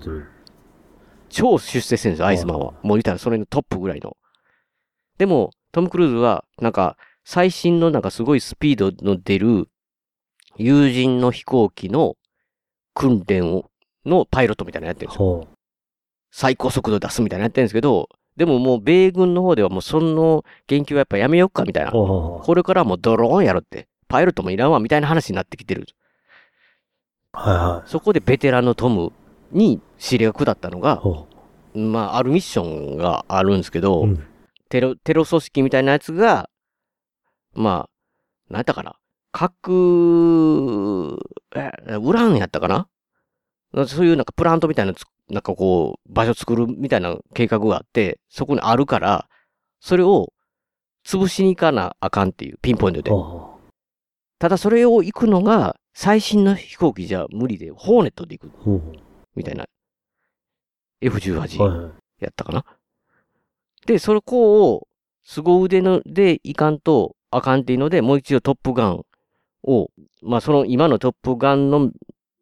[1.29, 2.67] 超出世してるんですよ、アイスマンは。
[2.67, 4.17] はもう言ったらそれのトップぐらいの。
[5.19, 9.69] でも、トム・クルーズは、なんか、最新のなんかすごいスピードの出る
[10.57, 12.17] 友人の飛行機の
[12.95, 13.71] 訓練を、
[14.05, 15.25] のパイロットみたいなのやってるんですよ。
[15.25, 15.49] ほ
[16.33, 18.09] 最高速度出すみたいなのやってるんですけど、
[18.41, 23.87] でももう米軍の方ではもうその研究はやっぱやめよっかみたいなこれからはもうドローンやろって。
[24.09, 25.85] パイロットもいらんわみたいな話になってきてる。
[27.35, 27.39] う。
[27.39, 29.13] はいはそこでベテランのトム
[29.53, 30.81] に指令が下ったのい。
[30.81, 31.29] が、ほ
[31.75, 34.05] まあ、あるミッションがあるんですけど、う。
[34.05, 34.25] うん。
[34.71, 36.49] テロ、テロ組織みたいなやつが、
[37.53, 38.97] まあ、なんやったかな
[39.33, 41.19] 核、
[41.55, 41.71] え、
[42.03, 42.89] ウランやったかな
[43.87, 49.29] そういうなんかプラントみたいなつ、なんかこう、場所作るみたいな計画があって、そこにあるから、
[49.81, 50.33] それを
[51.07, 53.11] 潰しに行かなあかんっていう、ピンポイントで
[54.39, 58.97] ただそれを行くのが、最新の飛行機じゃ無理で、ホーネットで行く、
[59.37, 59.65] みたいな。
[59.65, 59.69] う。
[61.07, 61.59] F18。
[61.59, 61.93] はいはい。
[62.21, 62.65] やったかな。
[63.87, 64.89] で、それこを、
[65.25, 69.05] 凄腕のでいかんとあかんっていうので、もう一度トップガン
[69.63, 69.91] を、
[70.23, 71.91] まあその今のトップガンの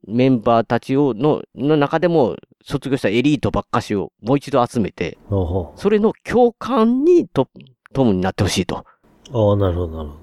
[0.08, 7.48] メンバーたちを、の、の中でも卒業したエリートばっかしをもう一度集めて、それの共感にト
[7.92, 8.84] トムになってほしいと。
[9.30, 9.50] う。
[9.50, 10.16] ああ、なるほどなるほ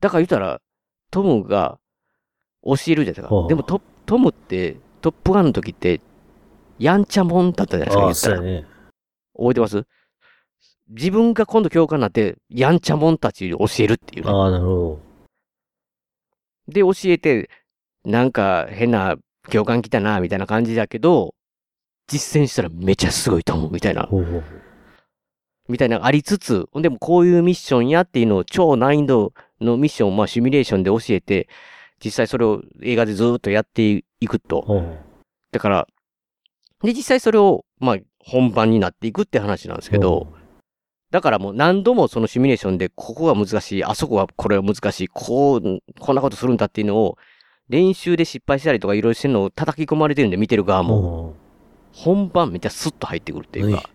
[0.00, 0.60] だから言ったら、
[1.10, 1.78] トムが
[2.64, 3.28] 教えるじゃないですか。
[3.48, 6.00] でもトトムって、トップガンの時って、
[6.78, 8.36] やんちゃもんだったじゃないですか、ど。
[8.36, 8.60] ああ、言ったらそうや。
[8.62, 8.66] ね。
[9.36, 9.86] 覚えてます？
[10.88, 15.00] 自分が今度教官になって、やんちゃもんたちに教えるっていうね、ああ、なるほ
[16.66, 17.50] で、教えて、
[18.08, 19.16] なんか変な
[19.50, 21.34] 教官来たな、みたいな感じだけど、
[22.06, 24.08] 実践したらめちゃすごいと思う、みたいな。
[25.68, 31.48] みたいなのありつつ、でもこういうミッションやっていうのを超難易度のミッションをまあシミュレーションで教えて、
[32.02, 34.64] 実際それを映画でずーっとやっていくと。
[35.52, 35.86] だから、
[36.82, 40.32] で、実際それをまあ本番になっていくって話なんですけど、
[41.10, 47.18] だからもう何度もそのシミュレーションで、ここが難しい、あそこはこれは難しい、こう、こんなことするんだっていうのを、
[47.68, 51.34] 練習で失敗したりとかいろいろしてるのを叩き込まれてるんで見てる側も、も
[51.92, 53.90] 本番めっちゃスッと入ってくるっていうはいか、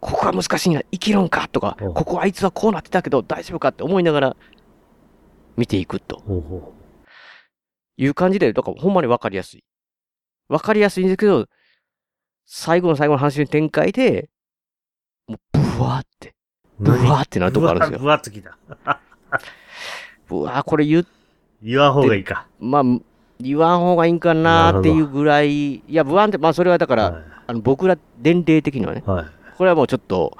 [0.00, 4.36] ここが難しいんや、生きるんかとか、うんここあいつはこうなってたけど大丈夫かって思いながら
[5.56, 6.22] 見ていくと
[7.96, 9.64] いう感じで、だからほんまにわかりやすい。
[10.48, 11.46] わかりやすいんですけど、
[12.44, 14.30] 最後の最後の話の展開で、
[15.26, 16.34] もうブワーって、
[16.78, 16.84] う。
[16.84, 18.06] ブワーってなるとこあるんですよぶ。
[18.06, 18.56] わっときた。
[20.30, 21.06] うわーこれ言う、
[21.62, 22.46] 言わん方がいいか。
[22.60, 22.82] まあ、
[23.40, 29.10] 言わん方がいいんかなっていうぐらい、いや、ブワーンって、まあそれはだから、はあの僕ら年齢的にはね、い。
[29.10, 29.26] はい。
[29.56, 30.36] これはもうちょっと、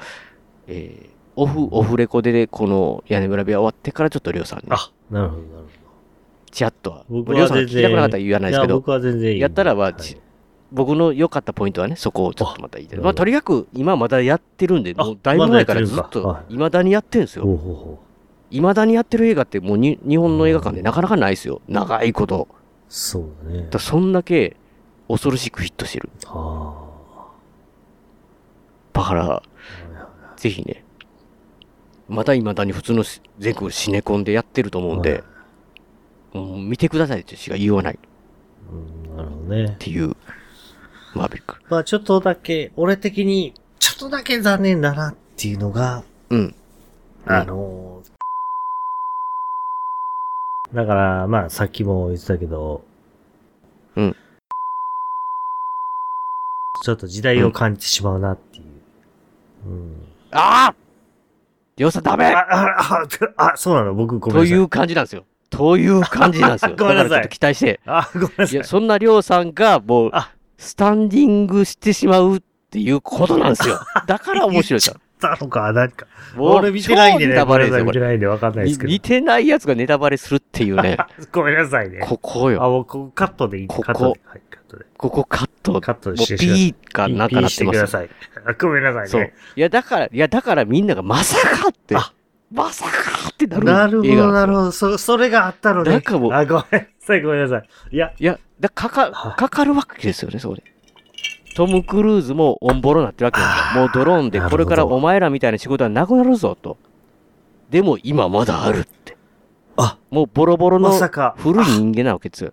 [0.67, 5.69] えー、オフ、オフレコで、この屋根裏部屋終わってからちょっとりょうさんに、あ、なるほど、なるほ
[6.51, 8.43] チラッとは、僕はりょうさんが聞全然きたくなかったら言わど。
[8.43, 9.41] ないですけど、僕は全然いい。
[9.41, 10.17] やったらははいち
[10.73, 12.99] 僕の良かったポイントはね、そこをちょっとまた言いたい。
[12.99, 16.29] あまあ、とにかく今まだやってるんで、あもうだいぶ前からずっとか？
[16.29, 17.45] は、未だにやってるんですよ。
[17.45, 18.07] ほうほうほう。
[18.51, 21.61] 未だにやってる映画ってもうに日本の映画館でなかなかないですよ。
[21.69, 22.49] 長いこと。
[22.89, 23.79] そうだねだ。
[23.79, 24.57] そんだけ
[25.09, 26.11] 恐ろしくヒットしてる。
[26.25, 26.87] は
[28.93, 29.43] だから、あ。
[30.37, 30.85] ぜひね、
[32.09, 35.25] まだ未だに普通のし全国シネコンでやってると思うんで、
[36.33, 37.99] もう見てくださいってしか言わないっ
[38.71, 39.77] うん、なるほどね。
[39.79, 40.17] ていう、
[41.15, 41.57] マーベリック。
[41.69, 46.55] まあちょっとだけ、俺的に、ちょっとだけ残念だなっていうのが、うん。
[47.27, 48.16] あのー
[50.75, 52.85] だから、まあさっきも言ってたけど、
[53.97, 54.17] うん。
[56.85, 58.65] ちょっと時代を感じてしまうなっていう。
[59.69, 60.03] うん。
[60.33, 60.75] ああ
[61.77, 63.07] りょうさんダメあ、あ、
[63.37, 63.95] あ、あ、そうなの？
[63.95, 64.51] 僕ごめんなさい。
[64.51, 65.25] という感じなんですよ。
[65.51, 66.75] という感じなんですよ。
[66.79, 67.81] ごめんなさいちょっと期待して。
[67.87, 68.65] あ、ごめんないさいや、。
[68.65, 73.79] そんなりょうさんがもうあ、スタンディングしてしまうっていうことなんですよ。
[74.07, 74.97] だから面白いですよ。
[75.21, 76.07] たのか、なんか。
[76.37, 77.33] もう俺見てないんでね。
[77.33, 79.01] 超ネタバレです見てないんでわかんないですけど見。
[79.01, 80.97] てないやつがネタバレするっていうね。
[81.33, 82.01] ごめんなさいね。
[82.03, 82.61] ここあ、よ。
[82.61, 84.21] もうここカットでいいここカットで。
[84.25, 84.87] はい、カットで。
[84.97, 85.81] ここカット。
[85.81, 88.11] カットもうしてしてください P かなんかなってますください。
[88.47, 89.09] あごめんなさいね。
[89.09, 89.33] そう。
[89.57, 92.13] いや、だから、いや、だからみんながまさかってあ、
[92.53, 92.91] まさか
[93.31, 94.73] ってなるなるほど、なるほど。
[94.73, 95.91] そ、それがあったのね。
[95.91, 97.69] なんかもうあ、ごめんなさい、ごめんなさい。
[97.91, 100.63] いや、いや、だかかは、いかかるわけですよね、そこで。
[101.57, 103.81] トム・クルーズもオンボロになってるわけですよ。
[103.81, 106.77] もうドローンで、これからお前らみたいな仕事はなくなるぞ、と。
[107.71, 109.17] でも今まだあるって。
[109.79, 110.91] あ、もうボロボロの。
[111.37, 112.53] 古い人間なわけですよ。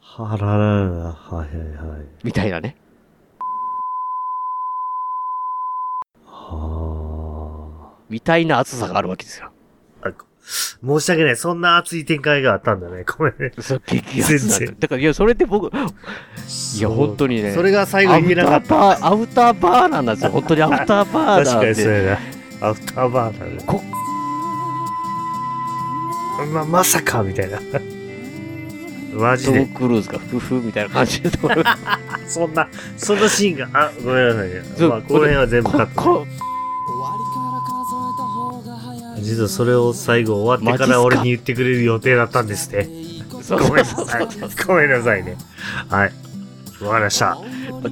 [0.00, 2.06] はらららら、はいはいはい。
[2.24, 2.74] みたいなね。
[6.24, 9.51] はみたいな熱さがあるわけですよ。
[10.44, 11.36] 申し訳ない。
[11.36, 13.04] そんな熱い展開があったんだね。
[13.18, 13.52] ごめんね。
[13.60, 17.52] そう、激熱なんだ全然だから、いや、それで僕、いや、本当にね。
[17.52, 18.74] それが最後に言えなかった。
[18.74, 20.30] ーバー、アウターバーなんですよ。
[20.32, 21.66] 本当にアウターバー確か。
[21.66, 22.02] にそうや
[22.60, 22.68] な。
[22.68, 23.62] アウターバーだね。
[23.66, 23.82] こ
[26.52, 27.58] ま、まさか、みたいな。
[29.14, 29.66] マジトム・で。
[29.66, 31.30] クルーズがフフみたいな感じで。
[32.26, 34.62] そんな、そのシーンが、あ、ごめんなさいね。
[34.88, 36.26] まあ、この辺は全部カット。
[39.22, 42.88] こ実はそれを最後終わってから俺に言ってくれる予定だったんですね。
[43.48, 44.28] ごめんなさい。
[44.66, 45.36] ごめんなさいね。
[45.88, 46.12] はい。
[46.84, 47.38] わかりました。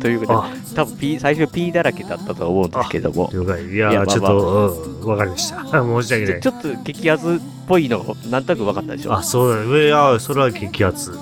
[0.01, 3.65] ということあで、多分 P、最初 P だらけだったと思うんですけども、了解。
[3.65, 5.61] いやいやまあちょっと、うん、わかりました。
[5.71, 7.39] 申し訳ないちょっと激アツっ
[7.69, 9.15] ぽいの、なんとなく分かったでしょ？
[9.15, 9.87] あ、そうだね。
[9.87, 11.13] いや、それは激アツ。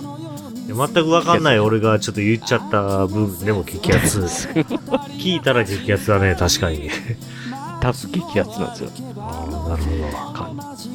[0.69, 4.21] 全くわかんない俺がちょっと言っちゃった部分でも激アツ。
[5.19, 6.91] 聞いたら激アツだね、確かに。
[7.81, 8.91] 多分激アツなんですよ。
[9.19, 9.83] ああ、なる
[10.13, 10.89] ほ感じ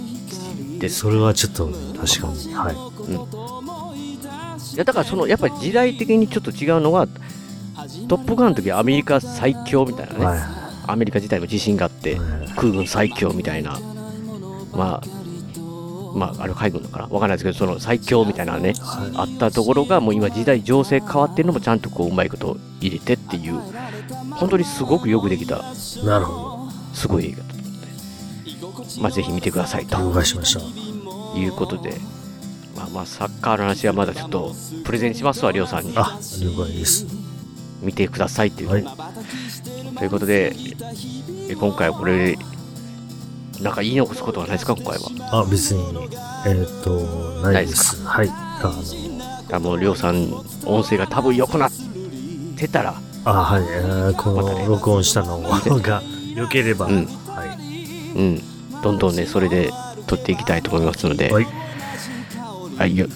[0.74, 0.80] ど。
[0.80, 1.00] です。
[1.00, 1.68] それはちょっと、
[2.00, 2.54] 確かに。
[2.54, 2.76] はい。
[4.76, 7.08] いやだからそのやっぱり時代的にちょっと違うのは
[8.08, 10.40] トップガンの時はアメリカ最強みたいなね、はい。
[10.88, 13.80] アメリカ自体も自信があって、はい空軍最強みたいな
[14.74, 15.08] まあ
[16.16, 23.60] まああれ海軍だからわかんないですけどその最強みたいなねはあったところがもう今時代情勢変わってるのもちゃんとこううまいこと入れてっていう
[24.32, 26.06] 本当にすごくよくできたい。
[26.06, 26.53] なるほ
[26.94, 27.56] すごい映画だと
[28.68, 30.10] 思ってまあぜひ見てくださいとど。
[30.10, 30.62] 了解しました。
[31.40, 31.98] いうことで
[32.76, 34.54] まあまあサッカーの話はまだちょっと
[34.84, 37.06] プレゼンしますわりょうさんにあ、了解です。
[37.82, 38.86] 見てくださいっていう、はい。
[39.98, 40.56] ということで
[41.50, 42.38] え今回はこれ
[43.62, 45.40] なんか言い残すことはないですか今回は？
[45.42, 45.82] あ、別に、
[46.46, 47.00] えーっと、
[47.52, 48.04] ないです。
[48.06, 48.30] はい。
[48.30, 48.74] あ
[49.50, 50.34] の、あもうりょうさん
[50.66, 51.72] 音声が多分良くなっ
[52.58, 52.96] てたら
[53.26, 53.64] あ、はい。
[53.64, 55.60] えーこの録音したのが
[56.36, 58.18] 良ければ、うんはい。
[58.18, 58.42] うん
[58.82, 59.72] どんどんねそれで
[60.08, 61.48] 撮っていきたいと思いますので、はい。
[62.78, 63.08] はい、よ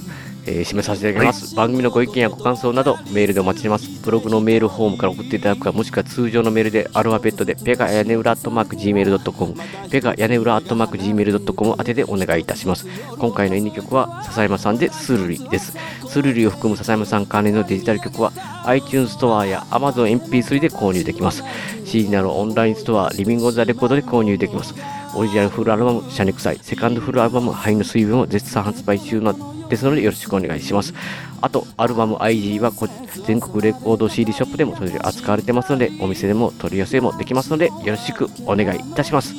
[0.47, 3.89] えー締めさせていただきます、番組のご意見やご感想などメールでお待ちしてます。
[4.01, 9.55] ブログのメールフォームから送っていただくかもしくは通常のメールでアルファベットでペガ屋根裏アットマーク Gmail.com
[9.89, 12.87] ペガ屋根裏アットマーク Gmail.com 宛てでお願いいたします。
[13.17, 15.73] 今回の演技曲は笹山さんでスルリです。
[16.07, 18.31] スルリを含む笹山さん関連のデジタル曲は
[18.65, 21.43] iTunes ストアや Amazon MP3 で購入できます。
[21.85, 24.73] CD などオンラインストアリビングオンザレコードで購入できます。
[25.15, 29.33] オリジナルフルアルバム「シャネクサイ」セカンドフルアルバム「灰の水分」を絶賛発売中の
[29.69, 30.93] ですのでよろしくお願いします。
[31.41, 32.87] あとアルバム IG はこ
[33.25, 39.35] 全国レコード CD ショップでも取り扱われてますのでお店でも取り寄せもできますのでよろしくお願いいたします。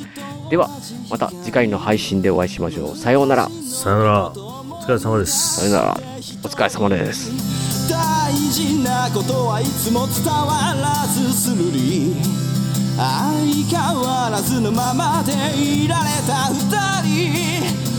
[0.49, 0.69] では
[1.09, 2.97] また次回の配信でお会いしましょう。
[2.97, 3.49] さようなら。
[3.49, 4.27] さよなら。
[4.29, 4.33] お
[4.81, 5.61] 疲れ様です。
[5.61, 5.93] さようなら。
[5.93, 7.31] お疲れ様です。
[7.89, 12.15] 大事なことはいつも伝わらずするり
[12.97, 13.05] 相
[13.65, 16.69] 変わらずのままでいられた二
[17.63, 17.68] 人